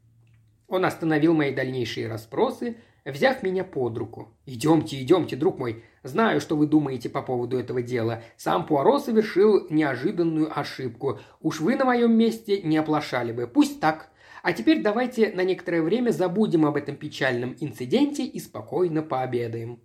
Он 0.68 0.84
остановил 0.84 1.34
мои 1.34 1.52
дальнейшие 1.52 2.06
расспросы, 2.06 2.76
взяв 3.04 3.42
меня 3.42 3.64
под 3.64 3.98
руку. 3.98 4.28
«Идемте, 4.46 5.02
идемте, 5.02 5.34
друг 5.34 5.58
мой. 5.58 5.82
Знаю, 6.04 6.40
что 6.40 6.56
вы 6.56 6.68
думаете 6.68 7.08
по 7.08 7.20
поводу 7.20 7.58
этого 7.58 7.82
дела. 7.82 8.22
Сам 8.36 8.64
Пуаро 8.64 9.00
совершил 9.00 9.66
неожиданную 9.70 10.56
ошибку. 10.56 11.18
Уж 11.40 11.58
вы 11.58 11.74
на 11.74 11.84
моем 11.84 12.16
месте 12.16 12.62
не 12.62 12.76
оплошали 12.76 13.32
бы. 13.32 13.48
Пусть 13.48 13.80
так. 13.80 14.12
А 14.48 14.54
теперь 14.54 14.80
давайте 14.80 15.30
на 15.32 15.44
некоторое 15.44 15.82
время 15.82 16.10
забудем 16.10 16.64
об 16.64 16.76
этом 16.76 16.96
печальном 16.96 17.54
инциденте 17.60 18.24
и 18.24 18.40
спокойно 18.40 19.02
пообедаем». 19.02 19.78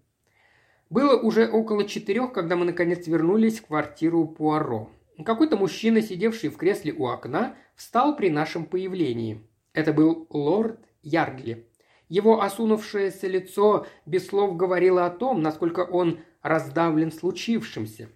Было 0.90 1.20
уже 1.20 1.50
около 1.50 1.84
четырех, 1.84 2.32
когда 2.32 2.56
мы 2.56 2.64
наконец 2.64 3.06
вернулись 3.06 3.60
в 3.60 3.66
квартиру 3.66 4.26
Пуаро. 4.26 4.90
Какой-то 5.26 5.58
мужчина, 5.58 6.02
сидевший 6.02 6.50
в 6.50 6.56
кресле 6.56 6.94
у 6.94 7.08
окна, 7.08 7.58
встал 7.76 8.16
при 8.16 8.30
нашем 8.30 8.64
появлении. 8.64 9.46
Это 9.74 9.92
был 9.92 10.28
лорд 10.30 10.80
Ярдли. 11.02 11.68
Его 12.08 12.42
осунувшееся 12.42 13.28
лицо 13.28 13.86
без 14.06 14.28
слов 14.28 14.56
говорило 14.56 15.06
о 15.06 15.10
том, 15.10 15.42
насколько 15.42 15.82
он 15.82 16.22
раздавлен 16.42 17.12
случившимся. 17.12 18.12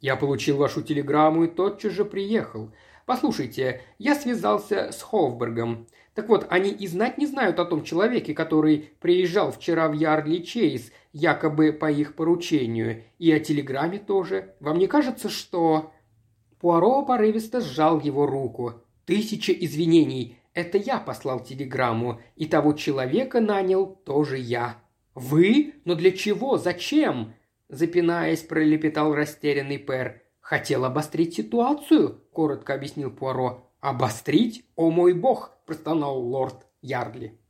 «Я 0.00 0.14
получил 0.14 0.58
вашу 0.58 0.82
телеграмму 0.82 1.42
и 1.42 1.48
тотчас 1.48 1.90
же 1.90 2.04
приехал. 2.04 2.72
Послушайте, 3.06 3.82
я 3.98 4.16
связался 4.16 4.90
с 4.90 5.00
Хофбергом. 5.00 5.86
Так 6.14 6.28
вот, 6.28 6.46
они 6.50 6.70
и 6.70 6.88
знать 6.88 7.18
не 7.18 7.26
знают 7.26 7.60
о 7.60 7.64
том 7.64 7.84
человеке, 7.84 8.34
который 8.34 8.90
приезжал 8.98 9.52
вчера 9.52 9.88
в 9.88 9.92
Ярдли 9.92 10.38
Чейз, 10.38 10.90
якобы 11.12 11.72
по 11.72 11.88
их 11.88 12.16
поручению, 12.16 13.04
и 13.18 13.30
о 13.30 13.38
телеграмме 13.38 14.00
тоже. 14.00 14.56
Вам 14.58 14.78
не 14.78 14.88
кажется, 14.88 15.28
что...» 15.28 15.92
Пуаро 16.58 17.04
порывисто 17.04 17.60
сжал 17.60 18.00
его 18.00 18.26
руку. 18.26 18.82
«Тысяча 19.04 19.52
извинений. 19.52 20.38
Это 20.52 20.76
я 20.76 20.98
послал 20.98 21.44
телеграмму, 21.44 22.20
и 22.34 22.46
того 22.46 22.72
человека 22.72 23.40
нанял 23.40 23.86
тоже 23.86 24.36
я». 24.36 24.82
«Вы? 25.14 25.74
Но 25.84 25.94
для 25.94 26.10
чего? 26.10 26.58
Зачем?» 26.58 27.34
Запинаясь, 27.68 28.42
пролепетал 28.42 29.14
растерянный 29.14 29.78
Пэр. 29.78 30.22
«Хотел 30.40 30.84
обострить 30.84 31.34
ситуацию»,– 31.34 32.22
коротко 32.36 32.74
объяснил 32.74 33.10
Пуаро. 33.10 33.66
«Обострить? 33.80 34.66
О 34.76 34.90
мой 34.90 35.14
бог!»– 35.14 35.56
простонал 35.66 36.20
лорд 36.20 36.66
Ярдли. 36.82 37.40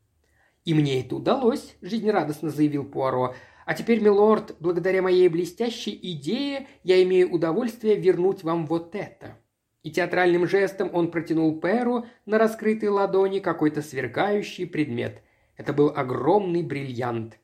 «И 0.64 0.74
мне 0.74 1.00
это 1.00 1.16
удалось»,– 1.16 1.74
жизнерадостно 1.82 2.50
заявил 2.50 2.84
Пуаро. 2.84 3.34
«А 3.64 3.74
теперь, 3.74 4.00
милорд, 4.00 4.54
благодаря 4.60 5.02
моей 5.02 5.28
блестящей 5.28 5.98
идее 6.00 6.68
я 6.84 7.02
имею 7.02 7.32
удовольствие 7.32 7.96
вернуть 7.96 8.44
вам 8.44 8.66
вот 8.66 8.94
это». 8.94 9.36
И 9.82 9.90
театральным 9.90 10.46
жестом 10.46 10.90
он 10.92 11.10
протянул 11.10 11.60
Перу 11.60 12.06
на 12.24 12.38
раскрытой 12.38 12.88
ладони 12.88 13.40
какой-то 13.40 13.82
сверкающий 13.82 14.66
предмет. 14.66 15.20
Это 15.56 15.72
был 15.72 15.92
огромный 15.96 16.62
бриллиант. 16.62 17.40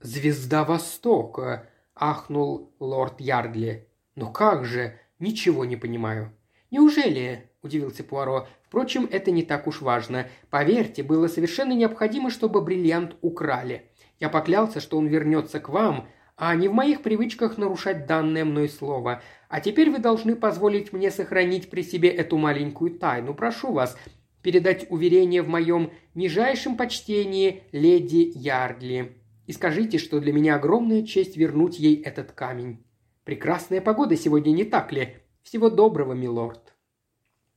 «Звезда 0.00 0.64
Востока!»– 0.64 1.70
ахнул 1.94 2.74
лорд 2.78 3.22
Ярдли. 3.22 3.88
«Но 4.16 4.30
как 4.30 4.66
же? 4.66 4.98
Ничего 5.18 5.64
не 5.64 5.76
понимаю». 5.76 6.30
«Неужели?»– 6.74 7.44
удивился 7.62 8.02
Пуаро. 8.02 8.48
«Впрочем, 8.64 9.08
это 9.08 9.30
не 9.30 9.44
так 9.44 9.68
уж 9.68 9.80
важно. 9.80 10.26
Поверьте, 10.50 11.04
было 11.04 11.28
совершенно 11.28 11.72
необходимо, 11.72 12.30
чтобы 12.30 12.60
бриллиант 12.62 13.14
украли. 13.20 13.92
Я 14.18 14.28
поклялся, 14.28 14.80
что 14.80 14.98
он 14.98 15.06
вернется 15.06 15.60
к 15.60 15.68
вам, 15.68 16.08
а 16.36 16.52
не 16.56 16.66
в 16.66 16.72
моих 16.72 17.02
привычках 17.02 17.58
нарушать 17.58 18.06
данное 18.06 18.44
мной 18.44 18.68
слово. 18.68 19.22
А 19.48 19.60
теперь 19.60 19.88
вы 19.88 19.98
должны 19.98 20.34
позволить 20.34 20.92
мне 20.92 21.12
сохранить 21.12 21.70
при 21.70 21.82
себе 21.82 22.08
эту 22.08 22.38
маленькую 22.38 22.98
тайну. 22.98 23.34
Прошу 23.34 23.70
вас, 23.70 23.96
передать 24.42 24.90
уверение 24.90 25.42
в 25.42 25.48
моем 25.48 25.92
нижайшем 26.16 26.76
почтении 26.76 27.62
леди 27.70 28.32
Ярдли. 28.34 29.12
И 29.46 29.52
скажите, 29.52 29.98
что 29.98 30.18
для 30.18 30.32
меня 30.32 30.56
огромная 30.56 31.04
честь 31.04 31.36
вернуть 31.36 31.78
ей 31.78 32.02
этот 32.02 32.32
камень. 32.32 32.84
Прекрасная 33.22 33.80
погода 33.80 34.16
сегодня, 34.16 34.50
не 34.50 34.64
так 34.64 34.90
ли? 34.90 35.18
Всего 35.44 35.70
доброго, 35.70 36.14
милорд». 36.14 36.63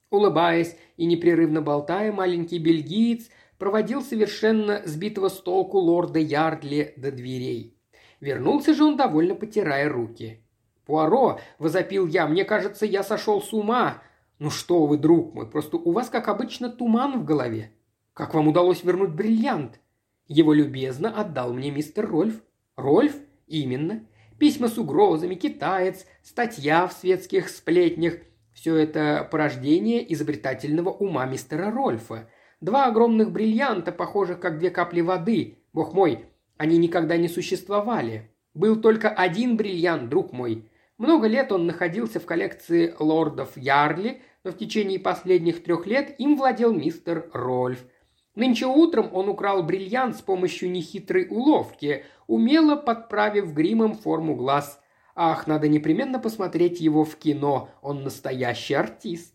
Улыбаясь 0.09 0.77
и 0.95 1.05
непрерывно 1.05 1.61
болтая, 1.61 2.11
маленький 2.11 2.59
бельгиец 2.59 3.29
проводил 3.57 4.01
совершенно 4.01 4.81
сбитого 4.85 5.29
с 5.29 5.39
толку 5.41 5.79
лорда 5.79 6.19
Ярдли 6.19 6.93
до 6.95 7.11
дверей. 7.11 7.77
Вернулся 8.21 8.73
же 8.73 8.85
он, 8.85 8.97
довольно 8.97 9.35
потирая 9.35 9.89
руки. 9.89 10.41
«Пуаро!»– 10.85 11.39
возопил 11.59 12.07
я. 12.07 12.27
«Мне 12.27 12.45
кажется, 12.45 12.85
я 12.85 13.03
сошел 13.03 13.41
с 13.41 13.53
ума!» 13.53 14.01
«Ну 14.39 14.49
что 14.49 14.85
вы, 14.85 14.97
друг 14.97 15.33
мой, 15.33 15.49
просто 15.49 15.77
у 15.77 15.91
вас, 15.91 16.09
как 16.09 16.27
обычно, 16.27 16.69
туман 16.69 17.19
в 17.19 17.25
голове. 17.25 17.71
Как 18.13 18.33
вам 18.33 18.47
удалось 18.47 18.83
вернуть 18.83 19.09
бриллиант?» 19.09 19.79
Его 20.27 20.53
любезно 20.53 21.09
отдал 21.09 21.53
мне 21.53 21.71
мистер 21.71 22.07
Рольф. 22.07 22.41
«Рольф? 22.75 23.15
Именно. 23.47 24.05
Письма 24.37 24.67
с 24.67 24.77
угрозами, 24.77 25.35
китаец, 25.35 26.05
статья 26.21 26.87
в 26.87 26.93
светских 26.93 27.49
сплетнях– 27.49 28.13
все 28.57 28.75
это 28.75 29.27
порождение 29.29 30.11
изобретательного 30.11 30.89
ума 30.89 31.27
мистера 31.27 31.69
Рольфа. 31.69 32.27
Два 32.59 32.87
огромных 32.87 33.31
бриллианта, 33.31 33.91
похожих 33.91 34.39
как 34.39 34.57
две 34.57 34.71
капли 34.71 35.01
воды. 35.01 35.59
Бог 35.73 35.93
мой, 35.93 36.25
они 36.57 36.79
никогда 36.79 37.17
не 37.17 37.27
существовали. 37.27 38.31
Был 38.55 38.81
только 38.81 39.09
один 39.09 39.57
бриллиант, 39.57 40.09
друг 40.09 40.33
мой. 40.33 40.67
Много 40.97 41.27
лет 41.27 41.51
он 41.51 41.67
находился 41.67 42.19
в 42.19 42.25
коллекции 42.25 42.95
лордов 42.97 43.55
Ярли, 43.55 44.23
но 44.43 44.49
в 44.49 44.57
течение 44.57 44.99
последних 44.99 45.63
трех 45.63 45.85
лет 45.85 46.15
им 46.17 46.35
владел 46.35 46.73
мистер 46.73 47.29
Рольф. 47.33 47.85
Нынче 48.33 48.65
утром 48.65 49.11
он 49.13 49.29
украл 49.29 49.61
бриллиант 49.61 50.15
с 50.17 50.21
помощью 50.21 50.71
нехитрой 50.71 51.27
уловки, 51.29 52.05
умело 52.25 52.75
подправив 52.75 53.53
гримом 53.53 53.93
форму 53.93 54.35
глаз. 54.35 54.81
Ах, 55.19 55.47
надо 55.47 55.67
непременно 55.67 56.19
посмотреть 56.19 56.79
его 56.79 57.03
в 57.03 57.15
кино, 57.15 57.71
он 57.81 58.03
настоящий 58.03 58.75
артист. 58.75 59.33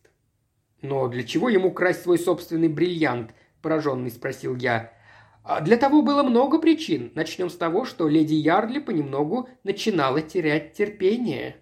«Но 0.80 1.08
для 1.08 1.24
чего 1.24 1.48
ему 1.48 1.72
красть 1.72 2.04
свой 2.04 2.20
собственный 2.20 2.68
бриллиант?»– 2.68 3.34
пораженный 3.62 4.12
спросил 4.12 4.54
я. 4.54 4.92
А 5.42 5.60
для 5.60 5.76
того 5.76 6.02
было 6.02 6.22
много 6.22 6.60
причин. 6.60 7.10
Начнем 7.16 7.50
с 7.50 7.56
того, 7.56 7.84
что 7.84 8.06
леди 8.06 8.34
Ярдли 8.34 8.78
понемногу 8.78 9.48
начинала 9.64 10.22
терять 10.22 10.72
терпение. 10.72 11.56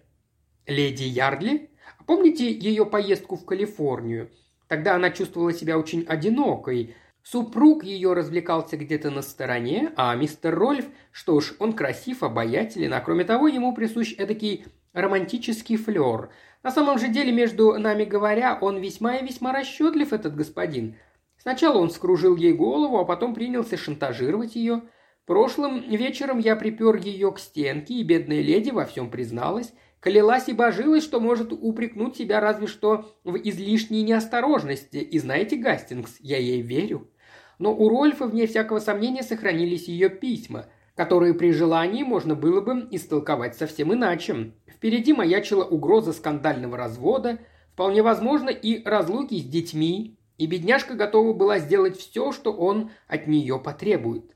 Леди 0.67 1.03
Ярдли? 1.03 1.71
Помните 2.05 2.51
ее 2.51 2.85
поездку 2.85 3.37
в 3.37 3.45
Калифорнию? 3.45 4.29
Тогда 4.67 4.95
она 4.95 5.09
чувствовала 5.09 5.51
себя 5.51 5.79
очень 5.79 6.05
одинокой. 6.07 6.95
Супруг 7.23 7.83
ее 7.83 8.13
развлекался 8.13 8.77
где-то 8.77 9.11
на 9.11 9.21
стороне, 9.21 9.91
а 9.95 10.15
мистер 10.15 10.55
Рольф, 10.55 10.85
что 11.11 11.39
ж, 11.39 11.53
он 11.59 11.73
красив, 11.73 12.23
обаятелен, 12.23 12.93
а 12.93 13.01
кроме 13.01 13.23
того 13.23 13.47
ему 13.47 13.73
присущ 13.73 14.15
эдакий 14.17 14.65
романтический 14.93 15.77
флер. 15.77 16.29
На 16.63 16.71
самом 16.71 16.99
же 16.99 17.07
деле, 17.07 17.31
между 17.31 17.77
нами 17.77 18.05
говоря, 18.05 18.57
он 18.59 18.77
весьма 18.77 19.17
и 19.17 19.25
весьма 19.25 19.53
расчетлив, 19.53 20.13
этот 20.13 20.35
господин– 20.35 20.95
Сначала 21.41 21.79
он 21.79 21.89
скружил 21.89 22.35
ей 22.35 22.53
голову, 22.53 22.99
а 22.99 23.05
потом 23.05 23.33
принялся 23.33 23.75
шантажировать 23.75 24.55
ее. 24.55 24.83
Прошлым 25.25 25.81
вечером 25.89 26.37
я 26.37 26.55
припер 26.55 26.97
ее 26.97 27.31
к 27.31 27.39
стенке, 27.39 27.95
и 27.95 28.03
бедная 28.03 28.41
леди 28.41 28.69
во 28.69 28.85
всем 28.85 29.09
призналась. 29.09 29.73
Клялась 30.01 30.49
и 30.49 30.53
божилась, 30.53 31.03
что 31.03 31.19
может 31.19 31.53
упрекнуть 31.53 32.17
себя 32.17 32.39
разве 32.39 32.65
что 32.65 33.15
в 33.23 33.37
излишней 33.37 34.01
неосторожности. 34.01 34.97
И 34.97 35.19
знаете, 35.19 35.57
Гастингс, 35.57 36.17
я 36.19 36.37
ей 36.37 36.61
верю. 36.61 37.11
Но 37.59 37.71
у 37.71 37.87
Рольфа, 37.87 38.25
вне 38.25 38.47
всякого 38.47 38.79
сомнения, 38.79 39.21
сохранились 39.21 39.87
ее 39.87 40.09
письма, 40.09 40.65
которые 40.95 41.35
при 41.35 41.51
желании 41.51 42.01
можно 42.01 42.33
было 42.33 42.61
бы 42.61 42.87
истолковать 42.89 43.55
совсем 43.55 43.93
иначе. 43.93 44.53
Впереди 44.67 45.13
маячила 45.13 45.63
угроза 45.63 46.13
скандального 46.13 46.77
развода, 46.77 47.37
вполне 47.73 48.01
возможно 48.01 48.49
и 48.49 48.83
разлуки 48.83 49.35
с 49.35 49.45
детьми, 49.45 50.17
и 50.39 50.47
бедняжка 50.47 50.95
готова 50.95 51.33
была 51.33 51.59
сделать 51.59 51.95
все, 51.99 52.31
что 52.31 52.51
он 52.51 52.89
от 53.07 53.27
нее 53.27 53.59
потребует. 53.59 54.35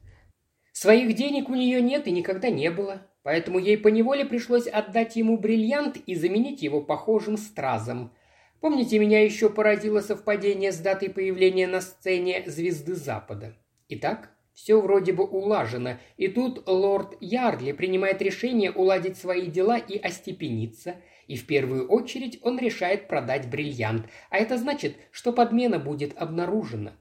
Своих 0.73 1.15
денег 1.15 1.49
у 1.49 1.55
нее 1.55 1.81
нет 1.81 2.05
и 2.05 2.11
никогда 2.11 2.49
не 2.49 2.69
было, 2.69 3.07
поэтому 3.25 3.59
ей 3.59 3.77
поневоле 3.77 4.23
пришлось 4.23 4.67
отдать 4.67 5.17
ему 5.17 5.37
бриллиант 5.37 5.97
и 5.97 6.15
заменить 6.15 6.61
его 6.61 6.79
похожим 6.79 7.35
стразом. 7.35 8.13
Помните, 8.61 8.99
меня 8.99 9.21
еще 9.21 9.49
поразило 9.49 9.99
совпадение 9.99 10.71
с 10.71 10.77
датой 10.77 11.09
появления 11.09 11.67
на 11.67 11.81
сцене 11.81 12.43
«Звезды 12.45 12.95
Запада». 12.95 13.57
Итак, 13.89 14.29
все 14.53 14.79
вроде 14.79 15.11
бы 15.11 15.25
улажено, 15.25 15.97
и 16.15 16.29
тут 16.29 16.69
лорд 16.69 17.17
Ярдли 17.19 17.73
принимает 17.73 18.21
решение 18.21 18.71
уладить 18.71 19.17
свои 19.17 19.47
дела 19.47 19.77
и 19.77 19.97
остепениться– 19.97 20.95
и 21.27 21.35
в 21.35 21.47
первую 21.47 21.87
очередь 21.87 22.39
он 22.43 22.59
решает 22.59 23.07
продать 23.07 23.49
бриллиант, 23.49 24.07
а 24.29 24.37
это 24.37 24.57
значит, 24.57 24.95
что 25.11 25.33
подмена 25.33 25.79
будет 25.79 26.15
обнаружена. 26.17 26.93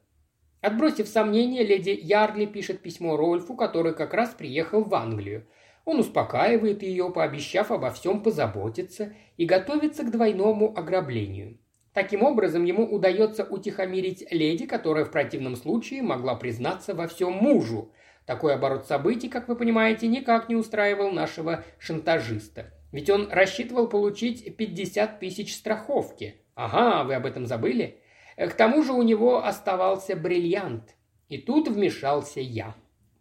Отбросив 0.61 1.09
сомнения, 1.09 1.63
леди 1.63 1.91
Ярли 1.91 2.47
пишет 2.47 2.81
письмо 2.81 3.17
Рольфу, 3.17 3.55
который 3.55 3.95
как 3.95 4.15
раз 4.15 4.31
приехал 4.31 4.83
в 4.83 4.95
Англию. 4.95 5.47
Он 5.85 6.01
успокаивает 6.01 6.83
ее, 6.83 7.11
пообещав 7.11 7.71
обо 7.71 7.91
всем 7.91 8.23
позаботиться 8.23 9.13
и 9.37 9.45
готовится 9.45 10.03
к 10.03 10.11
двойному 10.11 10.77
ограблению. 10.77 11.59
Таким 11.93 12.23
образом, 12.23 12.65
ему 12.65 12.85
удается 12.85 13.45
утихомирить 13.45 14.27
леди, 14.33 14.67
которая 14.67 15.05
в 15.05 15.11
противном 15.11 15.55
случае 15.55 16.03
могла 16.03 16.35
признаться 16.35 16.95
во 16.95 17.07
всем 17.07 17.33
мужу. 17.33 17.93
Такой 18.27 18.55
оборот 18.55 18.87
событий, 18.87 19.29
как 19.29 19.49
вы 19.49 19.55
понимаете, 19.55 20.09
никак 20.09 20.49
не 20.49 20.57
устраивал 20.57 21.13
нашего 21.13 21.63
шантажиста. 21.79 22.73
Ведь 22.91 23.11
он 23.11 23.29
рассчитывал 23.31 23.87
получить 23.87 24.57
50 24.57 25.21
тысяч 25.21 25.55
страховки. 25.55 26.41
Ага, 26.55 27.05
вы 27.05 27.15
об 27.15 27.27
этом 27.27 27.47
забыли? 27.47 28.01
К 28.37 28.53
тому 28.53 28.83
же 28.83 28.93
у 28.93 29.03
него 29.03 29.45
оставался 29.45 30.17
бриллиант. 30.17 30.97
И 31.29 31.39
тут 31.39 31.69
вмешался 31.69 32.41
я. 32.41 32.75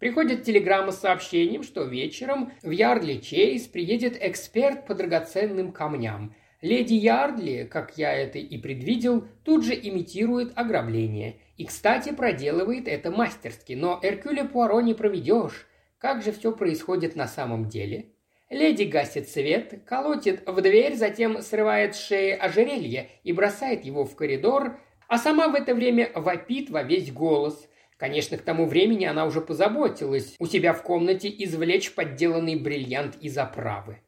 Приходит 0.04 0.44
телеграмма 0.44 0.92
с 0.92 1.00
сообщением, 1.00 1.64
что 1.64 1.86
вечером 1.86 2.52
в 2.62 2.72
Ярдли 2.72 3.20
Чейз 3.20 3.68
приедет 3.68 4.18
эксперт 4.20 4.86
по 4.86 4.96
драгоценным 4.96 5.72
камням. 5.72 6.36
Леди 6.62 6.96
Ярдли, 6.96 7.66
как 7.72 7.98
я 7.98 8.12
это 8.12 8.38
и 8.38 8.58
предвидел, 8.58 9.26
тут 9.46 9.64
же 9.64 9.74
имитирует 9.74 10.52
ограбление. 10.58 11.38
И, 11.56 11.64
кстати, 11.64 12.12
проделывает 12.12 12.90
это 12.90 13.12
мастерски, 13.12 13.72
но 13.72 13.98
Эркюля 14.04 14.44
Пуаро 14.44 14.82
не 14.82 14.94
проведешь. 14.94 15.68
Как 16.00 16.22
же 16.22 16.34
все 16.34 16.52
происходит 16.52 17.16
на 17.16 17.26
самом 17.26 17.70
деле? 17.70 18.08
Леди 18.50 18.84
гасит 18.84 19.30
свет, 19.30 19.84
колотит 19.86 20.46
в 20.46 20.60
дверь, 20.60 20.96
затем 20.96 21.42
срывает 21.42 21.96
с 21.96 22.06
шеи 22.06 22.32
ожерелье 22.32 23.10
и 23.24 23.32
бросает 23.32 23.86
его 23.86 24.04
в 24.04 24.18
коридор, 24.18 24.82
а 25.08 25.18
сама 25.18 25.48
в 25.48 25.56
это 25.56 25.74
время 25.74 26.12
вопит 26.14 26.70
во 26.70 26.84
весь 26.84 27.10
голос. 27.10 27.70
Конечно, 28.04 28.38
к 28.38 28.42
тому 28.42 28.66
времени 28.66 29.06
она 29.06 29.26
уже 29.26 29.40
позаботилась 29.40 30.36
у 30.38 30.46
себя 30.46 30.74
в 30.74 30.84
комнате 30.84 31.30
извлечь 31.30 31.96
подделанный 31.96 32.58
бриллиант 32.58 33.16
из 33.22 33.38
оправы. 33.38 34.02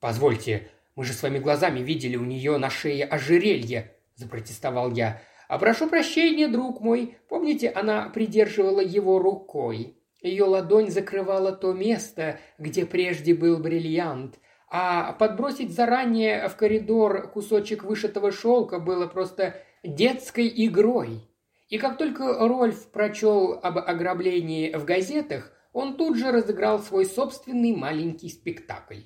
«Позвольте, 0.00 0.70
мы 0.94 1.04
же 1.04 1.12
своими 1.12 1.38
глазами 1.38 1.80
видели 1.80 2.16
у 2.16 2.24
нее 2.24 2.56
на 2.56 2.70
шее 2.70 3.04
ожерелье»,– 3.04 3.92
запротестовал 4.14 4.92
я. 4.92 5.20
«А 5.46 5.58
прошу 5.58 5.90
прощения, 5.90 6.48
друг 6.48 6.80
мой. 6.80 7.18
Помните, 7.28 7.68
она 7.68 8.08
придерживала 8.08 8.80
его 8.80 9.18
рукой. 9.18 9.98
Ее 10.22 10.44
ладонь 10.44 10.90
закрывала 10.90 11.52
то 11.52 11.74
место, 11.74 12.40
где 12.56 12.86
прежде 12.86 13.34
был 13.34 13.58
бриллиант 13.58 14.38
а 14.68 15.12
подбросить 15.12 15.74
заранее 15.74 16.48
в 16.48 16.56
коридор 16.56 17.30
кусочек 17.30 17.84
вышитого 17.84 18.32
шелка 18.32 18.78
было 18.78 19.06
просто 19.06 19.54
детской 19.84 20.50
игрой. 20.66 21.25
И 21.68 21.78
как 21.78 21.98
только 21.98 22.46
Рольф 22.46 22.90
прочел 22.90 23.58
об 23.62 23.78
ограблении 23.78 24.72
в 24.72 24.84
газетах, 24.84 25.52
он 25.72 25.96
тут 25.96 26.16
же 26.16 26.30
разыграл 26.30 26.78
свой 26.78 27.04
собственный 27.04 27.74
маленький 27.74 28.28
спектакль. 28.28 29.00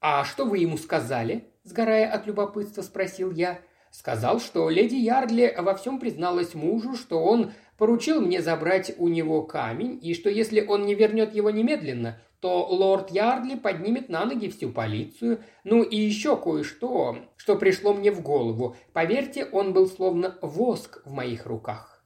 «А 0.00 0.24
что 0.24 0.44
вы 0.44 0.58
ему 0.58 0.76
сказали?»– 0.76 1.52
сгорая 1.62 2.10
от 2.10 2.26
любопытства, 2.26 2.82
спросил 2.82 3.30
я. 3.30 3.60
Сказал, 3.90 4.40
что 4.40 4.68
леди 4.68 4.96
Ярдли 4.96 5.54
во 5.56 5.74
всем 5.76 6.00
призналась 6.00 6.54
мужу, 6.54 6.94
что 6.96 7.22
он 7.22 7.52
поручил 7.78 8.20
мне 8.20 8.42
забрать 8.42 8.92
у 8.98 9.06
него 9.06 9.42
камень, 9.44 9.98
и 10.02 10.14
что 10.14 10.28
если 10.28 10.60
он 10.60 10.84
не 10.84 10.96
вернет 10.96 11.32
его 11.32 11.48
немедленно, 11.50 12.20
то 12.44 12.66
лорд 12.66 13.10
Ярдли 13.10 13.54
поднимет 13.54 14.10
на 14.10 14.26
ноги 14.26 14.50
всю 14.50 14.68
полицию. 14.70 15.42
Ну 15.64 15.82
и 15.82 15.96
еще 15.96 16.36
кое-что, 16.36 17.16
что 17.36 17.56
пришло 17.56 17.94
мне 17.94 18.12
в 18.12 18.20
голову. 18.20 18.76
Поверьте, 18.92 19.46
он 19.46 19.72
был 19.72 19.86
словно 19.86 20.38
воск 20.42 21.00
в 21.06 21.10
моих 21.10 21.46
руках. 21.46 22.04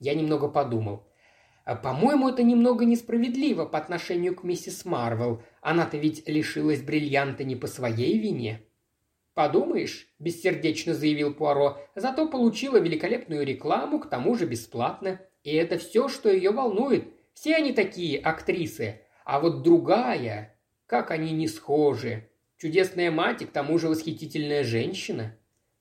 Я 0.00 0.14
немного 0.14 0.48
подумал. 0.48 1.06
«А, 1.64 1.76
по-моему, 1.76 2.28
это 2.28 2.42
немного 2.42 2.84
несправедливо 2.84 3.64
по 3.64 3.78
отношению 3.78 4.34
к 4.34 4.42
миссис 4.42 4.84
Марвел. 4.84 5.44
Она-то 5.60 5.96
ведь 5.96 6.28
лишилась 6.28 6.82
бриллианта 6.82 7.44
не 7.44 7.54
по 7.54 7.68
своей 7.68 8.18
вине. 8.18 8.64
«Подумаешь»,– 9.32 10.08
бессердечно 10.18 10.92
заявил 10.92 11.34
Пуаро,– 11.34 11.78
«зато 11.94 12.28
получила 12.28 12.78
великолепную 12.78 13.46
рекламу, 13.46 14.00
к 14.00 14.10
тому 14.10 14.34
же 14.34 14.44
бесплатно. 14.44 15.20
И 15.44 15.54
это 15.54 15.78
все, 15.78 16.08
что 16.08 16.32
ее 16.32 16.50
волнует. 16.50 17.14
Все 17.32 17.54
они 17.54 17.72
такие 17.72 18.18
актрисы. 18.18 19.02
А 19.24 19.40
вот 19.40 19.62
другая, 19.62 20.56
как 20.86 21.10
они 21.10 21.32
не 21.32 21.48
схожи. 21.48 22.28
Чудесная 22.58 23.10
мать 23.10 23.42
и 23.42 23.46
к 23.46 23.50
тому 23.50 23.78
же 23.78 23.88
восхитительная 23.88 24.64
женщина. 24.64 25.36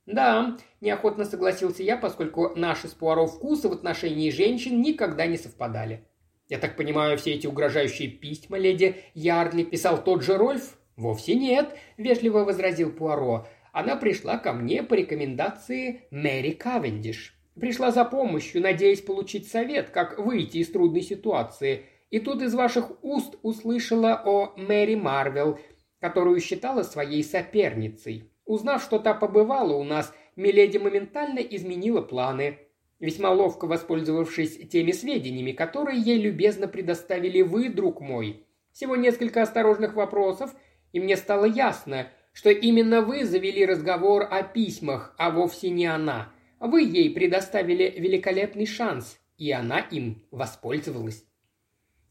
Да, 0.05 0.57
неохотно 0.81 1.25
согласился 1.25 1.83
я, 1.83 1.95
поскольку 1.95 2.53
наши 2.55 2.87
с 2.87 2.91
Пуаро 2.91 3.27
вкусы 3.27 3.69
в 3.69 3.73
отношении 3.73 4.29
женщин 4.29 4.81
никогда 4.81 5.25
не 5.27 5.37
совпадали. 5.37 6.05
Я 6.49 6.57
так 6.57 6.75
понимаю, 6.75 7.17
все 7.17 7.33
эти 7.33 7.47
угрожающие 7.47 8.09
письма 8.09 8.57
леди 8.57 8.97
Ярдли 9.13 9.63
писал 9.63 10.03
тот 10.03 10.21
же 10.23 10.37
Рольф? 10.37 10.77
Вовсе 10.97 11.35
нет, 11.35 11.75
вежливо 11.97 12.39
возразил 12.39 12.91
Пуаро. 12.91 13.47
Она 13.71 13.95
пришла 13.95 14.37
ко 14.37 14.51
мне 14.51 14.83
по 14.83 14.95
рекомендации 14.95 16.01
Мэри 16.11 16.51
Кавендиш. 16.51 17.37
Пришла 17.59 17.91
за 17.91 18.03
помощью, 18.05 18.61
надеясь 18.61 19.01
получить 19.01 19.47
совет, 19.47 19.91
как 19.91 20.17
выйти 20.19 20.57
из 20.57 20.71
трудной 20.71 21.01
ситуации. 21.01 21.85
И 22.11 22.19
тут 22.19 22.41
из 22.41 22.53
ваших 22.53 22.91
уст 23.03 23.35
услышала 23.41 24.21
о 24.23 24.53
Мэри 24.57 24.95
Марвел, 24.95 25.59
которую 25.99 26.39
считала 26.41 26.83
своей 26.83 27.23
соперницей. 27.23 28.29
Узнав, 28.45 28.83
что 28.83 28.99
та 28.99 29.13
побывала 29.13 29.73
у 29.73 29.83
нас, 29.83 30.13
Миледи 30.35 30.77
моментально 30.77 31.39
изменила 31.39 32.01
планы, 32.01 32.59
весьма 32.99 33.31
ловко 33.31 33.65
воспользовавшись 33.65 34.69
теми 34.69 34.91
сведениями, 34.91 35.53
которые 35.53 35.99
ей 36.01 36.19
любезно 36.19 36.67
предоставили 36.67 37.41
вы, 37.41 37.69
друг 37.69 38.01
мой. 38.01 38.45
Всего 38.73 38.97
несколько 38.97 39.41
осторожных 39.41 39.93
вопросов, 39.93 40.53
и 40.91 40.99
мне 40.99 41.15
стало 41.15 41.45
ясно, 41.45 42.09
что 42.33 42.49
именно 42.49 43.01
вы 43.01 43.23
завели 43.23 43.65
разговор 43.65 44.27
о 44.29 44.43
письмах, 44.43 45.15
а 45.17 45.31
вовсе 45.31 45.69
не 45.69 45.85
она. 45.85 46.33
Вы 46.59 46.83
ей 46.83 47.09
предоставили 47.09 47.93
великолепный 47.97 48.65
шанс, 48.65 49.17
и 49.37 49.51
она 49.51 49.79
им 49.79 50.23
воспользовалась. 50.31 51.25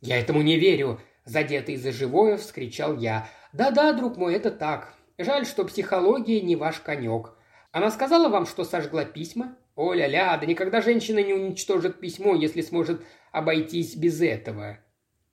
«Я 0.01 0.19
этому 0.19 0.43
не 0.43 0.57
верю!»– 0.57 1.01
задетый 1.25 1.77
за 1.77 1.93
живое 1.93 2.37
вскричал 2.37 2.97
я. 2.97 3.29
«Да-да, 3.53 3.93
друг 3.93 4.17
мой, 4.17 4.35
это 4.35 4.51
так. 4.51 4.95
Жаль, 5.19 5.45
что 5.45 5.65
психология 5.65 6.41
не 6.41 6.57
ваш 6.57 6.81
конек. 6.81 7.35
Она 7.73 7.91
сказала 7.91 8.29
вам, 8.29 8.47
что 8.47 8.65
сожгла 8.65 9.05
письма? 9.05 9.57
О-ля-ля, 9.77 10.37
да 10.37 10.47
никогда 10.47 10.81
женщина 10.81 11.23
не 11.23 11.35
уничтожит 11.35 12.01
письмо, 12.01 12.35
если 12.35 12.63
сможет 12.63 13.03
обойтись 13.33 13.97
без 13.97 14.21
этого. 14.21 14.79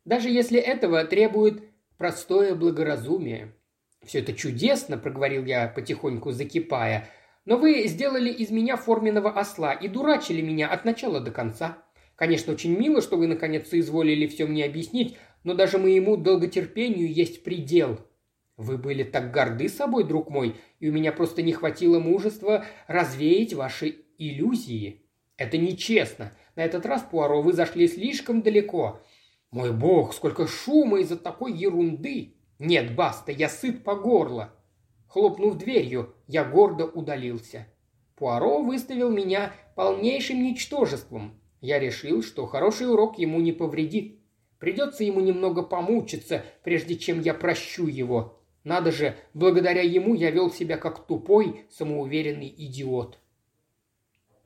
Даже 0.05 0.29
если 0.29 0.59
этого 0.59 1.03
требует 1.05 1.63
простое 1.97 2.55
благоразумие. 2.55 3.53
«Все 4.05 4.19
это 4.19 4.33
чудесно»,– 4.33 4.97
проговорил 4.99 5.43
я, 5.45 5.67
потихоньку 5.67 6.31
закипая,– 6.31 7.09
«но 7.45 7.57
вы 7.57 7.87
сделали 7.87 8.29
из 8.29 8.51
меня 8.51 8.75
форменного 8.75 9.31
осла 9.31 9.73
и 9.73 9.87
дурачили 9.87 10.41
меня 10.41 10.67
от 10.67 10.85
начала 10.85 11.19
до 11.19 11.31
конца. 11.31 11.77
Конечно, 12.17 12.51
очень 12.51 12.75
мило, 12.75 12.99
что 12.99 13.15
вы 13.15 13.27
наконец 13.27 13.69
соизволили 13.69 14.25
все 14.25 14.47
мне 14.47 14.65
объяснить, 14.65 15.17
но 15.43 15.53
даже 15.53 15.77
моему 15.77 16.17
долготерпению 16.17 17.13
есть 17.13 17.43
предел. 17.43 17.99
Вы 18.57 18.79
были 18.79 19.03
так 19.03 19.31
горды 19.31 19.69
собой, 19.69 20.03
друг 20.03 20.31
мой, 20.31 20.55
и 20.79 20.89
у 20.89 20.91
меня 20.91 21.11
просто 21.11 21.43
не 21.43 21.53
хватило 21.53 21.99
мужества 21.99 22.65
развеять 22.87 23.53
ваши 23.53 23.97
иллюзии. 24.17 25.05
Это 25.37 25.59
нечестно. 25.59 26.33
На 26.55 26.65
этот 26.65 26.87
раз, 26.87 27.03
Пуаро, 27.03 27.43
вы 27.43 27.53
зашли 27.53 27.87
слишком 27.87 28.41
далеко. 28.41 28.99
Мой 29.51 29.71
бог, 29.71 30.15
сколько 30.15 30.47
шума 30.47 30.99
из-за 31.01 31.17
такой 31.17 31.53
ерунды! 31.53 32.33
Нет, 32.57 32.95
баста, 32.95 33.31
я 33.31 33.47
сыт 33.47 33.83
по 33.83 33.95
горло. 33.95 34.55
Хлопнув 35.07 35.55
дверью, 35.59 36.15
я 36.25 36.43
гордо 36.43 36.87
удалился. 36.87 37.67
Пуаро 38.15 38.63
выставил 38.63 39.11
меня 39.11 39.53
полнейшим 39.75 40.41
ничтожеством, 40.41 41.39
я 41.61 41.79
решил, 41.79 42.23
что 42.23 42.45
хороший 42.45 42.91
урок 42.91 43.17
ему 43.17 43.39
не 43.39 43.51
повредит. 43.51 44.19
Придется 44.59 45.03
ему 45.03 45.19
немного 45.19 45.63
помучиться, 45.63 46.43
прежде 46.63 46.95
чем 46.95 47.21
я 47.21 47.33
прощу 47.33 47.87
его. 47.87 48.39
Надо 48.63 48.91
же, 48.91 49.15
благодаря 49.33 49.81
ему 49.81 50.13
я 50.13 50.31
вел 50.31 50.51
себя 50.51 50.77
как 50.77 51.05
тупой, 51.05 51.65
самоуверенный 51.69 52.53
идиот. 52.57 53.19